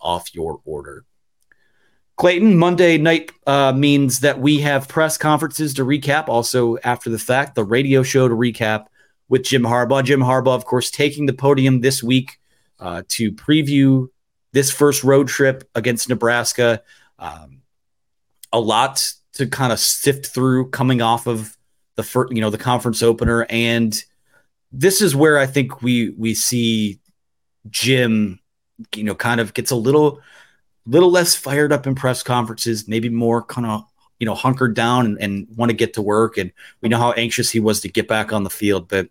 off 0.00 0.34
your 0.34 0.60
order. 0.64 1.04
Clayton, 2.16 2.56
Monday 2.56 2.96
night 2.96 3.30
uh, 3.46 3.72
means 3.72 4.20
that 4.20 4.40
we 4.40 4.60
have 4.60 4.88
press 4.88 5.18
conferences 5.18 5.74
to 5.74 5.84
recap. 5.84 6.28
Also, 6.28 6.78
after 6.78 7.10
the 7.10 7.18
fact, 7.18 7.54
the 7.54 7.64
radio 7.64 8.02
show 8.02 8.26
to 8.26 8.34
recap 8.34 8.86
with 9.28 9.44
Jim 9.44 9.62
Harbaugh. 9.62 10.02
Jim 10.02 10.20
Harbaugh, 10.20 10.54
of 10.54 10.64
course, 10.64 10.90
taking 10.90 11.26
the 11.26 11.34
podium 11.34 11.82
this 11.82 12.02
week 12.02 12.38
uh, 12.80 13.02
to 13.08 13.32
preview 13.32 14.08
this 14.56 14.70
first 14.70 15.04
road 15.04 15.28
trip 15.28 15.68
against 15.74 16.08
Nebraska. 16.08 16.82
Um, 17.18 17.60
a 18.54 18.58
lot 18.58 19.12
to 19.34 19.46
kind 19.46 19.70
of 19.70 19.78
sift 19.78 20.28
through 20.28 20.70
coming 20.70 21.02
off 21.02 21.26
of 21.26 21.54
the 21.96 22.02
first, 22.02 22.32
you 22.32 22.40
know, 22.40 22.48
the 22.48 22.56
conference 22.56 23.02
opener, 23.02 23.46
and 23.50 24.02
this 24.72 25.02
is 25.02 25.14
where 25.14 25.36
I 25.36 25.44
think 25.44 25.82
we 25.82 26.08
we 26.16 26.32
see 26.32 27.00
Jim, 27.68 28.40
you 28.94 29.04
know, 29.04 29.14
kind 29.14 29.40
of 29.40 29.52
gets 29.52 29.72
a 29.72 29.76
little 29.76 30.22
little 30.86 31.10
less 31.10 31.34
fired 31.34 31.70
up 31.70 31.86
in 31.86 31.94
press 31.94 32.22
conferences, 32.22 32.88
maybe 32.88 33.10
more 33.10 33.42
kind 33.42 33.66
of 33.66 33.84
you 34.18 34.24
know 34.24 34.34
hunkered 34.34 34.74
down 34.74 35.04
and, 35.04 35.18
and 35.20 35.48
want 35.54 35.68
to 35.68 35.76
get 35.76 35.92
to 35.92 36.02
work 36.02 36.38
and 36.38 36.50
we 36.80 36.88
know 36.88 36.96
how 36.96 37.12
anxious 37.12 37.50
he 37.50 37.60
was 37.60 37.82
to 37.82 37.88
get 37.90 38.08
back 38.08 38.32
on 38.32 38.44
the 38.44 38.48
field 38.48 38.88
but 38.88 39.10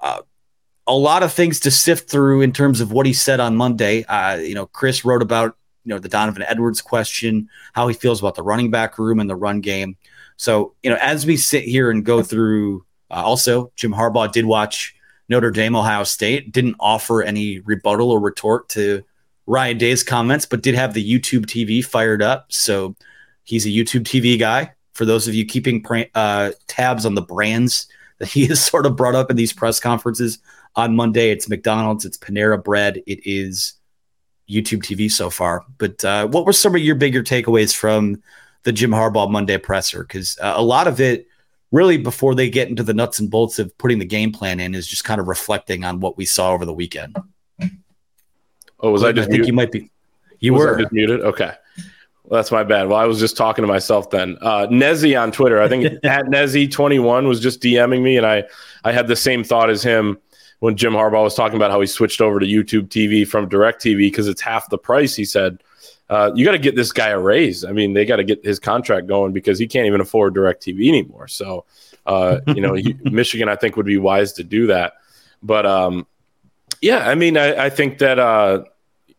uh, 0.00 0.20
a 0.86 0.94
lot 0.94 1.22
of 1.22 1.32
things 1.32 1.60
to 1.60 1.70
sift 1.70 2.10
through 2.10 2.42
in 2.42 2.52
terms 2.52 2.80
of 2.80 2.92
what 2.92 3.06
he 3.06 3.12
said 3.12 3.40
on 3.40 3.56
monday. 3.56 4.04
Uh, 4.04 4.36
you 4.36 4.54
know 4.54 4.66
chris 4.66 5.04
wrote 5.04 5.22
about 5.22 5.56
you 5.84 5.90
know 5.90 5.98
the 5.98 6.08
donovan 6.08 6.44
edwards 6.46 6.80
question 6.80 7.48
how 7.72 7.88
he 7.88 7.94
feels 7.94 8.20
about 8.20 8.34
the 8.34 8.42
running 8.42 8.70
back 8.70 8.98
room 8.98 9.20
and 9.20 9.28
the 9.28 9.36
run 9.36 9.60
game. 9.60 9.96
So 10.36 10.74
you 10.82 10.90
know 10.90 10.98
as 11.00 11.26
we 11.26 11.36
sit 11.36 11.64
here 11.64 11.90
and 11.90 12.04
go 12.04 12.22
through 12.22 12.84
uh, 13.10 13.22
also 13.24 13.72
jim 13.76 13.92
harbaugh 13.92 14.30
did 14.30 14.44
watch 14.44 14.94
notre 15.28 15.50
dame 15.50 15.76
ohio 15.76 16.04
state 16.04 16.52
didn't 16.52 16.76
offer 16.80 17.22
any 17.22 17.60
rebuttal 17.60 18.10
or 18.10 18.20
retort 18.20 18.68
to 18.70 19.02
ryan 19.46 19.78
day's 19.78 20.02
comments 20.02 20.46
but 20.46 20.62
did 20.62 20.74
have 20.74 20.94
the 20.94 21.18
youtube 21.18 21.46
tv 21.46 21.84
fired 21.84 22.22
up. 22.22 22.52
So 22.52 22.96
He's 23.44 23.66
a 23.66 23.70
YouTube 23.70 24.02
TV 24.02 24.38
guy. 24.38 24.72
For 24.94 25.04
those 25.04 25.26
of 25.26 25.34
you 25.34 25.44
keeping 25.44 25.84
uh, 26.14 26.52
tabs 26.68 27.06
on 27.06 27.14
the 27.14 27.22
brands 27.22 27.86
that 28.18 28.28
he 28.28 28.46
has 28.48 28.62
sort 28.62 28.86
of 28.86 28.96
brought 28.96 29.14
up 29.14 29.30
in 29.30 29.36
these 29.36 29.52
press 29.52 29.80
conferences 29.80 30.38
on 30.76 30.96
Monday, 30.96 31.30
it's 31.30 31.48
McDonald's, 31.48 32.04
it's 32.04 32.18
Panera 32.18 32.62
Bread, 32.62 33.02
it 33.06 33.20
is 33.24 33.74
YouTube 34.48 34.82
TV 34.82 35.10
so 35.10 35.30
far. 35.30 35.64
But 35.78 36.04
uh, 36.04 36.26
what 36.28 36.46
were 36.46 36.52
some 36.52 36.74
of 36.74 36.80
your 36.80 36.94
bigger 36.94 37.22
takeaways 37.22 37.74
from 37.74 38.22
the 38.62 38.72
Jim 38.72 38.90
Harbaugh 38.90 39.30
Monday 39.30 39.58
presser? 39.58 40.02
Because 40.02 40.38
uh, 40.40 40.54
a 40.56 40.62
lot 40.62 40.86
of 40.86 41.00
it, 41.00 41.26
really, 41.70 41.98
before 41.98 42.34
they 42.34 42.48
get 42.50 42.68
into 42.68 42.82
the 42.82 42.94
nuts 42.94 43.18
and 43.18 43.30
bolts 43.30 43.58
of 43.58 43.76
putting 43.78 43.98
the 43.98 44.04
game 44.04 44.32
plan 44.32 44.60
in, 44.60 44.74
is 44.74 44.86
just 44.86 45.04
kind 45.04 45.20
of 45.20 45.28
reflecting 45.28 45.84
on 45.84 46.00
what 46.00 46.16
we 46.16 46.24
saw 46.24 46.52
over 46.52 46.64
the 46.64 46.74
weekend. 46.74 47.16
Oh, 48.80 48.90
was 48.90 49.04
I 49.04 49.12
just? 49.12 49.28
I 49.28 49.32
think 49.32 49.46
you 49.46 49.52
might 49.52 49.70
be. 49.70 49.90
You 50.40 50.54
was 50.54 50.60
were 50.62 50.78
just 50.80 50.92
muted. 50.92 51.20
Okay. 51.20 51.52
Well, 52.24 52.38
that's 52.38 52.50
my 52.50 52.64
bad. 52.64 52.88
Well, 52.88 52.98
I 52.98 53.04
was 53.04 53.20
just 53.20 53.36
talking 53.36 53.62
to 53.62 53.68
myself 53.68 54.10
then. 54.10 54.36
Uh, 54.40 54.66
Nezzy 54.68 55.20
on 55.20 55.30
Twitter, 55.30 55.60
I 55.60 55.68
think 55.68 55.84
at 56.04 56.24
Nezzy21 56.24 57.28
was 57.28 57.40
just 57.40 57.60
DMing 57.60 58.02
me, 58.02 58.16
and 58.16 58.26
I, 58.26 58.44
I 58.84 58.92
had 58.92 59.06
the 59.06 59.16
same 59.16 59.44
thought 59.44 59.70
as 59.70 59.82
him 59.82 60.18
when 60.62 60.76
Jim 60.76 60.92
Harbaugh 60.92 61.24
was 61.24 61.34
talking 61.34 61.56
about 61.56 61.72
how 61.72 61.80
he 61.80 61.88
switched 61.88 62.20
over 62.20 62.38
to 62.38 62.46
YouTube 62.46 62.86
TV 62.86 63.26
from 63.26 63.48
Direct 63.48 63.82
TV 63.82 63.96
because 63.96 64.28
it's 64.28 64.40
half 64.40 64.70
the 64.70 64.78
price. 64.78 65.16
He 65.16 65.24
said, 65.24 65.60
uh, 66.08 66.30
"You 66.36 66.44
got 66.44 66.52
to 66.52 66.58
get 66.58 66.76
this 66.76 66.92
guy 66.92 67.08
a 67.08 67.18
raise. 67.18 67.64
I 67.64 67.72
mean, 67.72 67.94
they 67.94 68.04
got 68.04 68.16
to 68.16 68.24
get 68.24 68.44
his 68.44 68.60
contract 68.60 69.08
going 69.08 69.32
because 69.32 69.58
he 69.58 69.66
can't 69.66 69.88
even 69.88 70.00
afford 70.00 70.34
Direct 70.34 70.62
TV 70.62 70.86
anymore." 70.86 71.26
So, 71.26 71.64
uh, 72.06 72.38
you 72.46 72.60
know, 72.60 72.74
he, 72.74 72.96
Michigan, 73.02 73.48
I 73.48 73.56
think, 73.56 73.76
would 73.76 73.86
be 73.86 73.98
wise 73.98 74.34
to 74.34 74.44
do 74.44 74.68
that. 74.68 74.92
But 75.42 75.66
um, 75.66 76.06
yeah, 76.80 77.08
I 77.08 77.16
mean, 77.16 77.36
I, 77.36 77.64
I 77.64 77.68
think 77.68 77.98
that 77.98 78.20
uh, 78.20 78.62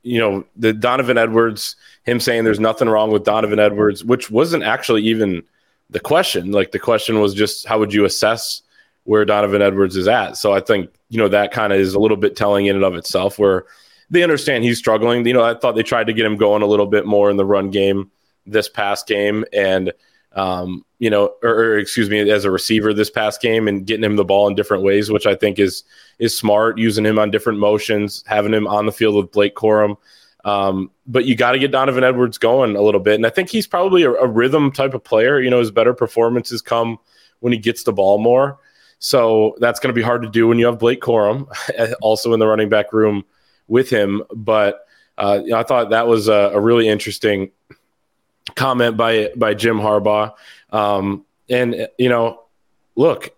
you 0.01 0.19
know 0.19 0.45
the 0.55 0.71
Donovan 0.71 1.17
Edwards 1.17 1.75
him 2.03 2.21
saying 2.21 2.45
there's 2.45 2.61
nothing 2.61 2.87
wrong 2.87 3.11
with 3.11 3.25
Donovan 3.25 3.59
Edwards, 3.59 4.01
which 4.05 4.31
wasn't 4.31 4.63
actually 4.63 5.03
even 5.03 5.43
the 5.89 5.99
question. 5.99 6.53
Like 6.53 6.71
the 6.71 6.79
question 6.79 7.19
was 7.19 7.33
just 7.33 7.67
how 7.67 7.79
would 7.79 7.93
you 7.93 8.05
assess 8.05 8.61
where 9.05 9.25
Donovan 9.25 9.61
Edwards 9.61 9.95
is 9.95 10.07
at? 10.07 10.37
So 10.37 10.53
I 10.53 10.59
think, 10.59 10.89
you 11.09 11.17
know, 11.17 11.27
that 11.27 11.51
kind 11.51 11.73
of 11.73 11.79
is 11.79 11.93
a 11.93 11.99
little 11.99 12.17
bit 12.17 12.35
telling 12.35 12.65
in 12.65 12.75
and 12.75 12.85
of 12.85 12.95
itself 12.95 13.37
where 13.37 13.65
they 14.09 14.23
understand 14.23 14.63
he's 14.63 14.77
struggling. 14.77 15.25
You 15.25 15.33
know, 15.33 15.43
I 15.43 15.55
thought 15.55 15.75
they 15.75 15.83
tried 15.83 16.07
to 16.07 16.13
get 16.13 16.25
him 16.25 16.37
going 16.37 16.61
a 16.61 16.67
little 16.67 16.87
bit 16.87 17.05
more 17.05 17.29
in 17.29 17.37
the 17.37 17.45
run 17.45 17.69
game 17.69 18.11
this 18.45 18.69
past 18.69 19.07
game 19.07 19.45
and 19.53 19.93
um, 20.35 20.83
you 20.97 21.09
know, 21.09 21.33
or, 21.43 21.49
or, 21.49 21.77
excuse 21.77 22.09
me, 22.09 22.29
as 22.29 22.43
a 22.45 22.51
receiver 22.51 22.93
this 22.93 23.09
past 23.09 23.41
game 23.41 23.67
and 23.67 23.85
getting 23.85 24.03
him 24.03 24.15
the 24.15 24.25
ball 24.25 24.47
in 24.47 24.55
different 24.55 24.83
ways, 24.83 25.11
which 25.11 25.27
I 25.27 25.35
think 25.35 25.59
is 25.59 25.83
is 26.17 26.35
smart, 26.35 26.77
using 26.77 27.05
him 27.05 27.19
on 27.19 27.29
different 27.29 27.59
motions, 27.59 28.23
having 28.25 28.53
him 28.53 28.67
on 28.67 28.85
the 28.85 28.91
field 28.91 29.15
with 29.15 29.31
Blake 29.31 29.55
Corum. 29.55 29.97
Um, 30.43 30.91
but 31.05 31.25
you 31.25 31.35
got 31.35 31.51
to 31.51 31.59
get 31.59 31.71
Donovan 31.71 32.03
Edwards 32.03 32.37
going 32.37 32.75
a 32.75 32.81
little 32.81 32.99
bit. 32.99 33.15
And 33.15 33.25
I 33.25 33.29
think 33.29 33.49
he's 33.49 33.67
probably 33.67 34.03
a, 34.03 34.11
a, 34.11 34.27
rhythm 34.27 34.73
type 34.73 34.93
of 34.93 35.03
player. 35.03 35.39
You 35.39 35.49
know, 35.49 35.59
his 35.59 35.71
better 35.71 35.93
performances 35.93 36.61
come 36.61 36.97
when 37.39 37.53
he 37.53 37.59
gets 37.59 37.83
the 37.83 37.93
ball 37.93 38.17
more. 38.17 38.59
So 39.03 39.57
that's 39.59 39.81
going 39.81 39.93
to 39.93 39.93
be 39.93 40.01
hard 40.01 40.21
to 40.21 40.29
do 40.29 40.47
when 40.47 40.57
you 40.57 40.65
have 40.65 40.79
Blake 40.79 41.01
Corum 41.01 41.53
also 42.01 42.33
in 42.33 42.39
the 42.39 42.47
running 42.47 42.69
back 42.69 42.93
room 42.93 43.25
with 43.67 43.89
him. 43.89 44.23
But 44.33 44.87
uh, 45.17 45.41
you 45.43 45.51
know, 45.51 45.57
I 45.57 45.63
thought 45.63 45.89
that 45.89 46.07
was 46.07 46.29
a, 46.29 46.51
a, 46.53 46.59
really 46.59 46.87
interesting 46.87 47.51
comment 48.55 48.95
by 48.95 49.31
by 49.35 49.55
Jim 49.55 49.77
Harbaugh. 49.77 50.33
Um, 50.69 51.25
and 51.49 51.89
you 51.97 52.07
know, 52.07 52.43
look, 52.95 53.35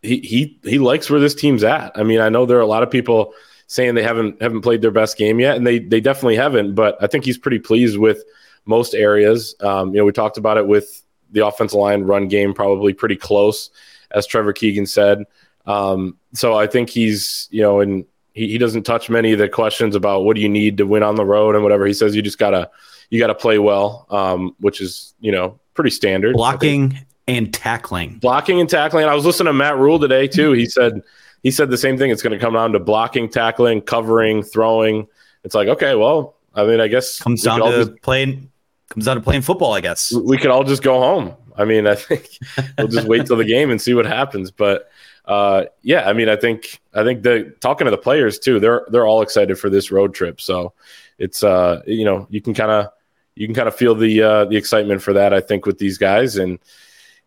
he 0.00 0.20
he 0.20 0.58
he 0.64 0.78
likes 0.78 1.10
where 1.10 1.20
this 1.20 1.34
team's 1.34 1.62
at. 1.62 1.92
I 1.94 2.02
mean, 2.02 2.20
I 2.20 2.30
know 2.30 2.46
there 2.46 2.56
are 2.56 2.62
a 2.62 2.66
lot 2.66 2.82
of 2.82 2.90
people 2.90 3.34
saying 3.66 3.96
they 3.96 4.02
haven't 4.02 4.40
haven't 4.40 4.62
played 4.62 4.80
their 4.80 4.90
best 4.90 5.18
game 5.18 5.38
yet, 5.40 5.58
and 5.58 5.66
they 5.66 5.78
they 5.78 6.00
definitely 6.00 6.36
haven't. 6.36 6.74
But 6.74 6.96
I 7.02 7.06
think 7.06 7.26
he's 7.26 7.36
pretty 7.38 7.58
pleased 7.58 7.98
with 7.98 8.24
most 8.64 8.94
areas. 8.94 9.54
Um, 9.60 9.90
you 9.90 9.98
know, 9.98 10.06
we 10.06 10.12
talked 10.12 10.38
about 10.38 10.56
it 10.56 10.66
with 10.66 11.02
the 11.32 11.46
offensive 11.46 11.78
line 11.78 12.04
run 12.04 12.28
game, 12.28 12.54
probably 12.54 12.94
pretty 12.94 13.16
close, 13.16 13.68
as 14.12 14.26
Trevor 14.26 14.52
Keegan 14.52 14.86
said. 14.86 15.24
Um, 15.66 16.16
so 16.32 16.54
I 16.54 16.66
think 16.66 16.90
he's 16.90 17.48
you 17.50 17.62
know, 17.62 17.80
and 17.80 18.04
he, 18.32 18.48
he 18.48 18.58
doesn't 18.58 18.84
touch 18.84 19.10
many 19.10 19.32
of 19.32 19.38
the 19.38 19.48
questions 19.48 19.94
about 19.94 20.24
what 20.24 20.36
do 20.36 20.42
you 20.42 20.48
need 20.48 20.76
to 20.78 20.86
win 20.86 21.02
on 21.02 21.16
the 21.16 21.24
road 21.24 21.54
and 21.54 21.64
whatever. 21.64 21.86
He 21.86 21.94
says 21.94 22.14
you 22.14 22.22
just 22.22 22.38
gotta 22.38 22.70
you 23.10 23.18
gotta 23.18 23.34
play 23.34 23.58
well, 23.58 24.06
um, 24.10 24.54
which 24.60 24.80
is 24.80 25.14
you 25.20 25.32
know 25.32 25.58
pretty 25.74 25.90
standard. 25.90 26.34
Blocking 26.34 26.98
and 27.26 27.52
tackling. 27.52 28.18
Blocking 28.18 28.60
and 28.60 28.68
tackling. 28.68 29.06
I 29.06 29.14
was 29.14 29.24
listening 29.24 29.46
to 29.46 29.52
Matt 29.52 29.76
Rhule 29.76 29.98
today 29.98 30.28
too. 30.28 30.52
He 30.52 30.66
said 30.66 31.02
he 31.42 31.50
said 31.50 31.70
the 31.70 31.78
same 31.78 31.98
thing. 31.98 32.10
It's 32.10 32.22
going 32.22 32.32
to 32.32 32.38
come 32.38 32.54
down 32.54 32.72
to 32.72 32.80
blocking, 32.80 33.28
tackling, 33.28 33.80
covering, 33.80 34.42
throwing. 34.42 35.06
It's 35.44 35.54
like 35.54 35.68
okay, 35.68 35.94
well, 35.94 36.36
I 36.54 36.64
mean, 36.64 36.80
I 36.80 36.88
guess 36.88 37.18
comes 37.18 37.42
down 37.42 37.60
to 37.60 37.84
just, 37.84 38.02
playing. 38.02 38.50
Comes 38.88 39.04
down 39.04 39.16
to 39.16 39.22
playing 39.22 39.42
football, 39.42 39.72
I 39.72 39.80
guess. 39.80 40.12
We 40.12 40.38
could 40.38 40.50
all 40.50 40.64
just 40.64 40.82
go 40.82 41.00
home. 41.00 41.34
I 41.56 41.64
mean, 41.64 41.86
I 41.86 41.94
think 41.94 42.38
we'll 42.78 42.88
just 42.88 43.08
wait 43.08 43.26
till 43.26 43.36
the 43.36 43.44
game 43.44 43.70
and 43.70 43.80
see 43.80 43.94
what 43.94 44.06
happens. 44.06 44.50
But 44.50 44.90
uh, 45.24 45.64
yeah, 45.82 46.08
I 46.08 46.12
mean, 46.12 46.28
I 46.28 46.36
think 46.36 46.80
I 46.94 47.02
think 47.04 47.22
the 47.22 47.54
talking 47.60 47.86
to 47.86 47.90
the 47.90 47.98
players 47.98 48.38
too, 48.38 48.60
they're 48.60 48.86
they're 48.90 49.06
all 49.06 49.22
excited 49.22 49.58
for 49.58 49.70
this 49.70 49.90
road 49.90 50.14
trip. 50.14 50.40
So 50.40 50.72
it's 51.18 51.42
uh, 51.42 51.82
you 51.86 52.04
know, 52.04 52.26
you 52.30 52.40
can 52.40 52.54
kind 52.54 52.70
of 52.70 52.90
you 53.34 53.46
can 53.46 53.54
kind 53.54 53.68
of 53.68 53.74
feel 53.74 53.94
the 53.94 54.22
uh, 54.22 54.44
the 54.46 54.56
excitement 54.56 55.02
for 55.02 55.12
that. 55.12 55.32
I 55.32 55.40
think 55.40 55.66
with 55.66 55.78
these 55.78 55.98
guys 55.98 56.36
and 56.36 56.58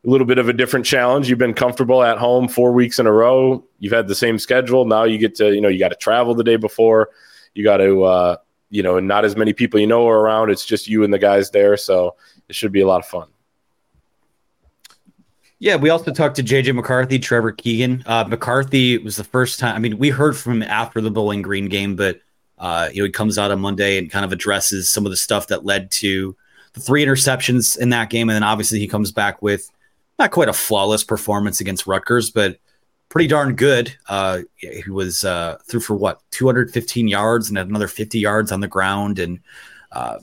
a 0.06 0.10
little 0.10 0.28
bit 0.28 0.38
of 0.38 0.48
a 0.48 0.54
different 0.54 0.86
challenge. 0.86 1.30
You've 1.30 1.40
been 1.40 1.54
comfortable 1.54 2.04
at 2.04 2.18
home 2.18 2.48
four 2.48 2.72
weeks 2.72 3.00
in 3.00 3.08
a 3.08 3.12
row. 3.12 3.66
You've 3.80 3.94
had 3.94 4.08
the 4.08 4.16
same 4.16 4.40
schedule. 4.40 4.86
Now 4.86 5.04
you 5.04 5.18
get 5.18 5.36
to, 5.36 5.54
you 5.54 5.62
know, 5.62 5.68
you 5.68 5.80
got 5.80 5.90
to 5.90 5.96
travel 5.96 6.34
the 6.34 6.44
day 6.44 6.56
before. 6.56 7.10
You 7.54 7.64
got 7.64 7.78
to, 7.78 8.04
uh, 8.04 8.38
you 8.70 8.82
know, 8.82 8.98
and 8.98 9.08
not 9.08 9.26
as 9.26 9.36
many 9.36 9.52
people 9.52 9.80
you 9.80 9.88
know 9.88 10.08
are 10.08 10.20
around. 10.20 10.52
It's 10.52 10.66
just 10.66 10.88
you 10.88 11.04
and 11.04 11.14
the 11.14 11.20
guys 11.20 11.52
there. 11.52 11.76
So 11.76 12.16
it 12.48 12.56
should 12.56 12.72
be 12.72 12.82
a 12.82 12.88
lot 12.88 13.00
of 13.00 13.08
fun. 13.08 13.28
Yeah, 15.60 15.76
we 15.76 15.90
also 15.90 16.12
talked 16.12 16.38
to 16.38 16.44
JJ 16.44 16.74
McCarthy, 16.74 17.20
Trevor 17.20 17.52
Keegan. 17.52 18.04
Uh, 18.06 18.24
McCarthy 18.24 18.98
was 18.98 19.18
the 19.18 19.26
first 19.26 19.60
time. 19.60 19.76
I 19.76 19.80
mean, 19.80 19.98
we 19.98 20.10
heard 20.10 20.38
from 20.38 20.62
him 20.62 20.64
after 20.64 21.02
the 21.02 21.12
Bowling 21.12 21.42
Green 21.42 21.68
game, 21.68 21.98
but 21.98 22.22
uh, 22.58 22.90
you 22.94 23.02
know, 23.02 23.06
he 23.06 23.12
comes 23.12 23.38
out 23.38 23.52
on 23.52 23.60
Monday 23.60 23.98
and 23.98 24.10
kind 24.10 24.24
of 24.24 24.32
addresses 24.32 24.90
some 24.90 25.06
of 25.06 25.10
the 25.12 25.18
stuff 25.18 25.48
that 25.48 25.66
led 25.66 25.92
to 25.92 26.36
the 26.74 26.80
three 26.80 27.06
interceptions 27.06 27.78
in 27.78 27.90
that 27.90 28.10
game, 28.10 28.30
and 28.30 28.36
then 28.36 28.44
obviously 28.44 28.80
he 28.80 28.88
comes 28.88 29.12
back 29.12 29.42
with 29.42 29.70
not 30.18 30.32
quite 30.32 30.50
a 30.50 30.54
flawless 30.54 31.04
performance 31.04 31.60
against 31.60 31.88
Rutgers, 31.88 32.30
but 32.30 32.58
pretty 33.10 33.28
darn 33.28 33.56
good. 33.56 33.94
Uh, 34.08 34.40
he 34.56 34.90
was 34.90 35.26
uh, 35.26 35.58
through 35.66 35.80
for 35.82 35.96
what 35.96 36.22
215 36.32 37.08
yards 37.08 37.50
and 37.50 37.58
another 37.58 37.88
50 37.88 38.18
yards 38.18 38.52
on 38.54 38.62
the 38.62 38.68
ground, 38.68 39.20
and 39.20 39.40
uh, 39.92 40.20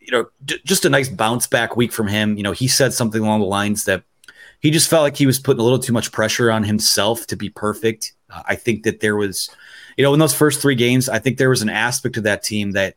you 0.00 0.12
know, 0.12 0.26
d- 0.44 0.60
just 0.64 0.84
a 0.84 0.90
nice 0.90 1.08
bounce 1.08 1.48
back 1.48 1.76
week 1.76 1.90
from 1.90 2.06
him. 2.06 2.36
You 2.36 2.44
know, 2.44 2.52
he 2.52 2.68
said 2.68 2.92
something 2.92 3.22
along 3.22 3.40
the 3.40 3.46
lines 3.46 3.84
that 3.86 4.04
he 4.62 4.70
just 4.70 4.88
felt 4.88 5.02
like 5.02 5.16
he 5.16 5.26
was 5.26 5.40
putting 5.40 5.60
a 5.60 5.64
little 5.64 5.78
too 5.78 5.92
much 5.92 6.12
pressure 6.12 6.50
on 6.50 6.62
himself 6.62 7.26
to 7.26 7.36
be 7.36 7.50
perfect. 7.50 8.12
Uh, 8.30 8.42
I 8.46 8.54
think 8.54 8.84
that 8.84 9.00
there 9.00 9.16
was, 9.16 9.50
you 9.96 10.04
know, 10.04 10.14
in 10.14 10.20
those 10.20 10.34
first 10.34 10.62
three 10.62 10.76
games, 10.76 11.08
I 11.08 11.18
think 11.18 11.36
there 11.36 11.50
was 11.50 11.62
an 11.62 11.68
aspect 11.68 12.16
of 12.16 12.22
that 12.22 12.44
team 12.44 12.70
that 12.72 12.94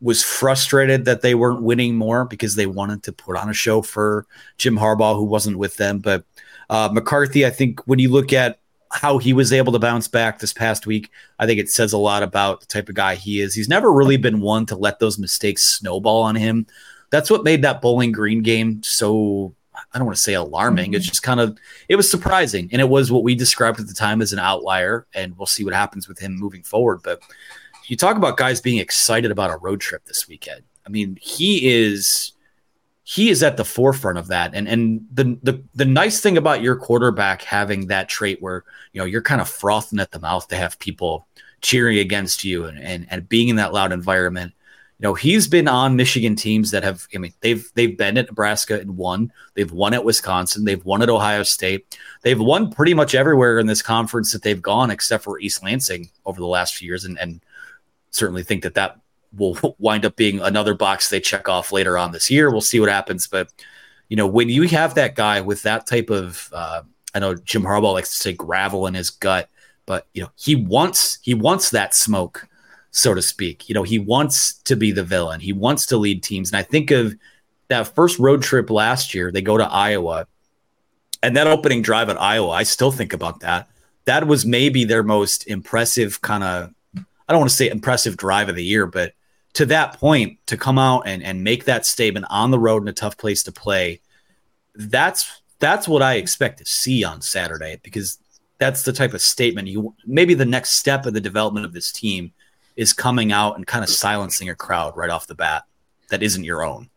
was 0.00 0.22
frustrated 0.22 1.04
that 1.04 1.22
they 1.22 1.34
weren't 1.34 1.62
winning 1.62 1.94
more 1.94 2.24
because 2.24 2.56
they 2.56 2.66
wanted 2.66 3.04
to 3.04 3.12
put 3.12 3.36
on 3.36 3.48
a 3.48 3.54
show 3.54 3.82
for 3.82 4.26
Jim 4.58 4.76
Harbaugh, 4.76 5.14
who 5.14 5.24
wasn't 5.24 5.58
with 5.58 5.76
them. 5.76 6.00
But 6.00 6.24
uh, 6.68 6.90
McCarthy, 6.92 7.46
I 7.46 7.50
think 7.50 7.80
when 7.86 8.00
you 8.00 8.10
look 8.10 8.32
at 8.32 8.58
how 8.90 9.18
he 9.18 9.32
was 9.32 9.52
able 9.52 9.72
to 9.72 9.78
bounce 9.78 10.08
back 10.08 10.38
this 10.40 10.52
past 10.52 10.86
week, 10.86 11.10
I 11.38 11.46
think 11.46 11.60
it 11.60 11.70
says 11.70 11.92
a 11.92 11.98
lot 11.98 12.24
about 12.24 12.60
the 12.60 12.66
type 12.66 12.88
of 12.88 12.96
guy 12.96 13.14
he 13.14 13.40
is. 13.40 13.54
He's 13.54 13.68
never 13.68 13.92
really 13.92 14.16
been 14.16 14.40
one 14.40 14.66
to 14.66 14.76
let 14.76 14.98
those 14.98 15.18
mistakes 15.18 15.64
snowball 15.64 16.22
on 16.22 16.34
him. 16.34 16.66
That's 17.10 17.30
what 17.30 17.44
made 17.44 17.62
that 17.62 17.80
Bowling 17.80 18.12
Green 18.12 18.42
game 18.42 18.82
so 18.82 19.54
I 19.96 19.98
don't 19.98 20.04
want 20.04 20.16
to 20.18 20.22
say 20.22 20.34
alarming. 20.34 20.92
It's 20.92 21.06
mm-hmm. 21.06 21.08
just 21.08 21.22
kind 21.22 21.40
of 21.40 21.56
it 21.88 21.96
was 21.96 22.10
surprising, 22.10 22.68
and 22.70 22.82
it 22.82 22.88
was 22.90 23.10
what 23.10 23.22
we 23.22 23.34
described 23.34 23.80
at 23.80 23.86
the 23.88 23.94
time 23.94 24.20
as 24.20 24.34
an 24.34 24.38
outlier. 24.38 25.06
And 25.14 25.34
we'll 25.38 25.46
see 25.46 25.64
what 25.64 25.72
happens 25.72 26.06
with 26.06 26.18
him 26.18 26.36
moving 26.36 26.62
forward. 26.62 27.00
But 27.02 27.22
you 27.86 27.96
talk 27.96 28.18
about 28.18 28.36
guys 28.36 28.60
being 28.60 28.76
excited 28.76 29.30
about 29.30 29.50
a 29.50 29.56
road 29.56 29.80
trip 29.80 30.04
this 30.04 30.28
weekend. 30.28 30.64
I 30.86 30.90
mean, 30.90 31.16
he 31.18 31.66
is 31.74 32.32
he 33.04 33.30
is 33.30 33.42
at 33.42 33.56
the 33.56 33.64
forefront 33.64 34.18
of 34.18 34.26
that. 34.26 34.54
And 34.54 34.68
and 34.68 35.06
the 35.14 35.38
the 35.42 35.64
the 35.74 35.86
nice 35.86 36.20
thing 36.20 36.36
about 36.36 36.60
your 36.60 36.76
quarterback 36.76 37.40
having 37.40 37.86
that 37.86 38.10
trait 38.10 38.42
where 38.42 38.64
you 38.92 39.00
know 39.00 39.06
you're 39.06 39.22
kind 39.22 39.40
of 39.40 39.48
frothing 39.48 39.98
at 39.98 40.10
the 40.10 40.20
mouth 40.20 40.46
to 40.48 40.56
have 40.56 40.78
people 40.78 41.26
cheering 41.62 41.98
against 41.98 42.44
you 42.44 42.66
and 42.66 42.78
and, 42.78 43.06
and 43.10 43.30
being 43.30 43.48
in 43.48 43.56
that 43.56 43.72
loud 43.72 43.92
environment. 43.92 44.52
You 44.98 45.02
know, 45.02 45.14
he's 45.14 45.46
been 45.46 45.68
on 45.68 45.96
Michigan 45.96 46.36
teams 46.36 46.70
that 46.70 46.82
have, 46.82 47.06
I 47.14 47.18
mean, 47.18 47.34
they've 47.40 47.70
they've 47.74 47.96
been 47.98 48.16
at 48.16 48.28
Nebraska 48.28 48.80
and 48.80 48.96
won. 48.96 49.30
They've 49.54 49.70
won 49.70 49.92
at 49.92 50.04
Wisconsin. 50.04 50.64
They've 50.64 50.84
won 50.86 51.02
at 51.02 51.10
Ohio 51.10 51.42
State. 51.42 51.98
They've 52.22 52.40
won 52.40 52.70
pretty 52.70 52.94
much 52.94 53.14
everywhere 53.14 53.58
in 53.58 53.66
this 53.66 53.82
conference 53.82 54.32
that 54.32 54.42
they've 54.42 54.62
gone, 54.62 54.90
except 54.90 55.24
for 55.24 55.38
East 55.38 55.62
Lansing 55.62 56.08
over 56.24 56.40
the 56.40 56.46
last 56.46 56.76
few 56.76 56.86
years. 56.86 57.04
And, 57.04 57.18
and 57.18 57.42
certainly 58.10 58.42
think 58.42 58.62
that 58.62 58.74
that 58.74 58.98
will 59.36 59.58
wind 59.78 60.04
up 60.04 60.16
being 60.16 60.40
another 60.40 60.74
box 60.74 61.10
they 61.10 61.20
check 61.20 61.48
off 61.48 61.72
later 61.72 61.98
on 61.98 62.12
this 62.12 62.30
year. 62.30 62.50
We'll 62.50 62.60
see 62.60 62.80
what 62.80 62.88
happens. 62.88 63.26
But, 63.26 63.52
you 64.08 64.16
know, 64.16 64.26
when 64.26 64.48
you 64.48 64.62
have 64.68 64.94
that 64.94 65.14
guy 65.14 65.40
with 65.40 65.62
that 65.62 65.86
type 65.86 66.10
of, 66.10 66.48
uh, 66.52 66.82
I 67.14 67.18
know 67.18 67.34
Jim 67.34 67.62
Harbaugh 67.62 67.92
likes 67.92 68.10
to 68.10 68.16
say 68.16 68.32
gravel 68.32 68.86
in 68.86 68.94
his 68.94 69.10
gut, 69.10 69.48
but, 69.84 70.06
you 70.14 70.22
know, 70.22 70.30
he 70.36 70.54
wants, 70.54 71.18
he 71.22 71.34
wants 71.34 71.70
that 71.70 71.94
smoke, 71.94 72.48
so 72.96 73.12
to 73.12 73.20
speak. 73.20 73.68
You 73.68 73.74
know, 73.74 73.82
he 73.82 73.98
wants 73.98 74.54
to 74.64 74.74
be 74.74 74.90
the 74.90 75.04
villain. 75.04 75.40
He 75.40 75.52
wants 75.52 75.84
to 75.86 75.98
lead 75.98 76.22
teams. 76.22 76.50
And 76.50 76.56
I 76.56 76.62
think 76.62 76.90
of 76.90 77.14
that 77.68 77.94
first 77.94 78.18
road 78.18 78.42
trip 78.42 78.70
last 78.70 79.14
year, 79.14 79.30
they 79.30 79.42
go 79.42 79.58
to 79.58 79.66
Iowa. 79.70 80.26
And 81.22 81.36
that 81.36 81.46
opening 81.46 81.82
drive 81.82 82.08
at 82.08 82.20
Iowa, 82.20 82.50
I 82.50 82.62
still 82.62 82.90
think 82.90 83.12
about 83.12 83.40
that. 83.40 83.68
That 84.06 84.26
was 84.26 84.46
maybe 84.46 84.84
their 84.84 85.02
most 85.02 85.46
impressive 85.46 86.22
kind 86.22 86.42
of 86.42 86.72
I 87.28 87.32
don't 87.32 87.40
want 87.40 87.50
to 87.50 87.56
say 87.56 87.68
impressive 87.68 88.16
drive 88.16 88.48
of 88.48 88.54
the 88.54 88.64
year, 88.64 88.86
but 88.86 89.12
to 89.54 89.66
that 89.66 89.94
point, 89.98 90.38
to 90.46 90.56
come 90.56 90.78
out 90.78 91.02
and, 91.06 91.24
and 91.24 91.42
make 91.42 91.64
that 91.64 91.84
statement 91.84 92.24
on 92.30 92.52
the 92.52 92.58
road 92.58 92.82
in 92.82 92.88
a 92.88 92.92
tough 92.92 93.16
place 93.16 93.42
to 93.42 93.52
play, 93.52 94.00
that's 94.74 95.42
that's 95.58 95.88
what 95.88 96.02
I 96.02 96.14
expect 96.14 96.58
to 96.58 96.64
see 96.64 97.02
on 97.02 97.20
Saturday 97.20 97.80
because 97.82 98.18
that's 98.58 98.84
the 98.84 98.92
type 98.92 99.12
of 99.12 99.20
statement 99.20 99.68
you 99.68 99.94
maybe 100.06 100.34
the 100.34 100.44
next 100.44 100.70
step 100.70 101.04
of 101.04 101.14
the 101.14 101.20
development 101.20 101.66
of 101.66 101.72
this 101.72 101.90
team 101.90 102.32
is 102.76 102.92
coming 102.92 103.32
out 103.32 103.56
and 103.56 103.66
kind 103.66 103.82
of 103.82 103.90
silencing 103.90 104.48
a 104.48 104.54
crowd 104.54 104.96
right 104.96 105.10
off 105.10 105.26
the 105.26 105.34
bat 105.34 105.64
that 106.10 106.22
isn't 106.22 106.44
your 106.44 106.62
own. 106.62 106.88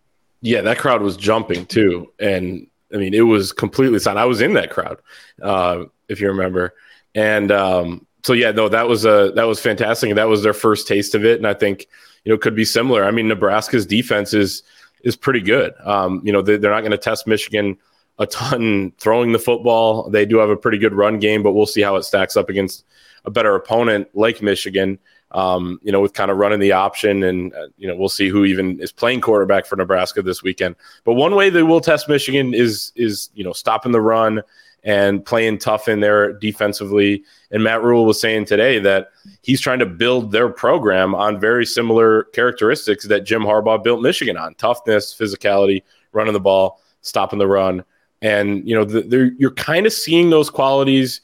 Yeah, 0.41 0.61
that 0.61 0.77
crowd 0.77 1.01
was 1.01 1.17
jumping 1.17 1.65
too, 1.65 2.11
and 2.19 2.67
I 2.93 2.97
mean 2.97 3.13
it 3.13 3.21
was 3.21 3.51
completely 3.51 3.99
silent. 3.99 4.19
I 4.19 4.25
was 4.25 4.41
in 4.41 4.53
that 4.53 4.69
crowd, 4.69 4.99
uh, 5.41 5.85
if 6.07 6.21
you 6.21 6.27
remember, 6.27 6.75
and 7.15 7.51
um, 7.51 8.05
so 8.23 8.33
yeah, 8.33 8.51
no, 8.51 8.69
that 8.69 8.87
was 8.87 9.05
a 9.05 9.31
that 9.35 9.47
was 9.47 9.59
fantastic, 9.59 10.09
and 10.09 10.17
that 10.17 10.29
was 10.29 10.43
their 10.43 10.53
first 10.53 10.87
taste 10.87 11.15
of 11.15 11.25
it. 11.25 11.37
And 11.37 11.47
I 11.47 11.53
think 11.53 11.87
you 12.23 12.31
know 12.31 12.37
could 12.37 12.55
be 12.55 12.65
similar. 12.65 13.03
I 13.03 13.11
mean, 13.11 13.27
Nebraska's 13.27 13.85
defense 13.85 14.33
is 14.33 14.63
is 15.03 15.15
pretty 15.15 15.41
good. 15.41 15.73
Um, 15.83 16.21
you 16.23 16.31
know, 16.31 16.41
they, 16.41 16.57
they're 16.57 16.71
not 16.71 16.81
going 16.81 16.91
to 16.91 16.97
test 16.97 17.27
Michigan 17.27 17.77
a 18.17 18.27
ton 18.27 18.91
throwing 18.97 19.31
the 19.31 19.39
football. 19.39 20.09
They 20.09 20.25
do 20.25 20.37
have 20.37 20.49
a 20.49 20.57
pretty 20.57 20.77
good 20.77 20.93
run 20.93 21.19
game, 21.19 21.41
but 21.41 21.53
we'll 21.53 21.65
see 21.65 21.81
how 21.81 21.95
it 21.95 22.03
stacks 22.03 22.35
up 22.35 22.49
against 22.49 22.85
a 23.25 23.31
better 23.31 23.55
opponent 23.55 24.09
like 24.13 24.41
Michigan. 24.41 24.99
Um, 25.31 25.79
you 25.83 25.91
know, 25.91 26.01
with 26.01 26.13
kind 26.13 26.31
of 26.31 26.37
running 26.37 26.59
the 26.59 26.71
option, 26.71 27.21
and 27.21 27.53
uh, 27.53 27.67
you 27.77 27.87
know, 27.87 27.95
we'll 27.95 28.09
see 28.09 28.29
who 28.29 28.45
even 28.45 28.79
is 28.79 28.91
playing 28.91 29.21
quarterback 29.21 29.67
for 29.67 29.75
Nebraska 29.75 30.23
this 30.23 30.41
weekend. 30.41 30.75
But 31.03 31.13
one 31.13 31.35
way 31.35 31.51
they 31.51 31.61
will 31.61 31.81
test 31.81 32.09
Michigan 32.09 32.55
is 32.55 32.91
is 32.95 33.29
you 33.35 33.43
know 33.43 33.53
stopping 33.53 33.91
the 33.91 34.01
run 34.01 34.41
and 34.83 35.25
playing 35.25 35.57
tough 35.57 35.87
in 35.87 35.99
there 35.99 36.33
defensively. 36.33 37.23
And 37.51 37.63
Matt 37.63 37.83
Rhule 37.83 38.05
was 38.05 38.19
saying 38.19 38.45
today 38.45 38.79
that 38.79 39.09
he's 39.41 39.61
trying 39.61 39.79
to 39.79 39.85
build 39.85 40.31
their 40.31 40.49
program 40.49 41.13
on 41.15 41.39
very 41.39 41.65
similar 41.65 42.23
characteristics 42.25 43.07
that 43.07 43.25
Jim 43.25 43.43
Harbaugh 43.43 43.83
built 43.83 44.01
Michigan 44.01 44.37
on 44.37 44.55
toughness, 44.55 45.13
physicality, 45.13 45.83
running 46.11 46.33
the 46.33 46.39
ball, 46.39 46.81
stopping 47.01 47.39
the 47.39 47.47
run. 47.47 47.83
And, 48.21 48.67
you 48.67 48.75
know, 48.75 48.83
the, 48.83 49.35
you're 49.37 49.51
kind 49.51 49.85
of 49.85 49.93
seeing 49.93 50.29
those 50.29 50.49
qualities, 50.49 51.21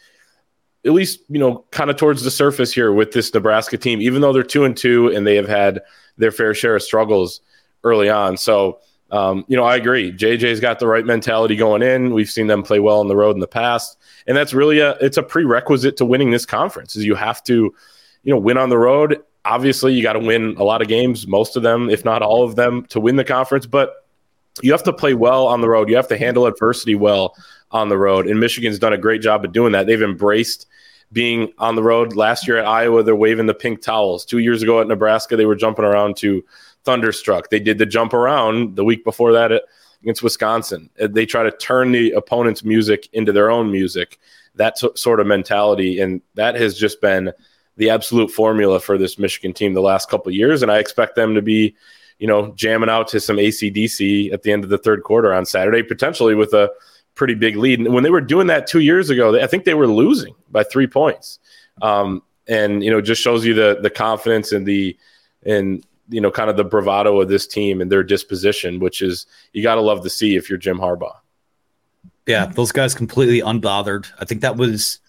at 0.85 0.93
least, 0.93 1.21
you 1.29 1.39
know, 1.39 1.65
kind 1.71 1.89
of 1.89 1.95
towards 1.95 2.23
the 2.23 2.31
surface 2.31 2.71
here 2.71 2.93
with 2.93 3.11
this 3.11 3.33
Nebraska 3.33 3.77
team, 3.77 4.01
even 4.01 4.21
though 4.21 4.31
they're 4.31 4.43
two 4.43 4.63
and 4.65 4.77
two 4.77 5.07
and 5.07 5.25
they 5.25 5.35
have 5.35 5.47
had 5.47 5.81
their 6.17 6.31
fair 6.31 6.53
share 6.53 6.75
of 6.75 6.83
struggles 6.83 7.41
early 7.83 8.09
on. 8.09 8.37
So, 8.37 8.79
um, 9.11 9.45
you 9.47 9.57
know, 9.57 9.63
I 9.63 9.75
agree. 9.75 10.11
JJ's 10.11 10.59
got 10.59 10.79
the 10.79 10.87
right 10.87 11.05
mentality 11.05 11.55
going 11.55 11.81
in. 11.81 12.13
We've 12.13 12.29
seen 12.29 12.47
them 12.47 12.63
play 12.63 12.79
well 12.79 12.99
on 12.99 13.07
the 13.07 13.15
road 13.15 13.35
in 13.35 13.39
the 13.39 13.47
past, 13.47 13.97
and 14.27 14.35
that's 14.35 14.53
really 14.53 14.79
a 14.79 14.91
it's 14.93 15.17
a 15.17 15.23
prerequisite 15.23 15.97
to 15.97 16.05
winning 16.05 16.31
this 16.31 16.45
conference. 16.45 16.95
Is 16.95 17.05
you 17.05 17.15
have 17.15 17.43
to, 17.43 17.73
you 18.23 18.33
know, 18.33 18.39
win 18.39 18.57
on 18.57 18.69
the 18.69 18.77
road. 18.77 19.21
Obviously, 19.45 19.93
you 19.93 20.01
got 20.01 20.13
to 20.13 20.19
win 20.19 20.55
a 20.57 20.63
lot 20.63 20.81
of 20.81 20.87
games, 20.87 21.27
most 21.27 21.55
of 21.55 21.61
them, 21.61 21.89
if 21.89 22.03
not 22.03 22.23
all 22.23 22.43
of 22.43 22.55
them, 22.55 22.85
to 22.87 22.99
win 22.99 23.15
the 23.15 23.23
conference. 23.23 23.67
But 23.67 23.93
you 24.61 24.71
have 24.71 24.83
to 24.83 24.93
play 24.93 25.13
well 25.13 25.47
on 25.47 25.61
the 25.61 25.69
road. 25.69 25.89
You 25.89 25.95
have 25.95 26.07
to 26.09 26.17
handle 26.17 26.45
adversity 26.45 26.95
well 26.95 27.35
on 27.71 27.89
the 27.89 27.97
road. 27.97 28.27
And 28.27 28.39
Michigan's 28.39 28.79
done 28.79 28.93
a 28.93 28.97
great 28.97 29.21
job 29.21 29.43
of 29.43 29.51
doing 29.51 29.73
that. 29.73 29.87
They've 29.87 30.01
embraced 30.01 30.67
being 31.11 31.51
on 31.57 31.75
the 31.75 31.83
road. 31.83 32.15
Last 32.15 32.47
year 32.47 32.57
at 32.57 32.65
Iowa, 32.65 33.03
they're 33.03 33.15
waving 33.15 33.45
the 33.45 33.53
pink 33.53 33.81
towels. 33.81 34.25
Two 34.25 34.39
years 34.39 34.63
ago 34.63 34.81
at 34.81 34.87
Nebraska, 34.87 35.35
they 35.35 35.45
were 35.45 35.55
jumping 35.55 35.85
around 35.85 36.17
to 36.17 36.43
Thunderstruck. 36.83 37.49
They 37.49 37.59
did 37.59 37.77
the 37.77 37.85
jump 37.85 38.13
around 38.13 38.75
the 38.75 38.83
week 38.83 39.03
before 39.03 39.33
that 39.33 39.63
against 40.01 40.23
Wisconsin. 40.23 40.89
Uh, 40.99 41.07
they 41.07 41.25
try 41.25 41.43
to 41.43 41.51
turn 41.51 41.91
the 41.91 42.11
opponent's 42.11 42.63
music 42.63 43.09
into 43.13 43.31
their 43.31 43.49
own 43.49 43.71
music. 43.71 44.19
That 44.55 44.77
sort 44.77 45.19
of 45.19 45.27
mentality, 45.27 45.99
and 45.99 46.21
that 46.35 46.55
has 46.55 46.77
just 46.77 47.01
been 47.01 47.33
the 47.75 47.89
absolute 47.89 48.31
formula 48.31 48.79
for 48.79 48.97
this 48.97 49.19
Michigan 49.19 49.51
team 49.51 49.73
the 49.73 49.81
last 49.81 50.09
couple 50.09 50.31
years. 50.31 50.61
And 50.61 50.71
I 50.71 50.77
expect 50.77 51.15
them 51.15 51.35
to 51.35 51.41
be, 51.41 51.75
you 52.19 52.27
know, 52.27 52.53
jamming 52.55 52.89
out 52.89 53.07
to 53.09 53.19
some 53.19 53.37
ACDC 53.37 54.31
at 54.31 54.43
the 54.43 54.51
end 54.51 54.63
of 54.63 54.69
the 54.69 54.77
third 54.77 55.03
quarter 55.03 55.33
on 55.33 55.45
Saturday, 55.45 55.83
potentially 55.83 56.35
with 56.35 56.53
a 56.53 56.71
pretty 57.15 57.33
big 57.33 57.55
lead. 57.55 57.79
And 57.79 57.93
when 57.93 58.03
they 58.03 58.09
were 58.09 58.21
doing 58.21 58.47
that 58.47 58.67
two 58.67 58.79
years 58.79 59.09
ago, 59.09 59.41
I 59.41 59.47
think 59.47 59.65
they 59.65 59.73
were 59.73 59.87
losing 59.87 60.35
by 60.51 60.63
three 60.63 60.87
points. 60.87 61.39
Um, 61.81 62.23
and 62.47 62.83
you 62.83 62.91
know, 62.91 63.01
just 63.01 63.21
shows 63.21 63.45
you 63.45 63.53
the 63.53 63.79
the 63.81 63.89
confidence 63.89 64.51
and 64.51 64.65
the 64.65 64.97
and 65.43 65.85
you 66.09 66.21
know 66.21 66.31
kind 66.31 66.49
of 66.49 66.57
the 66.57 66.63
bravado 66.63 67.19
of 67.19 67.27
this 67.27 67.47
team 67.47 67.81
and 67.81 67.91
their 67.91 68.03
disposition, 68.03 68.79
which 68.79 69.01
is 69.01 69.25
you 69.53 69.63
got 69.63 69.75
to 69.75 69.81
love 69.81 70.03
to 70.03 70.09
see 70.09 70.35
if 70.35 70.49
you're 70.49 70.59
Jim 70.59 70.77
Harbaugh. 70.77 71.17
Yeah, 72.27 72.45
those 72.45 72.71
guys 72.71 72.95
completely 72.95 73.41
unbothered. 73.41 74.07
I 74.19 74.25
think 74.25 74.41
that 74.41 74.57
was 74.57 74.99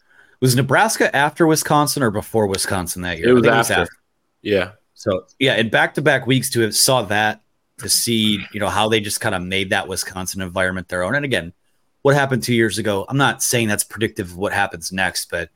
was 0.40 0.56
Nebraska 0.56 1.14
after 1.14 1.46
Wisconsin 1.46 2.02
or 2.02 2.10
before 2.10 2.46
Wisconsin 2.46 3.02
that 3.02 3.18
year. 3.18 3.28
It 3.28 3.32
was, 3.32 3.46
after. 3.46 3.54
It 3.54 3.58
was 3.58 3.70
after. 3.70 3.96
Yeah. 4.42 4.72
So 5.06 5.26
yeah, 5.38 5.56
in 5.56 5.70
back 5.70 5.94
to 5.94 6.02
back 6.02 6.26
weeks 6.26 6.50
to 6.50 6.60
have 6.60 6.74
saw 6.74 7.02
that 7.02 7.42
to 7.78 7.88
see 7.88 8.44
you 8.52 8.60
know 8.60 8.68
how 8.68 8.88
they 8.88 9.00
just 9.00 9.20
kind 9.20 9.34
of 9.34 9.42
made 9.42 9.70
that 9.70 9.86
Wisconsin 9.86 10.40
environment 10.40 10.88
their 10.88 11.04
own. 11.04 11.14
And 11.14 11.24
again, 11.24 11.52
what 12.06 12.14
happened 12.14 12.42
two 12.42 12.54
years 12.54 12.78
ago. 12.78 13.04
I'm 13.08 13.16
not 13.16 13.42
saying 13.42 13.66
that's 13.66 13.82
predictive 13.82 14.30
of 14.30 14.36
what 14.36 14.52
happens 14.52 14.92
next, 14.92 15.28
but 15.28 15.50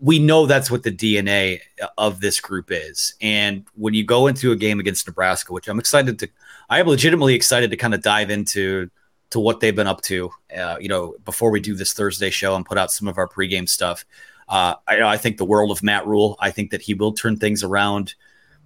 we 0.00 0.18
know 0.18 0.44
that's 0.44 0.68
what 0.68 0.82
the 0.82 0.90
DNA 0.90 1.60
of 1.96 2.20
this 2.20 2.40
group 2.40 2.70
is. 2.72 3.14
And 3.20 3.64
when 3.74 3.94
you 3.94 4.02
go 4.02 4.26
into 4.26 4.50
a 4.50 4.56
game 4.56 4.80
against 4.80 5.06
Nebraska, 5.06 5.52
which 5.52 5.68
I'm 5.68 5.78
excited 5.78 6.18
to, 6.18 6.28
I 6.70 6.80
am 6.80 6.88
legitimately 6.88 7.34
excited 7.34 7.70
to 7.70 7.76
kind 7.76 7.94
of 7.94 8.02
dive 8.02 8.30
into 8.30 8.90
to 9.30 9.38
what 9.38 9.60
they've 9.60 9.76
been 9.76 9.86
up 9.86 10.00
to. 10.02 10.30
Uh, 10.58 10.76
you 10.80 10.88
know, 10.88 11.14
before 11.24 11.52
we 11.52 11.60
do 11.60 11.76
this 11.76 11.92
Thursday 11.92 12.30
show 12.30 12.56
and 12.56 12.66
put 12.66 12.76
out 12.76 12.90
some 12.90 13.06
of 13.06 13.16
our 13.16 13.28
pregame 13.28 13.68
stuff. 13.68 14.04
Uh, 14.48 14.74
I, 14.88 15.02
I 15.02 15.16
think 15.18 15.36
the 15.36 15.44
world 15.44 15.70
of 15.70 15.84
Matt 15.84 16.04
Rhule. 16.04 16.36
I 16.40 16.50
think 16.50 16.72
that 16.72 16.82
he 16.82 16.94
will 16.94 17.12
turn 17.12 17.36
things 17.36 17.62
around. 17.62 18.16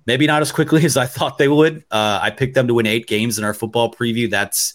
Maybe 0.07 0.27
not 0.27 0.43
as 0.43 0.53
quickly 0.53 0.85
as 0.85 0.97
I 0.97 1.07
thought 1.07 1.39
they 1.39 1.49
would. 1.49 1.85
Uh, 1.91 2.19
I 2.23 2.31
picked 2.31 2.55
them 2.55 2.67
to 2.69 2.75
win 2.75 2.87
eight 2.87 3.07
games 3.07 3.39
in 3.39 3.45
our 3.45 3.55
football 3.55 3.93
preview. 3.93 4.29
That's 4.31 4.75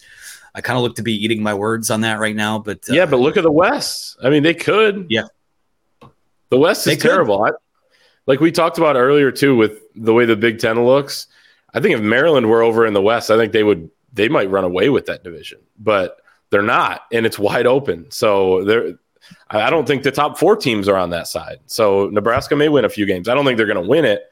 I 0.54 0.60
kind 0.60 0.76
of 0.76 0.82
look 0.82 0.96
to 0.96 1.02
be 1.02 1.12
eating 1.12 1.42
my 1.42 1.54
words 1.54 1.90
on 1.90 2.00
that 2.02 2.18
right 2.18 2.34
now. 2.34 2.58
But 2.58 2.88
uh, 2.88 2.94
yeah, 2.94 3.06
but 3.06 3.18
look 3.18 3.36
at 3.36 3.42
the 3.42 3.50
West. 3.50 4.16
I 4.22 4.30
mean, 4.30 4.42
they 4.42 4.54
could. 4.54 5.06
Yeah, 5.08 5.26
the 6.48 6.58
West 6.58 6.86
is 6.86 6.98
terrible. 6.98 7.44
I, 7.44 7.50
like 8.26 8.40
we 8.40 8.52
talked 8.52 8.78
about 8.78 8.96
earlier 8.96 9.30
too, 9.30 9.56
with 9.56 9.80
the 9.94 10.12
way 10.12 10.24
the 10.24 10.36
Big 10.36 10.58
Ten 10.58 10.84
looks. 10.84 11.26
I 11.72 11.80
think 11.80 11.94
if 11.94 12.00
Maryland 12.00 12.48
were 12.48 12.62
over 12.62 12.86
in 12.86 12.94
the 12.94 13.02
West, 13.02 13.30
I 13.30 13.36
think 13.36 13.52
they 13.52 13.62
would 13.62 13.90
they 14.12 14.28
might 14.28 14.50
run 14.50 14.64
away 14.64 14.88
with 14.88 15.06
that 15.06 15.22
division, 15.22 15.60
but 15.78 16.16
they're 16.50 16.62
not, 16.62 17.02
and 17.12 17.24
it's 17.24 17.38
wide 17.38 17.66
open. 17.66 18.10
So 18.10 18.64
they're. 18.64 18.98
I 19.48 19.70
don't 19.70 19.86
think 19.86 20.02
the 20.02 20.10
top 20.10 20.38
four 20.38 20.56
teams 20.56 20.88
are 20.88 20.96
on 20.96 21.10
that 21.10 21.28
side. 21.28 21.60
So 21.66 22.08
Nebraska 22.08 22.56
may 22.56 22.68
win 22.68 22.84
a 22.84 22.88
few 22.88 23.06
games. 23.06 23.28
I 23.28 23.34
don't 23.34 23.44
think 23.44 23.58
they're 23.58 23.66
going 23.66 23.80
to 23.80 23.88
win 23.88 24.04
it. 24.04 24.24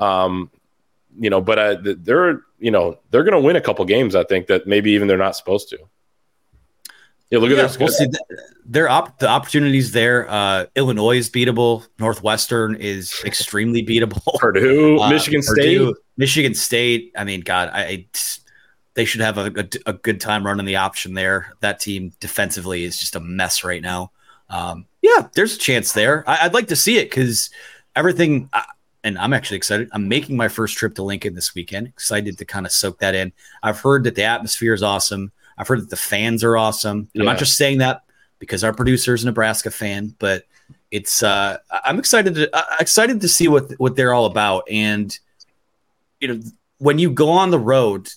Um, 0.00 0.50
you 1.18 1.30
know, 1.30 1.40
but 1.40 1.58
uh, 1.58 1.76
they're 1.80 2.42
you 2.58 2.70
know 2.70 2.98
they're 3.10 3.24
going 3.24 3.34
to 3.34 3.40
win 3.40 3.56
a 3.56 3.60
couple 3.60 3.84
games. 3.84 4.14
I 4.14 4.24
think 4.24 4.46
that 4.46 4.66
maybe 4.66 4.92
even 4.92 5.08
they're 5.08 5.18
not 5.18 5.36
supposed 5.36 5.68
to. 5.70 5.78
Yeah, 7.30 7.38
look 7.38 7.50
yeah, 7.50 7.62
at 7.62 7.72
their 7.72 7.86
we'll 7.86 8.10
Their 8.66 8.88
op- 8.88 9.18
the 9.20 9.28
opportunities 9.28 9.92
there. 9.92 10.28
Uh, 10.28 10.66
Illinois 10.74 11.16
is 11.16 11.30
beatable. 11.30 11.86
Northwestern 11.98 12.74
is 12.74 13.22
extremely 13.24 13.84
beatable. 13.84 14.34
Purdue, 14.38 14.98
uh, 14.98 15.08
Michigan 15.08 15.40
Purdue, 15.46 15.92
State, 15.92 16.04
Michigan 16.16 16.54
State. 16.54 17.12
I 17.16 17.22
mean, 17.22 17.42
God, 17.42 17.70
I, 17.72 17.82
I 17.82 18.06
they 18.94 19.04
should 19.04 19.20
have 19.20 19.38
a, 19.38 19.46
a, 19.56 19.90
a, 19.90 19.92
good 19.92 20.20
time 20.20 20.44
running 20.44 20.66
the 20.66 20.76
option 20.76 21.14
there. 21.14 21.54
That 21.60 21.78
team 21.78 22.12
defensively 22.18 22.82
is 22.82 22.98
just 22.98 23.14
a 23.14 23.20
mess 23.20 23.62
right 23.62 23.80
now. 23.80 24.10
Um, 24.48 24.86
yeah, 25.00 25.28
there's 25.34 25.54
a 25.54 25.58
chance 25.58 25.92
there. 25.92 26.24
I, 26.28 26.46
would 26.46 26.54
like 26.54 26.68
to 26.68 26.76
see 26.76 26.98
it 26.98 27.08
because 27.08 27.50
everything 27.94 28.50
and 29.04 29.18
I'm 29.18 29.32
actually 29.32 29.56
excited. 29.56 29.88
I'm 29.92 30.08
making 30.08 30.36
my 30.36 30.48
first 30.48 30.76
trip 30.76 30.94
to 30.96 31.02
Lincoln 31.02 31.34
this 31.34 31.54
weekend. 31.54 31.86
Excited 31.86 32.36
to 32.38 32.44
kind 32.44 32.66
of 32.66 32.72
soak 32.72 32.98
that 32.98 33.14
in. 33.14 33.32
I've 33.62 33.80
heard 33.80 34.04
that 34.04 34.14
the 34.14 34.24
atmosphere 34.24 34.74
is 34.74 34.82
awesome. 34.82 35.32
I've 35.56 35.68
heard 35.68 35.80
that 35.80 35.90
the 35.90 35.96
fans 35.96 36.44
are 36.44 36.56
awesome. 36.56 37.08
Yeah. 37.12 37.22
I'm 37.22 37.26
not 37.26 37.38
just 37.38 37.56
saying 37.56 37.78
that 37.78 38.02
because 38.38 38.64
our 38.64 38.72
producer 38.72 39.14
is 39.14 39.22
a 39.22 39.26
Nebraska 39.26 39.70
fan, 39.70 40.14
but 40.18 40.44
it's 40.90 41.22
uh, 41.22 41.58
I'm 41.84 41.98
excited 41.98 42.34
to 42.34 42.56
uh, 42.56 42.62
excited 42.80 43.20
to 43.20 43.28
see 43.28 43.48
what 43.48 43.72
what 43.78 43.96
they're 43.96 44.14
all 44.14 44.26
about. 44.26 44.64
And 44.70 45.16
you 46.20 46.28
know, 46.28 46.40
when 46.78 46.98
you 46.98 47.10
go 47.10 47.28
on 47.30 47.50
the 47.50 47.58
road 47.58 48.08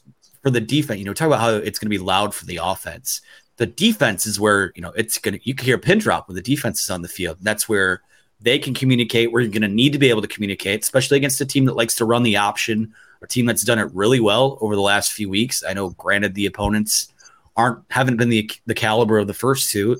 for 0.42 0.50
the 0.50 0.62
defense, 0.62 1.00
you 1.00 1.06
know, 1.06 1.14
talk 1.14 1.28
about 1.28 1.40
how 1.40 1.50
it's 1.50 1.80
going 1.80 1.88
to 1.88 1.98
be 1.98 2.04
loud 2.04 2.34
for 2.34 2.46
the 2.46 2.60
offense. 2.62 3.22
The 3.58 3.68
defense 3.68 4.26
is 4.26 4.40
where 4.40 4.74
you 4.76 4.82
know 4.82 4.92
it's 4.96 5.20
gonna. 5.20 5.40
You 5.44 5.54
can 5.54 5.66
hear 5.66 5.76
a 5.76 5.80
pin 5.80 6.00
drop 6.00 6.28
when 6.28 6.36
the 6.36 6.42
defense 6.42 6.82
is 6.82 6.90
on 6.90 7.04
the 7.04 7.08
field. 7.08 7.38
That's 7.42 7.70
where 7.70 8.02
they 8.44 8.60
can 8.60 8.74
communicate. 8.74 9.32
We're 9.32 9.48
going 9.48 9.62
to 9.62 9.68
need 9.68 9.94
to 9.94 10.00
be 10.00 10.10
able 10.10 10.22
to 10.22 10.28
communicate, 10.28 10.84
especially 10.84 11.18
against 11.18 11.42
a 11.42 11.46
team 11.46 11.66
that 11.66 11.78
likes 11.78 11.96
to 11.96 12.06
run 12.06 12.24
the 12.24 12.38
option, 12.38 12.94
a 13.22 13.28
team 13.28 13.46
that's 13.46 13.64
done 13.64 13.80
it 13.80 13.90
really 13.94 14.20
well 14.20 14.58
over 14.62 14.76
the 14.76 14.82
last 14.82 15.14
few 15.14 15.30
weeks. 15.30 15.64
I 15.68 15.74
know, 15.74 15.92
granted, 15.92 16.36
the 16.36 16.46
opponents 16.46 17.12
aren't 17.56 17.84
haven't 17.90 18.18
been 18.18 18.30
the 18.30 18.52
the 18.66 18.74
caliber 18.74 19.18
of 19.18 19.28
the 19.28 19.34
first 19.34 19.72
two. 19.72 19.98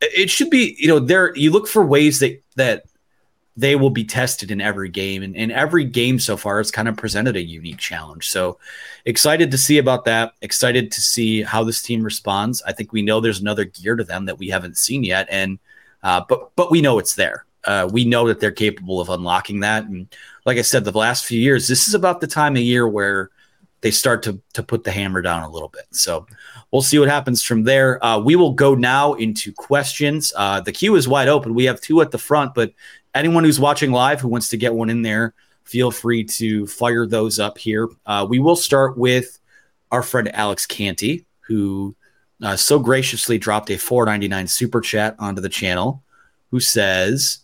It 0.00 0.28
should 0.28 0.50
be, 0.50 0.76
you 0.78 0.88
know, 0.88 0.98
there 0.98 1.34
you 1.34 1.50
look 1.50 1.66
for 1.66 1.84
ways 1.84 2.20
that 2.20 2.42
that 2.56 2.84
they 3.56 3.74
will 3.74 3.88
be 3.88 4.04
tested 4.04 4.50
in 4.50 4.60
every 4.60 4.90
game, 4.90 5.22
and, 5.22 5.34
and 5.34 5.50
every 5.50 5.84
game 5.84 6.18
so 6.18 6.36
far 6.36 6.58
has 6.58 6.70
kind 6.70 6.88
of 6.88 6.98
presented 6.98 7.36
a 7.36 7.42
unique 7.42 7.78
challenge. 7.78 8.28
So 8.28 8.58
excited 9.06 9.50
to 9.50 9.56
see 9.56 9.78
about 9.78 10.04
that. 10.04 10.34
Excited 10.42 10.92
to 10.92 11.00
see 11.00 11.42
how 11.42 11.64
this 11.64 11.80
team 11.80 12.02
responds. 12.02 12.60
I 12.66 12.72
think 12.72 12.92
we 12.92 13.00
know 13.00 13.20
there's 13.20 13.40
another 13.40 13.64
gear 13.64 13.96
to 13.96 14.04
them 14.04 14.26
that 14.26 14.38
we 14.38 14.48
haven't 14.48 14.76
seen 14.76 15.02
yet, 15.02 15.26
and 15.30 15.58
uh, 16.02 16.22
but 16.28 16.54
but 16.56 16.70
we 16.70 16.82
know 16.82 16.98
it's 16.98 17.14
there 17.14 17.46
uh, 17.66 17.88
we 17.90 18.04
know 18.04 18.28
that 18.28 18.40
they're 18.40 18.52
capable 18.52 19.00
of 19.00 19.08
unlocking 19.08 19.60
that. 19.60 19.84
And 19.84 20.08
like 20.44 20.58
I 20.58 20.62
said, 20.62 20.84
the 20.84 20.92
last 20.92 21.26
few 21.26 21.40
years, 21.40 21.68
this 21.68 21.88
is 21.88 21.94
about 21.94 22.20
the 22.20 22.26
time 22.26 22.56
of 22.56 22.62
year 22.62 22.88
where 22.88 23.30
they 23.80 23.90
start 23.90 24.22
to 24.22 24.40
to 24.54 24.62
put 24.62 24.84
the 24.84 24.90
hammer 24.90 25.22
down 25.22 25.42
a 25.42 25.50
little 25.50 25.68
bit. 25.68 25.84
So 25.90 26.26
we'll 26.70 26.82
see 26.82 26.98
what 26.98 27.08
happens 27.08 27.42
from 27.42 27.64
there. 27.64 28.04
Uh, 28.04 28.18
we 28.18 28.36
will 28.36 28.52
go 28.52 28.74
now 28.74 29.14
into 29.14 29.52
questions. 29.52 30.32
Uh, 30.36 30.60
the 30.60 30.72
queue 30.72 30.96
is 30.96 31.06
wide 31.08 31.28
open. 31.28 31.54
We 31.54 31.64
have 31.64 31.80
two 31.80 32.00
at 32.00 32.10
the 32.10 32.18
front, 32.18 32.54
but 32.54 32.72
anyone 33.14 33.44
who's 33.44 33.60
watching 33.60 33.92
live 33.92 34.20
who 34.20 34.28
wants 34.28 34.48
to 34.50 34.56
get 34.56 34.74
one 34.74 34.90
in 34.90 35.02
there, 35.02 35.34
feel 35.64 35.90
free 35.90 36.24
to 36.24 36.66
fire 36.66 37.06
those 37.06 37.38
up 37.38 37.58
here. 37.58 37.88
Uh, 38.06 38.26
we 38.28 38.38
will 38.38 38.56
start 38.56 38.96
with 38.96 39.38
our 39.90 40.02
friend 40.02 40.34
Alex 40.34 40.66
Canty, 40.66 41.24
who 41.40 41.94
uh, 42.42 42.56
so 42.56 42.78
graciously 42.78 43.38
dropped 43.38 43.70
a 43.70 43.74
4.99 43.74 44.48
super 44.48 44.80
chat 44.80 45.16
onto 45.18 45.40
the 45.40 45.48
channel, 45.48 46.02
who 46.50 46.60
says 46.60 47.38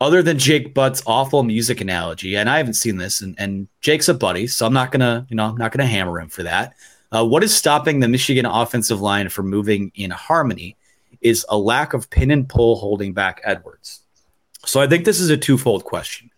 other 0.00 0.22
than 0.22 0.38
Jake 0.38 0.72
Butt's 0.72 1.02
awful 1.06 1.42
music 1.42 1.80
analogy, 1.80 2.36
and 2.36 2.48
I 2.48 2.56
haven't 2.56 2.74
seen 2.74 2.96
this, 2.96 3.20
and, 3.20 3.34
and 3.38 3.68
Jake's 3.80 4.08
a 4.08 4.14
buddy, 4.14 4.46
so 4.46 4.66
I'm 4.66 4.72
not 4.72 4.92
gonna, 4.92 5.26
you 5.28 5.36
know, 5.36 5.44
I'm 5.44 5.56
not 5.56 5.72
gonna 5.72 5.86
hammer 5.86 6.20
him 6.20 6.28
for 6.28 6.42
that. 6.42 6.74
Uh, 7.12 7.26
what 7.26 7.44
is 7.44 7.54
stopping 7.54 8.00
the 8.00 8.08
Michigan 8.08 8.46
offensive 8.46 9.00
line 9.00 9.28
from 9.28 9.50
moving 9.50 9.92
in 9.94 10.10
harmony 10.10 10.76
is 11.20 11.44
a 11.48 11.58
lack 11.58 11.92
of 11.92 12.08
pin 12.08 12.30
and 12.30 12.48
pull 12.48 12.76
holding 12.76 13.12
back 13.12 13.40
Edwards. 13.44 14.00
So 14.64 14.80
I 14.80 14.86
think 14.86 15.04
this 15.04 15.20
is 15.20 15.30
a 15.30 15.36
twofold 15.36 15.84
question. 15.84 16.30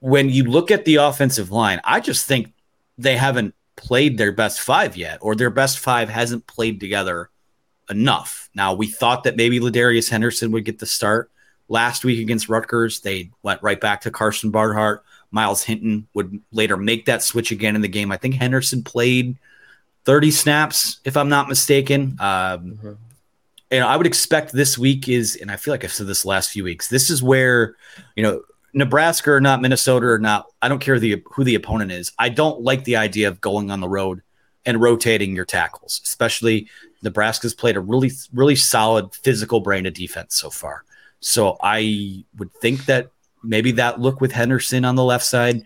When 0.00 0.28
you 0.30 0.44
look 0.44 0.70
at 0.70 0.84
the 0.84 0.96
offensive 0.96 1.50
line, 1.50 1.80
I 1.84 2.00
just 2.00 2.26
think 2.26 2.52
they 2.96 3.16
haven't 3.16 3.54
played 3.76 4.18
their 4.18 4.32
best 4.32 4.60
five 4.60 4.96
yet, 4.96 5.18
or 5.20 5.34
their 5.34 5.50
best 5.50 5.78
five 5.78 6.08
hasn't 6.08 6.46
played 6.46 6.80
together 6.80 7.30
enough. 7.88 8.48
Now 8.54 8.72
we 8.72 8.86
thought 8.86 9.24
that 9.24 9.36
maybe 9.36 9.60
Ladarius 9.60 10.10
Henderson 10.10 10.50
would 10.52 10.64
get 10.64 10.78
the 10.78 10.86
start 10.86 11.30
last 11.70 12.04
week 12.04 12.20
against 12.20 12.50
Rutgers. 12.50 13.00
They 13.00 13.30
went 13.42 13.62
right 13.62 13.80
back 13.80 14.02
to 14.02 14.10
Karsen 14.10 14.50
Barnhart. 14.50 15.02
Myles 15.30 15.62
Hinton 15.62 16.06
would 16.12 16.42
later 16.52 16.76
make 16.76 17.06
that 17.06 17.22
switch 17.22 17.52
again 17.52 17.76
in 17.76 17.80
the 17.80 17.88
game. 17.88 18.12
I 18.12 18.16
think 18.18 18.34
Henderson 18.34 18.82
played 18.82 19.38
30 20.04 20.32
snaps, 20.32 21.00
if 21.04 21.16
I'm 21.16 21.28
not 21.28 21.48
mistaken. 21.48 22.16
Um, 22.18 22.18
mm-hmm. 22.18 22.92
And 23.70 23.84
I 23.84 23.96
would 23.96 24.06
expect 24.06 24.52
this 24.52 24.76
week 24.76 25.08
is, 25.08 25.36
and 25.36 25.50
I 25.50 25.56
feel 25.56 25.72
like 25.72 25.84
I've 25.84 25.92
said 25.92 26.08
this 26.08 26.24
last 26.24 26.50
few 26.50 26.64
weeks, 26.64 26.88
this 26.88 27.08
is 27.08 27.22
where, 27.22 27.76
you 28.16 28.24
know, 28.24 28.42
Nebraska 28.72 29.30
or 29.30 29.40
not, 29.40 29.62
Minnesota 29.62 30.06
or 30.06 30.18
not, 30.18 30.46
I 30.60 30.68
don't 30.68 30.80
care 30.80 30.98
the, 30.98 31.22
who 31.26 31.44
the 31.44 31.54
opponent 31.54 31.92
is. 31.92 32.12
I 32.18 32.30
don't 32.30 32.62
like 32.62 32.82
the 32.82 32.96
idea 32.96 33.28
of 33.28 33.40
going 33.40 33.70
on 33.70 33.80
the 33.80 33.88
road 33.88 34.22
and 34.66 34.80
rotating 34.80 35.36
your 35.36 35.44
tackles, 35.44 36.00
especially 36.04 36.68
Nebraska's 37.02 37.54
played 37.54 37.76
a 37.76 37.80
really, 37.80 38.10
really 38.32 38.56
solid 38.56 39.14
physical 39.14 39.60
brand 39.60 39.86
of 39.86 39.94
defense 39.94 40.34
so 40.34 40.50
far. 40.50 40.84
So 41.20 41.56
I 41.62 42.24
would 42.36 42.52
think 42.54 42.86
that 42.86 43.10
maybe 43.42 43.72
that 43.72 44.00
look 44.00 44.20
with 44.20 44.32
Henderson 44.32 44.84
on 44.84 44.96
the 44.96 45.04
left 45.04 45.24
side 45.24 45.62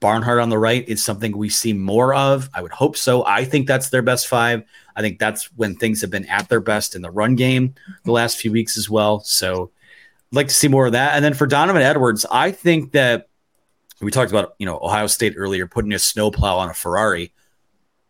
Barnhart 0.00 0.38
on 0.38 0.48
the 0.48 0.58
right 0.58 0.88
is 0.88 1.04
something 1.04 1.36
we 1.36 1.48
see 1.48 1.72
more 1.72 2.14
of. 2.14 2.48
I 2.54 2.62
would 2.62 2.72
hope 2.72 2.96
so. 2.96 3.24
I 3.26 3.44
think 3.44 3.66
that's 3.66 3.90
their 3.90 4.02
best 4.02 4.28
five. 4.28 4.62
I 4.94 5.00
think 5.00 5.18
that's 5.18 5.46
when 5.56 5.76
things 5.76 6.00
have 6.02 6.10
been 6.10 6.26
at 6.26 6.48
their 6.48 6.60
best 6.60 6.94
in 6.94 7.02
the 7.02 7.10
run 7.10 7.34
game 7.34 7.74
the 8.04 8.12
last 8.12 8.38
few 8.38 8.52
weeks 8.52 8.78
as 8.78 8.88
well. 8.88 9.20
So 9.20 9.70
I'd 10.32 10.36
like 10.36 10.48
to 10.48 10.54
see 10.54 10.68
more 10.68 10.86
of 10.86 10.92
that. 10.92 11.14
And 11.14 11.24
then 11.24 11.34
for 11.34 11.46
Donovan 11.46 11.82
Edwards, 11.82 12.24
I 12.30 12.52
think 12.52 12.92
that 12.92 13.28
we 14.00 14.12
talked 14.12 14.30
about, 14.30 14.54
you 14.58 14.66
know, 14.66 14.78
Ohio 14.80 15.08
State 15.08 15.34
earlier 15.36 15.66
putting 15.66 15.92
a 15.92 15.98
snowplow 15.98 16.58
on 16.58 16.70
a 16.70 16.74
Ferrari. 16.74 17.32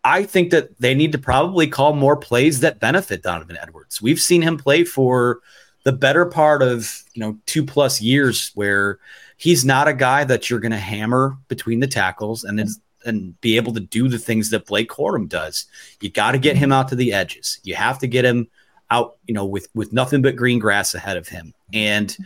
I 0.05 0.25
think 0.25 0.51
that 0.51 0.79
they 0.79 0.95
need 0.95 1.13
to 1.13 1.19
probably 1.19 1.67
call 1.67 1.95
more 1.95 2.17
plays 2.17 2.61
that 2.61 2.81
benefit 2.81 3.23
Donovan 3.23 3.59
Edwards. 3.61 4.03
We've 4.03 4.21
seen 4.21 4.43
him 4.43 4.59
play 4.59 4.85
for 4.85 5.41
the 5.85 5.93
better 5.93 6.27
part 6.27 6.63
of, 6.63 7.03
you 7.15 7.21
know, 7.21 7.39
two 7.47 7.65
plus 7.65 8.01
years 8.01 8.51
where 8.55 8.99
he's 9.37 9.65
not 9.65 9.89
a 9.89 9.95
guy 9.95 10.25
that 10.25 10.51
you're 10.51 10.61
going 10.61 10.73
to 10.73 10.79
hammer 10.79 11.37
between 11.49 11.81
the 11.81 11.87
tackles 11.87 12.45
and 12.45 12.61
and 13.05 13.41
be 13.41 13.57
able 13.57 13.73
to 13.73 13.81
do 13.81 14.09
the 14.09 14.19
things 14.19 14.51
that 14.51 14.67
Blake 14.67 14.91
Corum 14.91 15.29
does. 15.29 15.67
You 16.01 16.11
got 16.11 16.33
to 16.33 16.39
get 16.39 16.57
him 16.57 16.73
out 16.73 16.89
to 16.89 16.97
the 16.97 17.13
edges. 17.13 17.61
You 17.63 17.75
have 17.77 17.99
to 18.01 18.07
get 18.07 18.25
him 18.25 18.49
out, 18.91 19.17
you 19.27 19.35
know, 19.35 19.45
with 19.45 19.69
with 19.75 19.93
nothing 19.93 20.23
but 20.23 20.37
green 20.37 20.59
grass 20.59 20.95
ahead 20.95 21.17
of 21.17 21.29
him. 21.29 21.55
And 21.73 22.17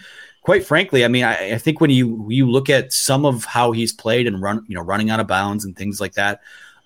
quite 0.42 0.64
frankly, 0.64 1.04
I 1.04 1.08
mean, 1.08 1.24
I, 1.24 1.54
I, 1.54 1.58
think 1.58 1.80
when 1.80 1.90
you 1.90 2.26
you 2.28 2.50
look 2.50 2.70
at 2.70 2.92
some 2.92 3.24
of 3.24 3.44
how 3.44 3.72
he's 3.72 3.92
played 3.92 4.26
and 4.26 4.40
run, 4.40 4.64
you 4.68 4.74
know, 4.74 4.82
running 4.82 5.10
out 5.10 5.20
of 5.20 5.26
bounds 5.26 5.64
and 5.64 5.76
things 5.76 6.00
like 6.00 6.14
that, 6.14 6.40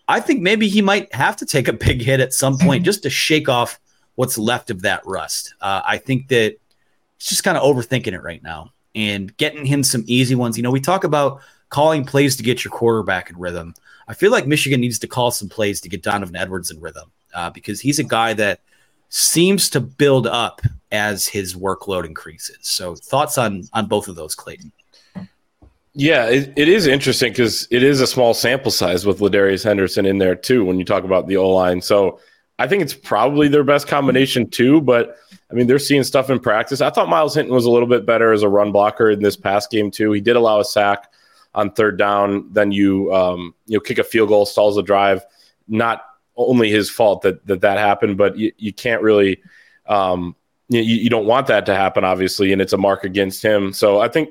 I 0.08 0.20
think 0.20 0.40
maybe 0.40 0.68
he 0.68 0.82
might 0.82 1.12
have 1.14 1.36
to 1.36 1.46
take 1.46 1.68
a 1.68 1.72
big 1.72 2.02
hit 2.02 2.20
at 2.20 2.32
some 2.32 2.58
point 2.58 2.84
just 2.84 3.02
to 3.04 3.10
shake 3.10 3.48
off 3.48 3.80
what's 4.16 4.36
left 4.36 4.70
of 4.70 4.82
that 4.82 5.06
rust. 5.06 5.54
Uh, 5.60 5.82
I 5.84 5.98
think 5.98 6.28
that 6.28 6.56
he's 7.18 7.28
just 7.28 7.44
kind 7.44 7.56
of 7.56 7.62
overthinking 7.62 8.12
it 8.12 8.22
right 8.22 8.42
now 8.42 8.72
and 8.94 9.34
getting 9.36 9.64
him 9.64 9.82
some 9.82 10.04
easy 10.06 10.34
ones. 10.34 10.56
You 10.56 10.62
know, 10.62 10.70
we 10.70 10.80
talk 10.80 11.04
about 11.04 11.40
calling 11.68 12.04
plays 12.04 12.36
to 12.36 12.42
get 12.42 12.64
your 12.64 12.72
quarterback 12.72 13.30
in 13.30 13.38
rhythm. 13.38 13.74
I 14.08 14.14
feel 14.14 14.30
like 14.30 14.46
Michigan 14.46 14.80
needs 14.80 14.98
to 15.00 15.06
call 15.06 15.30
some 15.30 15.48
plays 15.48 15.80
to 15.82 15.88
get 15.88 16.02
Donovan 16.02 16.36
Edwards 16.36 16.70
in 16.70 16.80
rhythm 16.80 17.10
uh, 17.34 17.50
because 17.50 17.80
he's 17.80 17.98
a 17.98 18.04
guy 18.04 18.32
that 18.34 18.60
seems 19.08 19.70
to 19.70 19.80
build 19.80 20.26
up 20.26 20.60
as 20.92 21.26
his 21.26 21.54
workload 21.54 22.04
increases. 22.04 22.58
So, 22.62 22.94
thoughts 22.94 23.38
on 23.38 23.64
on 23.72 23.86
both 23.86 24.08
of 24.08 24.16
those, 24.16 24.34
Clayton? 24.34 24.72
Yeah, 25.98 26.26
it, 26.26 26.52
it 26.56 26.68
is 26.68 26.86
interesting 26.86 27.32
because 27.32 27.66
it 27.70 27.82
is 27.82 28.00
a 28.00 28.06
small 28.06 28.34
sample 28.34 28.70
size 28.70 29.06
with 29.06 29.20
Ladarius 29.20 29.64
Henderson 29.64 30.04
in 30.04 30.18
there 30.18 30.34
too. 30.34 30.64
When 30.64 30.78
you 30.78 30.84
talk 30.84 31.04
about 31.04 31.26
the 31.26 31.38
O 31.38 31.48
line, 31.48 31.80
so 31.80 32.20
I 32.58 32.66
think 32.66 32.82
it's 32.82 32.94
probably 32.94 33.48
their 33.48 33.64
best 33.64 33.86
combination 33.86 34.48
too. 34.48 34.80
But 34.80 35.16
I 35.50 35.54
mean, 35.54 35.66
they're 35.66 35.78
seeing 35.78 36.04
stuff 36.04 36.30
in 36.30 36.40
practice. 36.40 36.80
I 36.80 36.90
thought 36.90 37.08
Myles 37.08 37.34
Hinton 37.34 37.54
was 37.54 37.66
a 37.66 37.70
little 37.70 37.88
bit 37.88 38.06
better 38.06 38.32
as 38.32 38.42
a 38.42 38.48
run 38.48 38.72
blocker 38.72 39.10
in 39.10 39.22
this 39.22 39.36
past 39.36 39.70
game 39.70 39.90
too. 39.90 40.12
He 40.12 40.20
did 40.20 40.36
allow 40.36 40.60
a 40.60 40.64
sack 40.64 41.12
on 41.54 41.72
third 41.72 41.98
down. 41.98 42.52
Then 42.52 42.72
you 42.72 43.12
um, 43.14 43.54
you 43.66 43.76
know 43.76 43.80
kick 43.80 43.98
a 43.98 44.04
field 44.04 44.28
goal, 44.28 44.46
stalls 44.46 44.76
a 44.78 44.82
drive. 44.82 45.24
Not 45.68 46.04
only 46.36 46.70
his 46.70 46.90
fault 46.90 47.22
that 47.22 47.46
that, 47.46 47.60
that 47.62 47.78
happened, 47.78 48.16
but 48.16 48.36
you, 48.36 48.52
you 48.58 48.72
can't 48.72 49.02
really 49.02 49.42
um, 49.86 50.34
you, 50.68 50.80
you 50.80 51.10
don't 51.10 51.26
want 51.26 51.46
that 51.46 51.66
to 51.66 51.74
happen, 51.74 52.04
obviously, 52.04 52.52
and 52.52 52.60
it's 52.60 52.72
a 52.72 52.78
mark 52.78 53.04
against 53.04 53.42
him. 53.42 53.72
So 53.72 54.00
I 54.00 54.08
think 54.08 54.30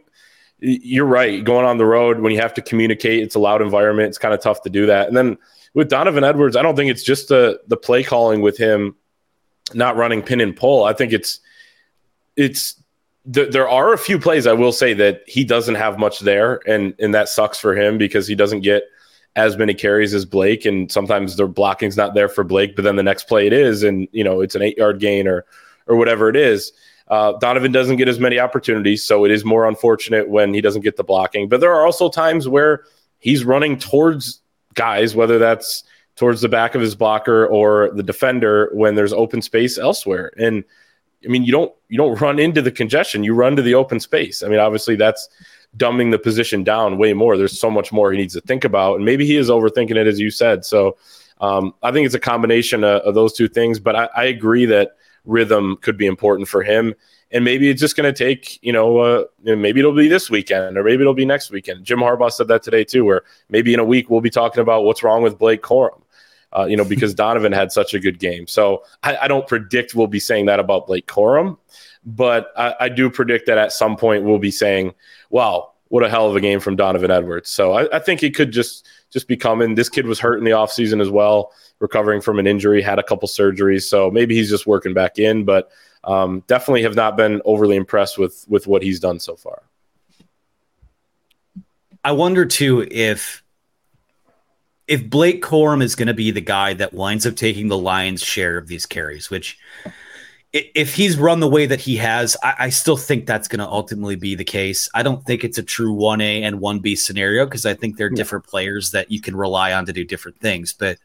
you're 0.59 1.05
right. 1.05 1.43
Going 1.43 1.65
on 1.65 1.78
the 1.78 1.86
road 1.86 2.19
when 2.19 2.34
you 2.34 2.41
have 2.41 2.53
to 2.55 2.61
communicate, 2.61 3.23
it's 3.23 3.36
a 3.36 3.39
loud 3.39 3.61
environment. 3.61 4.09
It's 4.09 4.17
kind 4.17 4.34
of 4.34 4.41
tough 4.41 4.61
to 4.63 4.69
do 4.69 4.86
that. 4.88 5.07
And 5.07 5.15
then 5.15 5.38
with 5.76 5.89
Donovan 5.89 6.23
Edwards, 6.23 6.55
I 6.55 6.63
don't 6.63 6.76
think 6.76 6.89
it's 6.89 7.03
just 7.03 7.28
the 7.28 7.61
the 7.67 7.78
play 7.78 8.01
calling 8.01 8.41
with 8.41 8.57
him 8.57 8.95
not 9.73 9.97
running 9.97 10.23
pin 10.23 10.41
and 10.41 10.55
pull. 10.55 10.86
I 10.86 10.93
think 10.93 11.13
it's 11.13 11.39
it's 12.36 12.82
th- 13.32 13.51
there 13.51 13.69
are 13.69 13.93
a 13.93 13.97
few 13.97 14.17
plays 14.17 14.47
I 14.47 14.53
will 14.53 14.71
say 14.71 14.93
that 14.93 15.21
he 15.28 15.43
doesn't 15.43 15.76
have 15.76 15.99
much 15.99 16.21
there, 16.21 16.61
and 16.65 16.95
and 16.97 17.13
that 17.13 17.30
sucks 17.30 17.59
for 17.59 17.76
him 17.76 17.97
because 17.97 18.26
he 18.28 18.36
doesn't 18.36 18.61
get 18.61 18.84
as 19.36 19.57
many 19.57 19.73
carries 19.73 20.13
as 20.13 20.23
Blake, 20.23 20.65
and 20.65 20.89
sometimes 20.89 21.36
the 21.36 21.45
blocking's 21.45 21.97
not 21.97 22.13
there 22.13 22.30
for 22.30 22.45
Blake, 22.45 22.76
but 22.76 22.84
then 22.84 22.95
the 22.95 23.03
next 23.03 23.28
play 23.28 23.45
it 23.45 23.53
is, 23.53 23.84
and 23.84 24.07
you 24.13 24.23
know 24.23 24.39
it's 24.39 24.55
an 24.55 24.61
eight 24.61 24.78
yard 24.78 24.99
gain 24.99 25.28
or 25.28 25.45
or 25.88 25.97
whatever 25.97 26.30
it 26.30 26.38
is. 26.38 26.71
Uh, 27.09 27.34
Donovan 27.34 27.71
doesn't 27.71 27.97
get 27.97 28.07
as 28.07 28.17
many 28.17 28.39
opportunities, 28.39 29.03
so 29.03 29.26
it 29.26 29.32
is 29.32 29.43
more 29.43 29.67
unfortunate 29.67 30.30
when 30.30 30.53
he 30.53 30.61
doesn't 30.61 30.82
get 30.82 30.95
the 30.95 31.03
blocking. 31.03 31.49
But 31.49 31.59
there 31.59 31.73
are 31.73 31.86
also 31.86 32.09
times 32.09 32.47
where 32.47 32.86
he's 33.19 33.43
running 33.43 33.78
towards 33.78 34.41
guys, 34.76 35.15
whether 35.15 35.39
that's 35.39 35.84
towards 36.15 36.41
the 36.41 36.49
back 36.49 36.76
of 36.76 36.82
his 36.82 36.95
blocker 36.95 37.45
or 37.47 37.91
the 37.93 38.03
defender 38.03 38.69
when 38.73 38.95
there's 38.95 39.13
open 39.13 39.41
space 39.41 39.78
elsewhere. 39.78 40.32
And 40.38 40.63
I 41.23 41.28
mean, 41.28 41.43
you 41.43 41.51
don't 41.51 41.73
you 41.89 41.97
don't 41.97 42.19
run 42.21 42.39
into 42.39 42.61
the 42.61 42.71
congestion; 42.71 43.23
you 43.23 43.34
run 43.34 43.55
to 43.55 43.61
the 43.61 43.76
open 43.76 43.99
space. 43.99 44.43
I 44.43 44.47
mean, 44.47 44.59
obviously 44.59 44.95
that's 44.95 45.28
dumbing 45.78 46.11
the 46.11 46.19
position 46.19 46.63
down 46.63 46.97
way 46.97 47.13
more. 47.13 47.38
There's 47.38 47.59
so 47.59 47.69
much 47.69 47.91
more 47.91 48.11
he 48.11 48.17
needs 48.17 48.34
to 48.36 48.41
think 48.41 48.63
about, 48.63 48.95
and 48.95 49.05
maybe 49.05 49.26
he 49.26 49.36
is 49.36 49.49
overthinking 49.49 49.97
it, 49.97 50.07
as 50.07 50.19
you 50.19 50.30
said. 50.30 50.63
So 50.63 50.97
um, 51.41 51.73
I 51.84 51.91
think 51.91 52.05
it's 52.05 52.15
a 52.15 52.19
combination 52.19 52.84
of, 52.84 53.01
of 53.01 53.15
those 53.15 53.34
two 53.34 53.47
things. 53.47 53.80
But 53.80 53.95
I, 53.95 54.09
I, 54.15 54.23
agree 54.26 54.65
that 54.67 54.91
rhythm 55.26 55.78
could 55.82 55.97
be 55.97 56.05
important 56.05 56.47
for 56.47 56.63
him 56.63 56.95
and 57.36 57.43
maybe 57.43 57.69
it's 57.69 57.81
just 57.81 57.97
going 57.97 58.11
to 58.11 58.17
take 58.17 58.63
you 58.63 58.71
know 58.71 58.97
uh, 58.99 59.25
maybe 59.43 59.81
it'll 59.81 59.93
be 59.93 60.07
this 60.07 60.29
weekend 60.29 60.77
or 60.77 60.83
maybe 60.83 61.01
it'll 61.01 61.13
be 61.13 61.25
next 61.25 61.51
weekend. 61.51 61.83
Jim 61.83 61.99
harbaugh 61.99 62.31
said 62.31 62.47
that 62.47 62.63
today 62.63 62.83
too 62.86 63.03
where 63.03 63.23
maybe 63.49 63.73
in 63.73 63.79
a 63.79 63.83
week 63.83 64.09
we'll 64.09 64.21
be 64.21 64.29
talking 64.29 64.61
about 64.61 64.86
what's 64.86 65.03
wrong 65.03 65.21
with 65.21 65.38
blake 65.38 65.61
corum 65.61 66.01
uh, 66.57 66.65
you 66.65 66.77
know 66.77 66.86
because 66.86 67.13
donovan 67.25 67.51
had 67.51 67.71
such 67.71 67.93
a 67.93 67.99
good 67.99 68.19
game. 68.19 68.47
So 68.47 68.83
I, 69.03 69.17
I, 69.17 69.27
don't 69.27 69.45
predict 69.45 69.93
we'll 69.93 70.07
be 70.07 70.19
saying 70.19 70.45
that 70.45 70.59
about 70.59 70.88
blake 70.88 71.07
corum 71.07 71.57
but 72.05 72.51
I, 72.55 72.75
I, 72.79 72.89
do 72.89 73.09
predict 73.09 73.47
that 73.47 73.57
at 73.57 73.73
some 73.73 73.97
point 73.97 74.23
we'll 74.23 74.39
be 74.39 74.51
saying 74.51 74.93
wow 75.29 75.73
what 75.89 76.03
a 76.03 76.09
hell 76.09 76.29
of 76.29 76.36
a 76.36 76.41
game 76.41 76.59
from 76.59 76.75
donovan 76.75 77.11
edwards. 77.11 77.49
So 77.49 77.73
I, 77.73 77.97
I 77.97 77.99
think 77.99 78.23
it 78.23 78.33
could 78.33 78.51
just 78.51 78.88
just 79.11 79.27
be 79.27 79.36
coming. 79.38 79.75
This 79.75 79.89
kid 79.89 80.07
was 80.07 80.19
hurt 80.19 80.38
in 80.38 80.45
the 80.45 80.51
offseason 80.51 81.01
as 81.01 81.09
well 81.09 81.51
recovering 81.79 82.21
from 82.21 82.39
an 82.39 82.47
injury 82.47 82.81
had 82.81 82.99
a 82.99 83.03
couple 83.03 83.27
surgeries 83.27 83.83
so 83.83 84.09
maybe 84.09 84.33
he's 84.33 84.49
just 84.49 84.65
working 84.65 84.93
back 84.93 85.19
in 85.19 85.43
but 85.43 85.71
um, 86.06 86.43
definitely 86.47 86.84
have 86.84 86.95
not 86.95 87.18
been 87.18 87.41
overly 87.45 87.76
impressed 87.76 88.18
with 88.18 88.45
with 88.47 88.68
what 88.68 88.82
he's 88.84 88.99
done 88.99 89.20
so 89.20 89.36
far. 89.36 89.64
I 92.03 92.12
wonder 92.12 92.45
too 92.45 92.88
if 92.89 93.43
if 94.88 95.10
Blake 95.10 95.43
Corum 95.43 95.82
is 95.82 95.95
going 95.95 96.08
to 96.08 96.14
be 96.14 96.32
the 96.32 96.41
guy 96.41 96.74
that 96.76 96.93
winds 96.93 97.26
up 97.26 97.36
taking 97.36 97.68
the 97.68 97.78
lion's 97.78 98.22
share 98.22 98.58
of 98.58 98.68
these 98.68 98.86
carries, 98.86 99.32
which 99.32 99.58
if 100.53 100.95
he's 100.95 101.18
run 101.18 101.41
the 101.41 101.49
way 101.49 101.66
that 101.66 101.82
he 101.82 101.97
has, 101.97 102.38
I, 102.41 102.56
I 102.60 102.70
still 102.70 102.95
think 102.95 103.26
that's 103.26 103.47
going 103.47 103.60
to 103.60 103.68
ultimately 103.68 104.16
be 104.16 104.36
the 104.36 104.45
case. 104.45 104.88
I 104.93 105.03
don't 105.03 105.22
think 105.26 105.43
it's 105.43 105.58
a 105.58 105.64
true 105.64 105.93
1A 105.93 106.43
and 106.43 106.60
1B 106.60 106.97
scenario 106.97 107.45
because 107.45 107.66
I 107.66 107.74
think 107.74 107.97
they're 107.97 108.10
different 108.10 108.45
players 108.45 108.91
that 108.91 109.12
you 109.12 109.20
can 109.20 109.36
rely 109.36 109.74
on 109.74 109.86
to 109.88 109.91
do 109.91 110.06
different 110.06 110.39
things. 110.39 110.72
But 110.72 110.97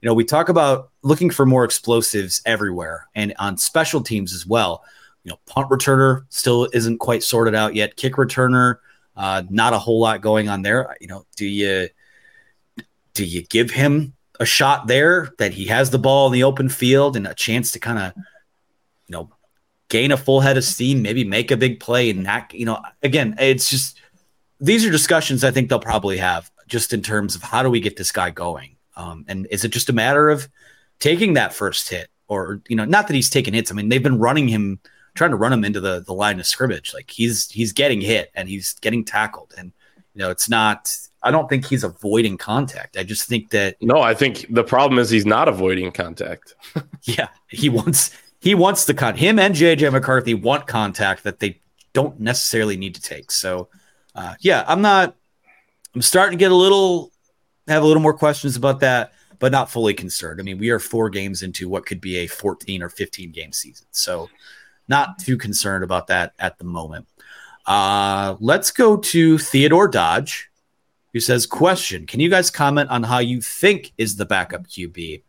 you 0.00 0.08
know, 0.08 0.14
we 0.14 0.24
talk 0.24 0.48
about 0.48 0.90
looking 1.02 1.30
for 1.30 1.44
more 1.44 1.64
explosives 1.64 2.40
everywhere 2.46 3.08
and 3.14 3.34
on 3.38 3.58
special 3.58 4.00
teams 4.00 4.32
as 4.32 4.46
well. 4.46 4.82
You 5.24 5.30
know, 5.30 5.38
punt 5.46 5.68
returner 5.68 6.24
still 6.30 6.68
isn't 6.72 6.98
quite 6.98 7.22
sorted 7.22 7.54
out 7.54 7.74
yet. 7.74 7.96
Kick 7.96 8.14
returner, 8.14 8.76
uh, 9.16 9.42
not 9.50 9.74
a 9.74 9.78
whole 9.78 10.00
lot 10.00 10.22
going 10.22 10.48
on 10.48 10.62
there. 10.62 10.96
You 11.00 11.08
know, 11.08 11.26
do 11.36 11.46
you 11.46 11.88
do 13.12 13.24
you 13.24 13.42
give 13.42 13.70
him 13.70 14.14
a 14.38 14.46
shot 14.46 14.86
there 14.86 15.30
that 15.38 15.52
he 15.52 15.66
has 15.66 15.90
the 15.90 15.98
ball 15.98 16.28
in 16.28 16.32
the 16.32 16.44
open 16.44 16.70
field 16.70 17.16
and 17.16 17.26
a 17.26 17.34
chance 17.34 17.72
to 17.72 17.78
kind 17.78 17.98
of, 17.98 18.12
you 18.16 19.12
know, 19.12 19.30
gain 19.90 20.12
a 20.12 20.16
full 20.16 20.40
head 20.40 20.56
of 20.56 20.64
steam, 20.64 21.02
maybe 21.02 21.24
make 21.24 21.50
a 21.50 21.56
big 21.56 21.80
play 21.80 22.08
and 22.08 22.22
not, 22.22 22.54
you 22.54 22.64
know, 22.64 22.80
again, 23.02 23.34
it's 23.38 23.68
just 23.68 24.00
these 24.58 24.86
are 24.86 24.90
discussions 24.90 25.44
I 25.44 25.50
think 25.50 25.68
they'll 25.68 25.78
probably 25.78 26.16
have 26.16 26.50
just 26.66 26.94
in 26.94 27.02
terms 27.02 27.34
of 27.34 27.42
how 27.42 27.62
do 27.62 27.68
we 27.68 27.80
get 27.80 27.98
this 27.98 28.12
guy 28.12 28.30
going. 28.30 28.76
Um, 29.00 29.24
and 29.28 29.46
is 29.50 29.64
it 29.64 29.70
just 29.70 29.88
a 29.88 29.92
matter 29.94 30.28
of 30.28 30.48
taking 30.98 31.34
that 31.34 31.54
first 31.54 31.88
hit, 31.88 32.08
or 32.28 32.60
you 32.68 32.76
know, 32.76 32.84
not 32.84 33.08
that 33.08 33.14
he's 33.14 33.30
taking 33.30 33.54
hits. 33.54 33.72
I 33.72 33.74
mean, 33.74 33.88
they've 33.88 34.02
been 34.02 34.18
running 34.18 34.46
him, 34.46 34.78
trying 35.14 35.30
to 35.30 35.36
run 35.36 35.52
him 35.52 35.64
into 35.64 35.80
the 35.80 36.00
the 36.00 36.12
line 36.12 36.38
of 36.38 36.46
scrimmage. 36.46 36.92
Like 36.94 37.10
he's 37.10 37.50
he's 37.50 37.72
getting 37.72 38.00
hit 38.00 38.30
and 38.34 38.48
he's 38.48 38.74
getting 38.74 39.04
tackled, 39.04 39.52
and 39.58 39.72
you 40.14 40.20
know, 40.20 40.30
it's 40.30 40.48
not. 40.48 40.94
I 41.22 41.30
don't 41.30 41.48
think 41.48 41.66
he's 41.66 41.84
avoiding 41.84 42.38
contact. 42.38 42.96
I 42.96 43.02
just 43.02 43.28
think 43.28 43.50
that 43.50 43.76
no. 43.80 44.00
I 44.00 44.14
think 44.14 44.46
the 44.50 44.64
problem 44.64 44.98
is 44.98 45.10
he's 45.10 45.26
not 45.26 45.48
avoiding 45.48 45.90
contact. 45.92 46.54
yeah, 47.02 47.28
he 47.48 47.68
wants 47.68 48.10
he 48.40 48.54
wants 48.54 48.84
the 48.84 48.94
cut. 48.94 49.16
Him 49.16 49.38
and 49.38 49.54
JJ 49.54 49.92
McCarthy 49.92 50.34
want 50.34 50.66
contact 50.66 51.24
that 51.24 51.40
they 51.40 51.60
don't 51.92 52.20
necessarily 52.20 52.76
need 52.76 52.94
to 52.94 53.02
take. 53.02 53.32
So, 53.32 53.68
uh, 54.14 54.34
yeah, 54.40 54.64
I'm 54.68 54.82
not. 54.82 55.16
I'm 55.94 56.02
starting 56.02 56.38
to 56.38 56.42
get 56.42 56.52
a 56.52 56.54
little 56.54 57.09
have 57.70 57.82
a 57.82 57.86
little 57.86 58.02
more 58.02 58.14
questions 58.14 58.56
about 58.56 58.80
that, 58.80 59.12
but 59.38 59.52
not 59.52 59.70
fully 59.70 59.94
concerned. 59.94 60.40
I 60.40 60.42
mean, 60.42 60.58
we 60.58 60.70
are 60.70 60.78
four 60.78 61.08
games 61.08 61.42
into 61.42 61.68
what 61.68 61.86
could 61.86 62.00
be 62.00 62.18
a 62.18 62.26
14 62.26 62.82
or 62.82 62.88
15 62.88 63.30
game 63.30 63.52
season. 63.52 63.86
So, 63.92 64.28
not 64.88 65.18
too 65.18 65.38
concerned 65.38 65.84
about 65.84 66.08
that 66.08 66.34
at 66.38 66.58
the 66.58 66.64
moment. 66.64 67.06
Uh, 67.66 68.36
let's 68.40 68.70
go 68.72 68.96
to 68.96 69.38
Theodore 69.38 69.86
Dodge, 69.86 70.50
who 71.12 71.20
says, 71.20 71.46
Question 71.46 72.06
Can 72.06 72.20
you 72.20 72.28
guys 72.28 72.50
comment 72.50 72.90
on 72.90 73.02
how 73.02 73.18
you 73.18 73.40
think 73.40 73.92
is 73.96 74.16
the 74.16 74.26
backup 74.26 74.66
QB? 74.66 75.22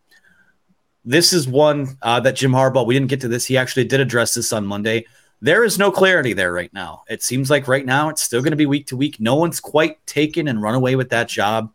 This 1.04 1.32
is 1.32 1.48
one 1.48 1.96
uh, 2.02 2.20
that 2.20 2.36
Jim 2.36 2.52
Harbaugh, 2.52 2.86
we 2.86 2.94
didn't 2.94 3.08
get 3.08 3.20
to 3.22 3.28
this. 3.28 3.46
He 3.46 3.56
actually 3.56 3.84
did 3.84 4.00
address 4.00 4.34
this 4.34 4.52
on 4.52 4.66
Monday. 4.66 5.04
there 5.40 5.64
is 5.64 5.78
no 5.78 5.90
clarity 5.90 6.32
there 6.32 6.52
right 6.52 6.72
now. 6.72 7.02
It 7.08 7.22
seems 7.22 7.50
like 7.50 7.66
right 7.66 7.84
now 7.84 8.08
it's 8.08 8.22
still 8.22 8.40
going 8.40 8.52
to 8.52 8.56
be 8.56 8.66
week 8.66 8.86
to 8.88 8.96
week. 8.96 9.18
No 9.18 9.34
one's 9.36 9.58
quite 9.58 10.04
taken 10.06 10.48
and 10.48 10.62
run 10.62 10.74
away 10.76 10.94
with 10.96 11.10
that 11.10 11.28
job. 11.28 11.72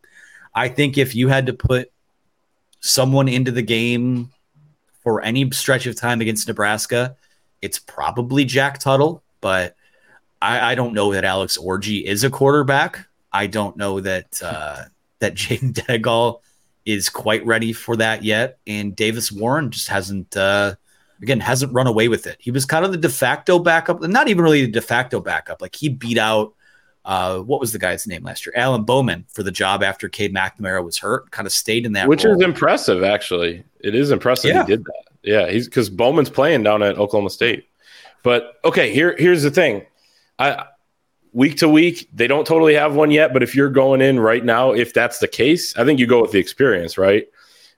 I 0.58 0.70
think 0.70 0.97
if 0.97 1.14
you 1.14 1.28
had 1.28 1.45
to 1.45 1.53
put 1.53 1.91
someone 2.80 3.28
into 3.28 3.51
the 3.51 3.62
game 3.62 4.32
for 5.03 5.22
any 5.22 5.51
stretch 5.51 5.86
of 5.86 5.95
time 5.95 6.20
against 6.20 6.47
Nebraska, 6.47 7.16
it's 7.62 7.78
probably 7.78 8.43
Jack 8.43 8.80
Tuttle, 8.80 9.22
but 9.39 9.76
I, 10.41 10.72
I 10.72 10.76
don't 10.76 10.95
know 10.95 11.14
that 11.14 11.24
Alex 11.24 11.60
Orji 11.60 12.01
is 12.03 12.24
a 12.24 12.32
quarterback. 12.32 13.08
I 13.32 13.45
don't 13.45 13.78
know 13.78 13.99
that 13.99 14.41
uh, 14.41 14.86
that 15.20 15.36
Jayden 15.36 15.74
Denegal 15.74 16.41
is 16.86 17.08
quite 17.08 17.45
ready 17.45 17.72
for 17.72 17.95
that 17.97 18.24
yet, 18.24 18.58
and 18.66 18.95
Davis 18.95 19.32
Warren 19.32 19.70
just 19.70 19.89
hasn't. 19.89 20.36
Uh, 20.36 20.74
again 21.22 21.39
hasn't 21.39 21.74
run 21.74 21.88
away 21.88 22.08
with 22.08 22.28
it. 22.28 22.38
He 22.39 22.51
was 22.51 22.66
kind 22.66 22.86
of 22.86 22.91
the 22.91 22.97
de 22.97 23.10
facto 23.10 23.58
backup, 23.58 24.01
not 24.01 24.28
even 24.28 24.43
really 24.43 24.66
the 24.66 24.72
de 24.72 24.82
facto 24.82 25.20
backup. 25.20 25.64
Like 25.64 25.76
he 25.76 25.89
beat 25.89 26.20
out 26.20 26.53
uh, 27.08 27.39
what 27.39 27.62
was 27.62 27.72
the 27.72 27.80
guy's 27.80 28.05
name 28.05 28.22
last 28.24 28.45
year? 28.45 28.53
Alan 28.55 28.84
Bowman 28.84 29.26
for 29.34 29.41
the 29.41 29.51
job 29.51 29.82
after 29.82 30.10
Cade 30.10 30.36
McNamara 30.36 30.84
was 30.84 30.97
hurt. 30.97 31.32
Kind 31.32 31.45
of 31.45 31.53
stayed 31.53 31.86
in 31.86 31.93
that, 31.93 32.10
which 32.10 32.26
role. 32.26 32.36
is 32.36 32.41
impressive. 32.41 33.01
Actually, 33.01 33.64
it 33.80 33.95
is 33.95 34.12
impressive 34.12 34.53
yeah. 34.53 34.66
he 34.66 34.68
did 34.68 34.84
that. 34.84 35.03
Yeah, 35.24 35.49
he's 35.49 35.68
because 35.68 35.89
Bowman's 35.89 36.30
playing 36.30 36.64
down 36.64 36.84
at 36.84 36.97
Oklahoma 36.97 37.30
State. 37.30 37.70
But 38.24 38.60
okay, 38.66 38.93
here 38.93 39.16
here's 39.18 39.41
the 39.41 39.49
thing. 39.49 39.86
I 40.38 40.66
week 41.32 41.55
to 41.58 41.70
week, 41.70 42.10
they 42.14 42.28
don't 42.28 42.45
totally 42.45 42.74
have 42.74 42.93
one 42.95 43.10
yet. 43.10 43.32
But 43.32 43.41
if 43.41 43.55
you're 43.55 43.70
going 43.70 44.01
in 44.01 44.20
right 44.20 44.43
now, 44.43 44.74
if 44.74 44.93
that's 44.93 45.20
the 45.20 45.30
case, 45.30 45.76
I 45.78 45.86
think 45.86 45.99
you 45.99 46.08
go 46.08 46.22
with 46.22 46.32
the 46.32 46.39
experience, 46.39 46.97
right? 46.97 47.26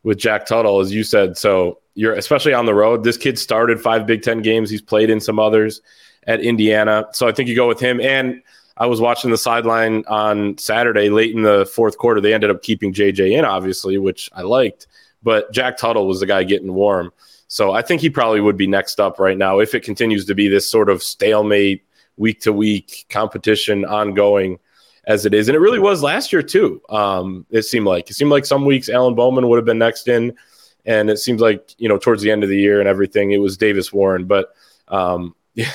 With 0.01 0.17
Jack 0.17 0.47
Tuttle, 0.47 0.80
as 0.80 0.91
you 0.91 1.03
said. 1.03 1.38
So 1.38 1.80
you're 1.93 2.15
especially 2.15 2.53
on 2.53 2.65
the 2.65 2.73
road. 2.73 3.03
This 3.03 3.17
kid 3.17 3.38
started 3.38 3.80
five 3.80 4.07
Big 4.07 4.23
Ten 4.23 4.41
games. 4.41 4.71
He's 4.71 4.82
played 4.82 5.11
in 5.11 5.19
some 5.19 5.38
others 5.38 5.82
at 6.23 6.39
Indiana. 6.39 7.05
So 7.11 7.27
I 7.27 7.32
think 7.32 7.47
you 7.47 7.55
go 7.55 7.67
with 7.67 7.80
him. 7.80 8.01
And 8.01 8.41
I 8.80 8.86
was 8.86 9.01
watching 9.01 9.30
the 9.30 9.38
sideline 9.38 10.03
on 10.07 10.57
Saturday 10.57 11.09
late 11.09 11.36
in 11.36 11.43
the 11.43 11.65
fourth 11.65 11.97
quarter. 11.97 12.21
They 12.21 12.34
ended 12.34 12.49
up 12.49 12.63
keeping 12.63 12.93
JJ 12.93 13.38
in, 13.38 13.45
obviously, 13.45 13.97
which 13.97 14.30
I 14.34 14.41
liked. 14.41 14.88
But 15.21 15.51
Jack 15.51 15.77
Tuttle 15.77 16.07
was 16.07 16.21
the 16.21 16.25
guy 16.25 16.43
getting 16.43 16.73
warm. 16.73 17.11
So 17.47 17.71
I 17.71 17.82
think 17.82 17.99
he 17.99 18.09
probably 18.09 18.41
would 18.41 18.57
be 18.57 18.67
next 18.67 18.99
up 18.99 19.19
right 19.19 19.38
now 19.38 19.59
if 19.59 19.75
it 19.75 19.84
continues 19.84 20.25
to 20.25 20.36
be 20.36 20.47
this 20.47 20.69
sort 20.69 20.89
of 20.89 21.03
stalemate, 21.03 21.84
week 22.15 22.41
to 22.41 22.53
week 22.53 23.05
competition 23.09 23.86
ongoing 23.86 24.59
as 25.05 25.25
it 25.25 25.34
is. 25.34 25.49
And 25.49 25.55
it 25.55 25.59
really 25.59 25.80
was 25.80 26.03
last 26.03 26.32
year, 26.32 26.43
too. 26.43 26.82
Um, 26.89 27.45
it 27.49 27.63
seemed 27.63 27.86
like. 27.86 28.09
It 28.09 28.13
seemed 28.13 28.32
like 28.32 28.45
some 28.45 28.65
weeks 28.65 28.88
Alan 28.88 29.15
Bowman 29.15 29.47
would 29.49 29.57
have 29.57 29.65
been 29.65 29.77
next 29.77 30.07
in 30.07 30.38
and 30.86 31.09
it 31.09 31.17
seems 31.17 31.41
like 31.41 31.75
you 31.77 31.88
know 31.88 31.97
towards 31.97 32.21
the 32.21 32.32
end 32.32 32.43
of 32.43 32.49
the 32.49 32.57
year 32.57 32.80
and 32.80 32.89
everything, 32.89 33.32
it 33.32 33.38
was 33.38 33.57
Davis 33.57 33.93
Warren. 33.93 34.25
But 34.25 34.53
um, 34.88 35.36
yeah, 35.53 35.71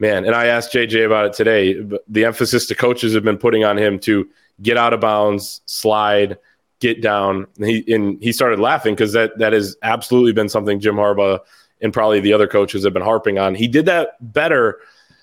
man, 0.00 0.24
and 0.24 0.34
I 0.34 0.46
asked 0.46 0.72
JJ 0.72 1.06
about 1.06 1.26
it 1.26 1.32
today. 1.34 1.80
The 2.08 2.24
emphasis 2.24 2.66
the 2.66 2.74
coaches 2.74 3.14
have 3.14 3.22
been 3.22 3.38
putting 3.38 3.64
on 3.64 3.78
him 3.78 3.98
to 4.00 4.28
get 4.62 4.76
out 4.76 4.92
of 4.92 5.00
bounds, 5.00 5.60
slide, 5.66 6.38
get 6.80 7.02
down. 7.02 7.46
And 7.56 7.66
he 7.66 7.94
and 7.94 8.20
he 8.22 8.32
started 8.32 8.58
laughing 8.58 8.94
because 8.94 9.12
that 9.12 9.38
that 9.38 9.52
has 9.52 9.76
absolutely 9.82 10.32
been 10.32 10.48
something 10.48 10.80
Jim 10.80 10.96
Harbaugh 10.96 11.38
and 11.80 11.92
probably 11.92 12.20
the 12.20 12.32
other 12.32 12.46
coaches 12.46 12.84
have 12.84 12.92
been 12.92 13.02
harping 13.02 13.38
on. 13.38 13.54
He 13.54 13.68
did 13.68 13.86
that 13.86 14.16
better 14.32 14.80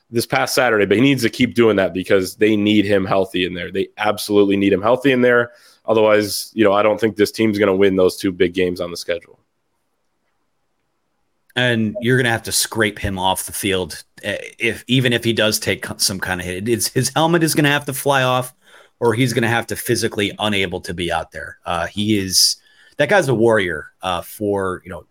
this 0.09 0.25
past 0.25 0.55
Saturday, 0.55 0.85
but 0.85 0.95
he 0.95 1.03
needs 1.03 1.21
to 1.23 1.29
keep 1.29 1.53
doing 1.53 1.75
that 1.75 1.93
because 1.93 2.35
they 2.35 2.55
need 2.55 2.85
him 2.85 3.05
healthy 3.05 3.45
in 3.45 3.53
there. 3.53 3.71
They 3.71 3.89
absolutely 3.97 4.55
need 4.55 4.71
him 4.71 4.81
healthy 4.81 5.11
in 5.11 5.21
there. 5.21 5.51
Otherwise, 5.85 6.51
you 6.53 6.63
know, 6.63 6.73
I 6.73 6.81
don't 6.81 6.99
think 6.99 7.15
this 7.15 7.31
team's 7.31 7.57
going 7.57 7.67
to 7.67 7.75
win 7.75 7.95
those 7.95 8.15
two 8.15 8.31
big 8.31 8.53
games 8.53 8.79
on 8.79 8.91
the 8.91 8.97
schedule. 8.97 9.39
And 11.57 11.97
you're 11.99 12.15
going 12.15 12.25
to 12.25 12.31
have 12.31 12.43
to 12.43 12.51
scrape 12.51 12.99
him 12.99 13.19
off 13.19 13.45
the 13.45 13.51
field 13.51 14.03
eh, 14.23 14.37
if 14.57 14.85
even 14.87 15.11
if 15.11 15.23
he 15.23 15.33
does 15.33 15.59
take 15.59 15.85
some 15.97 16.19
kind 16.19 16.39
of 16.39 16.45
hit. 16.45 16.69
It's, 16.69 16.87
his 16.87 17.11
helmet 17.13 17.43
is 17.43 17.53
going 17.53 17.65
to 17.65 17.71
have 17.71 17.85
to 17.85 17.93
fly 17.93 18.23
off, 18.23 18.53
or 18.99 19.13
he's 19.13 19.33
going 19.33 19.43
to 19.43 19.49
have 19.49 19.67
to 19.67 19.75
physically 19.75 20.31
unable 20.39 20.79
to 20.81 20.93
be 20.93 21.11
out 21.11 21.31
there. 21.31 21.57
Uh, 21.65 21.87
he 21.87 22.17
is 22.17 22.57
that 22.97 23.09
guy's 23.09 23.27
a 23.27 23.35
warrior 23.35 23.91
uh, 24.01 24.21
for 24.21 24.81
you 24.85 24.91
know 24.91 25.05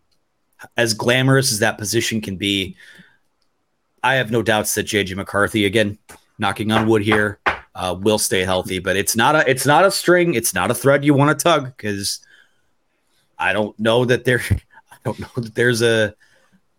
as 0.76 0.94
glamorous 0.94 1.52
as 1.52 1.58
that 1.58 1.78
position 1.78 2.20
can 2.20 2.36
be. 2.36 2.76
I 4.02 4.14
have 4.14 4.30
no 4.30 4.40
doubts 4.40 4.74
that 4.76 4.86
JJ 4.86 5.16
McCarthy 5.16 5.66
again 5.66 5.98
knocking 6.38 6.70
on 6.70 6.86
wood 6.86 7.02
here 7.02 7.40
uh, 7.74 7.96
will 7.98 8.18
stay 8.18 8.44
healthy. 8.44 8.78
But 8.78 8.96
it's 8.96 9.16
not 9.16 9.36
a 9.36 9.48
it's 9.48 9.66
not 9.66 9.84
a 9.84 9.90
string. 9.90 10.34
It's 10.34 10.54
not 10.54 10.70
a 10.70 10.74
thread 10.74 11.04
you 11.04 11.14
want 11.14 11.38
to 11.38 11.42
tug 11.42 11.76
because 11.76 12.20
I 13.38 13.52
don't 13.52 13.78
know 13.78 14.04
that 14.04 14.24
there 14.24 14.42
I 14.50 14.96
don't 15.04 15.18
know 15.20 15.28
that 15.36 15.54
there's 15.54 15.82
a 15.82 16.14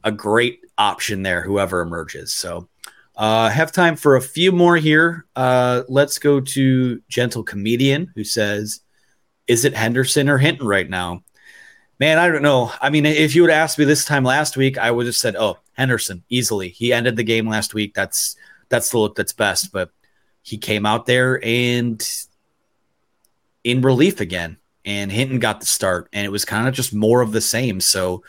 a 0.03 0.11
great 0.11 0.61
option 0.77 1.23
there. 1.23 1.41
Whoever 1.41 1.81
emerges. 1.81 2.33
So 2.33 2.69
uh, 3.15 3.49
have 3.49 3.71
time 3.71 3.95
for 3.95 4.15
a 4.15 4.21
few 4.21 4.51
more 4.51 4.77
here. 4.77 5.25
Uh, 5.35 5.83
let's 5.89 6.19
go 6.19 6.39
to 6.39 7.01
gentle 7.09 7.43
comedian 7.43 8.11
who 8.15 8.23
says, 8.23 8.81
"Is 9.47 9.65
it 9.65 9.73
Henderson 9.73 10.29
or 10.29 10.37
Hinton 10.37 10.67
right 10.67 10.89
now?" 10.89 11.23
Man, 11.99 12.19
I 12.19 12.27
don't 12.27 12.43
know. 12.43 12.71
I 12.79 12.91
mean, 12.91 13.07
if 13.07 13.33
you 13.33 13.41
would 13.41 13.49
ask 13.49 13.79
me 13.79 13.85
this 13.85 14.05
time 14.05 14.23
last 14.23 14.55
week, 14.55 14.77
I 14.77 14.91
would 14.91 15.07
have 15.07 15.15
said, 15.15 15.35
"Oh, 15.35 15.57
Henderson, 15.73 16.23
easily. 16.29 16.69
He 16.69 16.93
ended 16.93 17.15
the 17.15 17.23
game 17.23 17.49
last 17.49 17.73
week. 17.73 17.95
That's 17.95 18.35
that's 18.69 18.91
the 18.91 18.99
look 18.99 19.15
that's 19.15 19.33
best." 19.33 19.71
But 19.71 19.89
he 20.43 20.57
came 20.57 20.85
out 20.85 21.07
there 21.07 21.43
and 21.43 22.07
in 23.63 23.81
relief 23.81 24.21
again. 24.21 24.57
And 24.85 25.11
Hinton 25.11 25.39
got 25.39 25.59
the 25.59 25.65
start, 25.65 26.07
and 26.13 26.25
it 26.25 26.29
was 26.29 26.45
kind 26.45 26.65
of 26.65 26.73
just 26.73 26.93
more 26.93 27.19
of 27.19 27.33
the 27.33 27.41
same. 27.41 27.81
So 27.81 28.23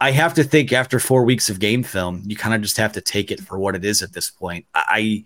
I 0.00 0.12
have 0.12 0.34
to 0.34 0.44
think 0.44 0.72
after 0.72 1.00
four 1.00 1.24
weeks 1.24 1.50
of 1.50 1.58
game 1.58 1.82
film, 1.82 2.22
you 2.26 2.36
kind 2.36 2.54
of 2.54 2.62
just 2.62 2.76
have 2.76 2.92
to 2.92 3.00
take 3.00 3.30
it 3.30 3.40
for 3.40 3.58
what 3.58 3.74
it 3.74 3.84
is 3.84 4.02
at 4.02 4.12
this 4.12 4.30
point. 4.30 4.66
I, 4.74 5.24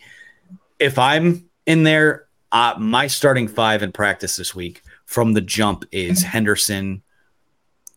if 0.79 0.99
I'm 0.99 1.49
in 1.67 1.83
there, 1.83 2.27
uh, 2.53 2.75
my 2.79 3.07
starting 3.07 3.49
five 3.49 3.83
in 3.83 3.93
practice 3.93 4.37
this 4.37 4.55
week 4.55 4.83
from 5.05 5.35
the 5.35 5.41
jump 5.43 5.85
is 5.93 6.23
Henderson, 6.23 7.03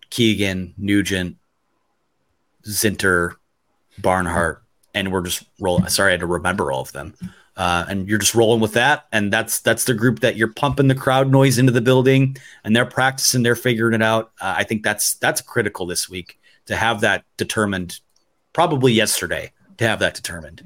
Keegan, 0.09 0.73
Nugent, 0.78 1.38
Zinter, 2.67 3.36
Barnhart, 3.99 4.63
and 4.93 5.11
we're 5.11 5.23
just 5.23 5.43
rolling. 5.59 5.88
Sorry, 5.88 6.09
I 6.09 6.11
had 6.11 6.19
to 6.21 6.26
remember 6.26 6.71
all 6.71 6.82
of 6.82 6.91
them. 6.91 7.15
Uh, 7.55 7.86
and 7.88 8.09
you're 8.09 8.19
just 8.19 8.36
rolling 8.36 8.59
with 8.59 8.73
that. 8.73 9.05
And 9.13 9.32
that's 9.32 9.61
that's 9.61 9.86
the 9.86 9.93
group 9.93 10.19
that 10.19 10.36
you're 10.36 10.51
pumping 10.51 10.89
the 10.89 10.95
crowd 10.95 11.32
noise 11.32 11.57
into 11.57 11.71
the 11.71 11.80
building, 11.80 12.36
and 12.65 12.76
they're 12.76 12.86
practicing, 12.86 13.43
they're 13.43 13.55
figuring 13.55 13.93
it 13.93 14.01
out. 14.01 14.32
Uh, 14.41 14.55
I 14.57 14.65
think 14.65 14.84
that's 14.84 15.13
that's 15.15 15.39
critical 15.39 15.86
this 15.86 16.09
week 16.09 16.38
to 16.66 16.76
have 16.76 17.01
that 17.01 17.24
determined. 17.38 17.99
Probably 18.53 18.93
yesterday 18.93 19.51
to 19.78 19.88
have 19.88 19.99
that 19.99 20.16
determined. 20.16 20.63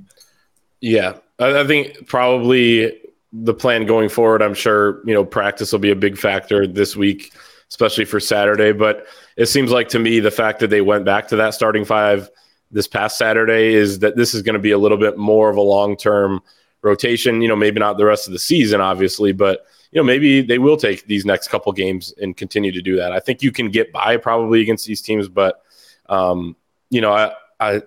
Yeah, 0.82 1.18
I, 1.40 1.62
I 1.62 1.68
think 1.68 2.08
probably 2.08 3.00
the 3.32 3.54
plan 3.54 3.86
going 3.86 4.10
forward. 4.10 4.42
I'm 4.42 4.54
sure 4.54 5.06
you 5.06 5.14
know 5.14 5.26
practice 5.26 5.72
will 5.72 5.80
be 5.80 5.92
a 5.92 5.96
big 5.96 6.18
factor 6.18 6.68
this 6.68 6.96
week, 6.96 7.34
especially 7.70 8.06
for 8.06 8.20
Saturday. 8.20 8.72
But 8.72 9.08
it 9.38 9.48
seems 9.48 9.72
like 9.72 9.90
to 9.90 10.00
me 10.00 10.20
the 10.20 10.32
fact 10.32 10.60
that 10.60 10.70
they 10.70 10.82
went 10.82 11.06
back 11.06 11.28
to 11.30 11.36
that 11.38 11.54
starting 11.54 11.86
five 11.86 12.30
this 12.72 12.88
past 12.88 13.18
Saturday 13.18 13.74
is 13.74 14.00
that 14.00 14.16
this 14.16 14.34
is 14.34 14.42
going 14.42 14.54
to 14.54 14.60
be 14.60 14.72
a 14.72 14.78
little 14.78 14.98
bit 14.98 15.18
more 15.18 15.50
of 15.50 15.58
a 15.58 15.62
long 15.62 15.98
term 15.98 16.42
rotation. 16.82 17.42
You 17.42 17.48
know, 17.48 17.56
maybe 17.56 17.80
not 17.80 17.98
the 17.98 18.06
rest 18.06 18.28
of 18.28 18.34
the 18.34 18.40
season, 18.40 18.82
obviously, 18.82 19.32
but 19.32 19.66
you 19.92 20.00
know, 20.00 20.04
maybe 20.04 20.42
they 20.42 20.60
will 20.60 20.78
take 20.78 21.06
these 21.08 21.26
next 21.26 21.48
couple 21.48 21.72
games 21.72 22.14
and 22.22 22.38
continue 22.38 22.72
to 22.72 22.82
do 22.82 22.96
that. 22.98 23.12
I 23.12 23.20
think 23.20 23.42
you 23.42 23.52
can 23.52 23.72
get 23.72 23.92
by 23.92 24.18
probably 24.18 24.62
against 24.62 24.86
these 24.86 25.02
teams, 25.02 25.28
but 25.28 25.64
um, 26.10 26.56
you 26.90 27.02
know, 27.02 27.14
I 27.14 27.34
I 27.60 27.82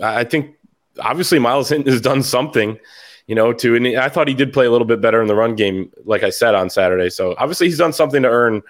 I 0.00 0.24
think 0.24 0.56
obviously 0.98 1.38
Myles 1.38 1.68
Hinton 1.68 1.92
has 1.92 2.00
done 2.00 2.22
something, 2.22 2.78
you 3.26 3.34
know, 3.34 3.52
to 3.52 3.74
and 3.76 3.86
I 3.86 4.08
thought 4.08 4.28
he 4.28 4.34
did 4.34 4.52
play 4.52 4.66
a 4.66 4.70
little 4.70 4.86
bit 4.86 5.00
better 5.00 5.20
in 5.20 5.28
the 5.28 5.34
run 5.34 5.54
game, 5.54 5.92
like 6.04 6.22
I 6.22 6.30
said 6.30 6.54
on 6.54 6.70
Saturday. 6.70 7.10
So 7.10 7.34
obviously 7.38 7.66
he's 7.66 7.78
done 7.78 7.92
something 7.92 8.22
to 8.22 8.28
earn 8.28 8.62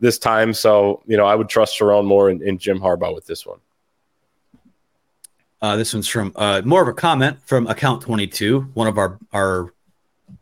this 0.00 0.18
time. 0.18 0.54
So, 0.54 1.02
you 1.06 1.16
know, 1.16 1.26
I 1.26 1.34
would 1.34 1.48
trust 1.48 1.78
Sherrone 1.78 2.06
more 2.06 2.30
and, 2.30 2.42
in 2.42 2.58
Jim 2.58 2.80
Harbaugh 2.80 3.14
with 3.14 3.26
this 3.26 3.46
one. 3.46 3.58
Uh, 5.62 5.76
this 5.76 5.92
one's 5.92 6.08
from 6.08 6.32
uh, 6.36 6.62
more 6.64 6.80
of 6.80 6.88
a 6.88 6.94
comment 6.94 7.38
from 7.44 7.66
account 7.66 8.02
22, 8.02 8.70
one 8.72 8.86
of 8.86 8.96
our 8.96 9.18
our 9.32 9.74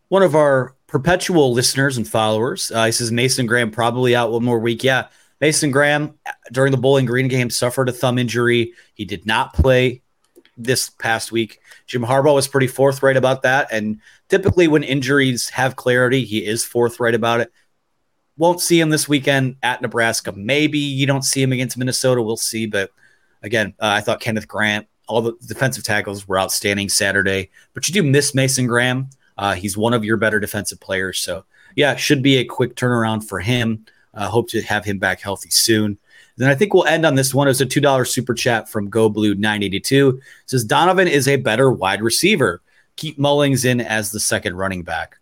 one 0.09 0.23
of 0.23 0.35
our 0.37 0.75
perpetual 0.87 1.53
listeners 1.53 1.97
and 1.97 2.07
followers. 2.07 2.71
Uh, 2.71 2.85
he 2.85 2.93
says 2.93 3.11
Mason 3.11 3.47
Graham 3.47 3.71
probably 3.73 4.15
out 4.15 4.31
one 4.31 4.45
more 4.45 4.61
week. 4.61 4.85
Yeah, 4.85 5.09
Mason 5.41 5.71
Graham 5.71 6.19
during 6.53 6.73
the 6.73 6.79
Bowling 6.79 7.07
Green 7.07 7.29
game 7.29 7.51
suffered 7.51 7.89
a 7.89 7.93
thumb 7.93 8.19
injury. 8.19 8.73
He 8.95 9.05
did 9.05 9.27
not 9.27 9.55
play 9.55 10.03
this 10.57 10.91
past 10.91 11.31
week. 11.31 11.61
Jim 11.87 12.03
Harbaugh 12.03 12.35
was 12.35 12.49
pretty 12.49 12.67
forthright 12.67 13.17
about 13.17 13.43
that, 13.43 13.69
and 13.71 14.01
typically 14.29 14.69
when 14.69 14.83
injuries 14.83 15.49
have 15.51 15.77
clarity, 15.77 16.25
he 16.25 16.45
is 16.45 16.65
forthright 16.65 17.15
about 17.15 17.41
it. 17.41 17.53
Won't 18.37 18.61
see 18.61 18.81
him 18.81 18.91
this 18.91 19.09
weekend 19.09 19.57
at 19.63 19.83
Nebraska. 19.83 20.33
Maybe 20.33 20.79
you 20.79 21.07
don't 21.07 21.25
see 21.25 21.43
him 21.43 21.53
against 21.53 21.79
Minnesota. 21.79 22.23
We'll 22.23 22.37
see, 22.37 22.67
but 22.67 22.91
again, 23.43 23.75
uh, 23.81 23.87
I 23.87 24.01
thought 24.01 24.21
Kenneth 24.21 24.49
Grant 24.49 24.87
all 25.09 25.23
the 25.23 25.33
defensive 25.47 25.85
tackles 25.85 26.29
were 26.29 26.39
outstanding 26.39 26.89
Saturday, 26.89 27.51
but 27.75 27.89
you 27.89 27.95
do 27.95 28.03
miss 28.03 28.35
Mason 28.35 28.67
Graham. 28.67 29.09
Uh, 29.37 29.55
he's 29.55 29.77
one 29.77 29.95
of 29.95 30.05
your 30.05 30.17
better 30.17 30.39
defensive 30.39 30.79
players. 30.81 31.19
So, 31.19 31.45
yeah, 31.75 31.97
should 31.97 32.23
be 32.23 32.37
a 32.37 32.45
quick 32.45 32.77
turnaround 32.77 33.25
for 33.25 33.41
him. 33.41 33.87
Uh, 34.19 34.29
hope 34.29 34.49
to 34.49 34.61
have 34.63 34.85
him 34.85 34.99
back 34.99 35.21
healthy 35.21 35.49
soon. 35.49 35.97
Then 36.37 36.51
I 36.51 36.55
think 36.57 36.75
we'll 36.75 36.87
end 36.87 37.07
on 37.07 37.15
this 37.15 37.33
one. 37.33 37.47
It's 37.47 37.61
a 37.61 37.67
$2 37.67 38.07
super 38.07 38.35
chat 38.35 38.69
from 38.69 38.91
Go 38.91 39.09
Blue 39.09 39.37
982. 39.37 40.21
Says 40.47 40.65
Donovan 40.65 41.07
is 41.07 41.29
a 41.29 41.37
better 41.37 41.71
wide 41.71 42.03
receiver. 42.03 42.61
Keep 42.97 43.19
Mullings 43.19 43.65
in 43.65 43.81
as 43.81 44.11
the 44.11 44.19
second 44.19 44.57
running 44.57 44.83
back. 44.83 45.19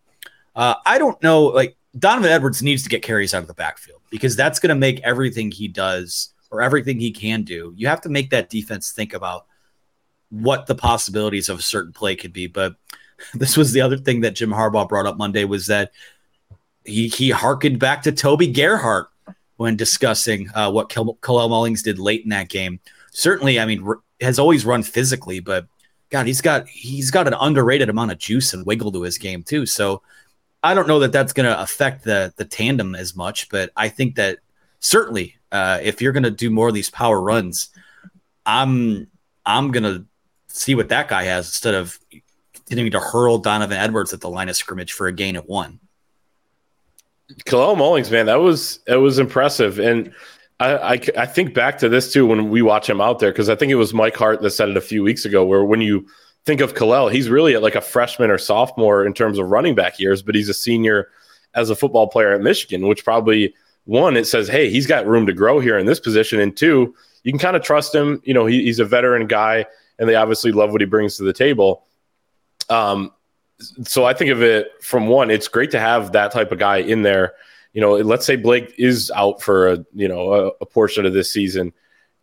Uh, 0.55 0.76
I 0.86 0.97
don't 0.97 1.22
know. 1.22 1.44
Like 1.44 1.76
Donovan 1.99 2.30
Edwards 2.30 2.62
needs 2.62 2.82
to 2.84 2.88
get 2.88 3.03
carries 3.03 3.34
out 3.34 3.42
of 3.42 3.49
the 3.49 3.55
backfield 3.55 4.01
because 4.11 4.34
that's 4.34 4.59
going 4.59 4.70
to 4.70 4.74
make 4.74 5.01
everything 5.01 5.51
he 5.51 5.68
does 5.68 6.32
or 6.51 6.62
everything 6.62 6.99
he 6.99 7.11
can 7.11 7.42
do. 7.42 7.74
You 7.76 7.88
have 7.88 8.01
to 8.01 8.09
make 8.09 8.30
that 8.30 8.49
defense 8.49 8.92
think 8.92 9.12
about 9.12 9.44
what 10.30 10.66
the 10.66 10.74
possibilities 10.74 11.51
of 11.51 11.59
a 11.59 11.62
certain 11.62 11.92
play 11.92 12.16
could 12.16 12.32
be. 12.32 12.47
But 12.47 12.76
this 13.34 13.59
was 13.59 13.72
the 13.72 13.82
other 13.82 13.99
thing 13.99 14.22
that 14.22 14.36
Jim 14.36 14.51
Harbaugh 14.51 14.88
brought 14.88 15.07
up 15.07 15.18
Monday 15.18 15.44
was 15.44 15.66
that 15.66 15.92
he 16.87 17.09
he 17.09 17.30
harkened 17.30 17.78
back 17.78 18.03
to 18.03 18.12
Toby 18.12 18.47
Gerhart 18.47 19.09
when 19.57 19.76
discussing 19.76 20.51
uh, 20.55 20.70
what 20.70 20.89
Kalel 20.89 21.16
Mullings 21.20 21.82
did 21.82 21.99
late 21.99 22.22
in 22.24 22.30
that 22.30 22.49
game. 22.49 22.80
Certainly, 23.12 23.59
I 23.59 23.66
mean, 23.66 23.82
r- 23.87 24.01
has 24.20 24.39
always 24.39 24.64
run 24.64 24.82
physically, 24.82 25.41
but 25.41 25.66
God, 26.11 26.26
he's 26.26 26.41
got 26.41 26.68
he's 26.68 27.11
got 27.11 27.26
an 27.26 27.34
underrated 27.34 27.89
amount 27.89 28.12
of 28.12 28.18
juice 28.18 28.55
and 28.55 28.64
wiggle 28.64 28.93
to 28.93 29.03
his 29.03 29.18
game 29.18 29.43
too. 29.43 29.66
So 29.66 30.03
I 30.62 30.74
don't 30.74 30.89
know 30.89 31.01
that 31.01 31.12
that's 31.12 31.32
going 31.32 31.49
to 31.49 31.61
affect 31.61 32.05
the 32.05 32.32
the 32.37 32.45
tandem 32.45 32.95
as 32.95 33.16
much, 33.16 33.49
but 33.49 33.70
I 33.76 33.89
think 33.89 34.16
that 34.16 34.39
certainly 34.80 35.37
uh, 35.53 35.80
if 35.82 36.01
you're 36.01 36.12
going 36.12 36.22
to 36.22 36.30
do 36.30 36.51
more 36.51 36.68
of 36.68 36.74
these 36.74 36.91
power 36.91 37.20
runs, 37.20 37.70
I'm 38.45 39.09
I'm 39.45 39.70
going 39.70 39.82
to 39.82 40.05
see 40.49 40.74
what 40.74 40.89
that 40.89 41.09
guy 41.09 41.24
has 41.24 41.47
instead 41.47 41.74
of 41.74 41.99
continuing 42.55 42.91
to 42.93 43.01
hurl 43.01 43.39
Donovan 43.39 43.76
Edwards 43.76 44.12
at 44.12 44.20
the 44.20 44.30
line 44.30 44.49
of 44.49 44.57
scrimmage 44.57 44.93
for 44.93 45.07
a 45.07 45.12
gain 45.12 45.37
of 45.37 45.45
one. 45.47 45.80
Kalel 47.45 47.77
Mullings, 47.77 48.11
man, 48.11 48.27
that 48.27 48.41
was 48.41 48.81
it 48.87 48.97
was 48.97 49.18
impressive, 49.18 49.79
and 49.79 50.12
I, 50.61 50.77
I, 50.77 51.01
I 51.18 51.27
think 51.27 51.55
back 51.55 51.79
to 51.79 51.89
this 51.89 52.12
too 52.12 52.27
when 52.27 52.51
we 52.51 52.62
watch 52.62 52.89
him 52.89 53.01
out 53.01 53.18
there 53.18 53.33
because 53.33 53.49
I 53.49 53.57
think 53.57 53.72
it 53.72 53.77
was 53.77 53.93
Mike 53.93 54.16
Hart 54.16 54.41
that 54.43 54.51
said 54.51 54.68
it 54.68 54.77
a 54.77 54.83
few 54.83 55.03
weeks 55.03 55.24
ago, 55.24 55.45
where 55.45 55.64
when 55.64 55.81
you 55.81 56.07
think 56.45 56.61
of 56.61 56.74
Kalel, 56.74 57.12
he's 57.12 57.29
really 57.29 57.57
like 57.57 57.74
a 57.74 57.81
freshman 57.81 58.31
or 58.31 58.39
sophomore 58.39 59.05
in 59.05 59.12
terms 59.12 59.39
of 59.39 59.51
running 59.51 59.74
back 59.74 59.99
years, 59.99 60.22
but 60.22 60.35
he's 60.35 60.49
a 60.49 60.55
senior 60.55 61.09
as 61.55 61.70
a 61.70 61.77
football 61.77 62.07
player 62.07 62.33
at 62.33 62.41
Michigan, 62.41 62.87
which 62.87 63.05
probably 63.05 63.53
one 63.85 64.16
it 64.16 64.27
says, 64.27 64.47
hey, 64.49 64.70
he's 64.70 64.87
got 64.87 65.07
room 65.07 65.27
to 65.27 65.33
grow 65.33 65.59
here 65.59 65.79
in 65.79 65.87
this 65.87 66.01
position, 66.01 66.39
and 66.39 66.57
two, 66.57 66.95
you 67.24 67.33
can 67.33 67.39
kind 67.41 67.57
of 67.57 67.62
trust 67.62 67.95
him. 67.95 68.20
You 68.24 68.35
know, 68.35 68.47
he, 68.47 68.62
he's 68.62 68.79
a 68.79 68.85
veteran 68.85 69.27
guy, 69.27 69.66
and 69.99 70.09
they 70.09 70.14
obviously 70.14 70.53
love 70.53 70.70
what 70.70 70.81
he 70.81 70.87
brings 70.87 71.16
to 71.16 71.24
the 71.24 71.33
table. 71.33 71.85
Um, 72.68 73.12
so 73.59 74.04
I 74.04 74.12
think 74.12 74.30
of 74.30 74.42
it 74.42 74.72
from 74.82 75.07
one, 75.07 75.30
it's 75.30 75.48
great 75.48 75.70
to 75.70 75.80
have 75.80 76.12
that 76.12 76.32
type 76.32 76.52
of 76.52 76.59
guy 76.59 76.78
in 76.78 77.02
there. 77.02 77.34
You 77.72 77.80
know, 77.80 77.96
let's 77.96 78.26
say 78.26 78.36
Blake 78.36 78.74
is 78.78 79.11
out 79.14 79.42
for 79.42 79.68
a 79.72 79.84
you 79.94 80.09
know 80.09 80.32
a, 80.32 80.46
a, 80.61 80.66
portion 80.66 81.04
of 81.04 81.12
this 81.12 81.32
season. 81.32 81.72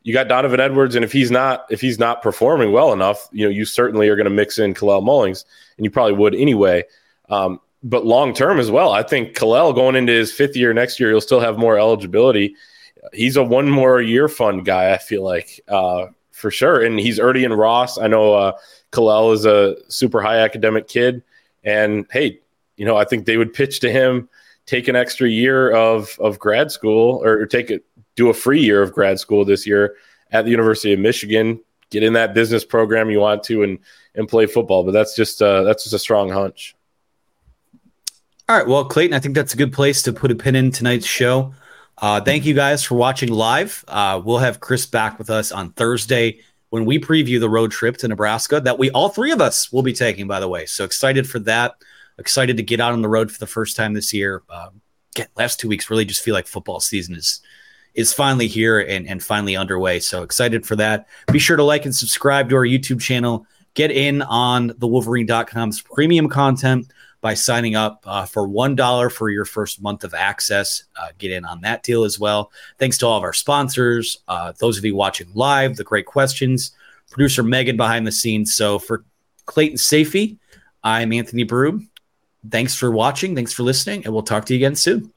You 0.01 0.13
got 0.13 0.27
Donovan 0.27 0.59
Edwards, 0.59 0.95
and 0.95 1.05
if 1.05 1.11
he's 1.11 1.31
not 1.31 1.65
if 1.69 1.79
he's 1.79 1.99
not 1.99 2.21
performing 2.21 2.71
well 2.71 2.91
enough, 2.91 3.29
you 3.31 3.45
know, 3.45 3.51
you 3.51 3.65
certainly 3.65 4.09
are 4.09 4.15
going 4.15 4.25
to 4.25 4.31
mix 4.31 4.57
in 4.59 4.73
Kalel 4.73 5.03
Mullings, 5.03 5.45
and 5.77 5.85
you 5.85 5.91
probably 5.91 6.13
would 6.13 6.35
anyway. 6.35 6.83
Um, 7.29 7.59
but 7.83 8.05
long 8.05 8.33
term 8.33 8.59
as 8.59 8.71
well, 8.71 8.91
I 8.91 9.03
think 9.03 9.35
Kalel 9.35 9.75
going 9.75 9.95
into 9.95 10.13
his 10.13 10.31
fifth 10.31 10.55
year 10.55 10.73
next 10.73 10.99
year, 10.99 11.09
he'll 11.09 11.21
still 11.21 11.39
have 11.39 11.57
more 11.57 11.77
eligibility. 11.77 12.55
He's 13.11 13.35
a 13.35 13.43
one 13.43 13.69
more 13.69 14.01
year 14.01 14.27
fund 14.27 14.65
guy. 14.65 14.93
I 14.93 14.97
feel 14.97 15.23
like 15.23 15.61
uh, 15.67 16.07
for 16.31 16.49
sure, 16.49 16.81
and 16.81 16.99
he's 16.99 17.19
already 17.19 17.43
in 17.43 17.53
Ross. 17.53 17.97
I 17.97 18.07
know 18.07 18.33
uh, 18.33 18.51
Kalel 18.93 19.33
is 19.33 19.45
a 19.45 19.75
super 19.89 20.21
high 20.21 20.37
academic 20.37 20.87
kid. 20.87 21.23
And 21.63 22.05
hey, 22.11 22.39
you 22.77 22.85
know, 22.85 22.95
I 22.95 23.03
think 23.03 23.25
they 23.25 23.37
would 23.37 23.53
pitch 23.53 23.79
to 23.81 23.91
him 23.91 24.29
take 24.65 24.87
an 24.87 24.95
extra 24.95 25.27
year 25.27 25.71
of 25.71 26.17
of 26.19 26.39
grad 26.39 26.71
school 26.71 27.21
or 27.23 27.45
take 27.45 27.69
it 27.69 27.85
do 28.15 28.29
a 28.29 28.33
free 28.33 28.61
year 28.61 28.81
of 28.81 28.93
grad 28.93 29.19
school 29.19 29.43
this 29.43 29.65
year 29.65 29.95
at 30.31 30.45
the 30.45 30.51
University 30.51 30.93
of 30.93 30.99
Michigan, 30.99 31.59
get 31.89 32.03
in 32.03 32.13
that 32.13 32.33
business 32.33 32.63
program 32.63 33.09
you 33.09 33.19
want 33.19 33.43
to 33.43 33.63
and 33.63 33.79
and 34.15 34.27
play 34.27 34.45
football. 34.45 34.83
But 34.83 34.91
that's 34.91 35.15
just 35.15 35.41
uh, 35.41 35.63
that's 35.63 35.83
just 35.83 35.95
a 35.95 35.99
strong 35.99 36.29
hunch. 36.29 36.75
All 38.49 38.57
right, 38.57 38.67
well, 38.67 38.83
Clayton, 38.85 39.15
I 39.15 39.19
think 39.19 39.35
that's 39.35 39.53
a 39.53 39.57
good 39.57 39.71
place 39.71 40.01
to 40.01 40.11
put 40.11 40.29
a 40.29 40.35
pin 40.35 40.55
in 40.55 40.69
tonight's 40.69 41.05
show. 41.05 41.53
Uh, 41.97 42.19
thank 42.19 42.45
you 42.45 42.53
guys 42.53 42.83
for 42.83 42.95
watching 42.95 43.29
live. 43.29 43.85
Uh, 43.87 44.21
we'll 44.23 44.39
have 44.39 44.59
Chris 44.59 44.85
back 44.85 45.17
with 45.17 45.29
us 45.29 45.51
on 45.51 45.71
Thursday 45.71 46.39
when 46.73 46.85
we 46.85 46.97
preview 46.97 47.39
the 47.39 47.47
road 47.47 47.69
trip 47.69 47.97
to 47.97 48.07
Nebraska 48.07 48.59
that 48.59 48.79
we 48.79 48.89
all 48.89 49.07
three 49.07 49.31
of 49.31 49.39
us 49.39 49.71
will 49.71 49.83
be 49.83 49.93
taking, 49.93 50.25
by 50.25 50.39
the 50.39 50.47
way. 50.47 50.65
So 50.65 50.83
excited 50.83 51.29
for 51.29 51.37
that. 51.41 51.75
Excited 52.17 52.57
to 52.57 52.63
get 52.63 52.79
out 52.79 52.93
on 52.93 53.03
the 53.03 53.07
road 53.07 53.31
for 53.31 53.37
the 53.37 53.45
first 53.45 53.75
time 53.75 53.93
this 53.93 54.11
year. 54.11 54.41
Um, 54.49 54.81
get, 55.13 55.29
last 55.35 55.59
two 55.59 55.67
weeks 55.67 55.91
really 55.91 56.03
just 56.03 56.23
feel 56.23 56.33
like 56.33 56.47
football 56.47 56.79
season 56.79 57.13
is 57.13 57.41
is 57.93 58.11
finally 58.11 58.47
here 58.47 58.79
and, 58.79 59.07
and 59.07 59.21
finally 59.21 59.55
underway. 59.55 59.99
So 59.99 60.23
excited 60.23 60.65
for 60.65 60.75
that. 60.77 61.07
Be 61.31 61.37
sure 61.37 61.57
to 61.57 61.63
like 61.63 61.85
and 61.85 61.93
subscribe 61.93 62.49
to 62.49 62.55
our 62.55 62.65
YouTube 62.65 62.99
channel. 62.99 63.45
Get 63.75 63.91
in 63.91 64.23
on 64.23 64.73
the 64.79 64.87
Wolverine.com's 64.87 65.79
premium 65.79 66.27
content 66.27 66.91
by 67.23 67.33
signing 67.33 67.73
up 67.73 68.03
uh, 68.05 68.25
for 68.25 68.45
$1 68.45 69.11
for 69.11 69.29
your 69.29 69.45
first 69.45 69.81
month 69.81 70.03
of 70.03 70.13
access. 70.13 70.83
Uh, 70.99 71.07
get 71.17 71.31
in 71.31 71.45
on 71.45 71.61
that 71.61 71.81
deal 71.81 72.03
as 72.03 72.19
well. 72.19 72.51
Thanks 72.77 72.97
to 72.97 73.07
all 73.07 73.17
of 73.17 73.23
our 73.23 73.31
sponsors, 73.31 74.19
uh, 74.27 74.51
those 74.59 74.77
of 74.77 74.83
you 74.83 74.93
watching 74.93 75.29
live, 75.33 75.77
the 75.77 75.85
great 75.85 76.05
questions, 76.05 76.75
producer 77.09 77.41
Megan 77.41 77.77
behind 77.77 78.05
the 78.05 78.11
scenes. 78.11 78.53
So 78.53 78.77
for 78.77 79.05
Clayton 79.45 79.77
Sayfie, 79.77 80.37
I'm 80.83 81.13
Anthony 81.13 81.43
Broome. 81.43 81.89
Thanks 82.51 82.75
for 82.75 82.91
watching. 82.91 83.35
Thanks 83.35 83.53
for 83.53 83.63
listening. 83.63 84.03
And 84.03 84.13
we'll 84.13 84.23
talk 84.23 84.43
to 84.47 84.53
you 84.53 84.57
again 84.57 84.75
soon. 84.75 85.13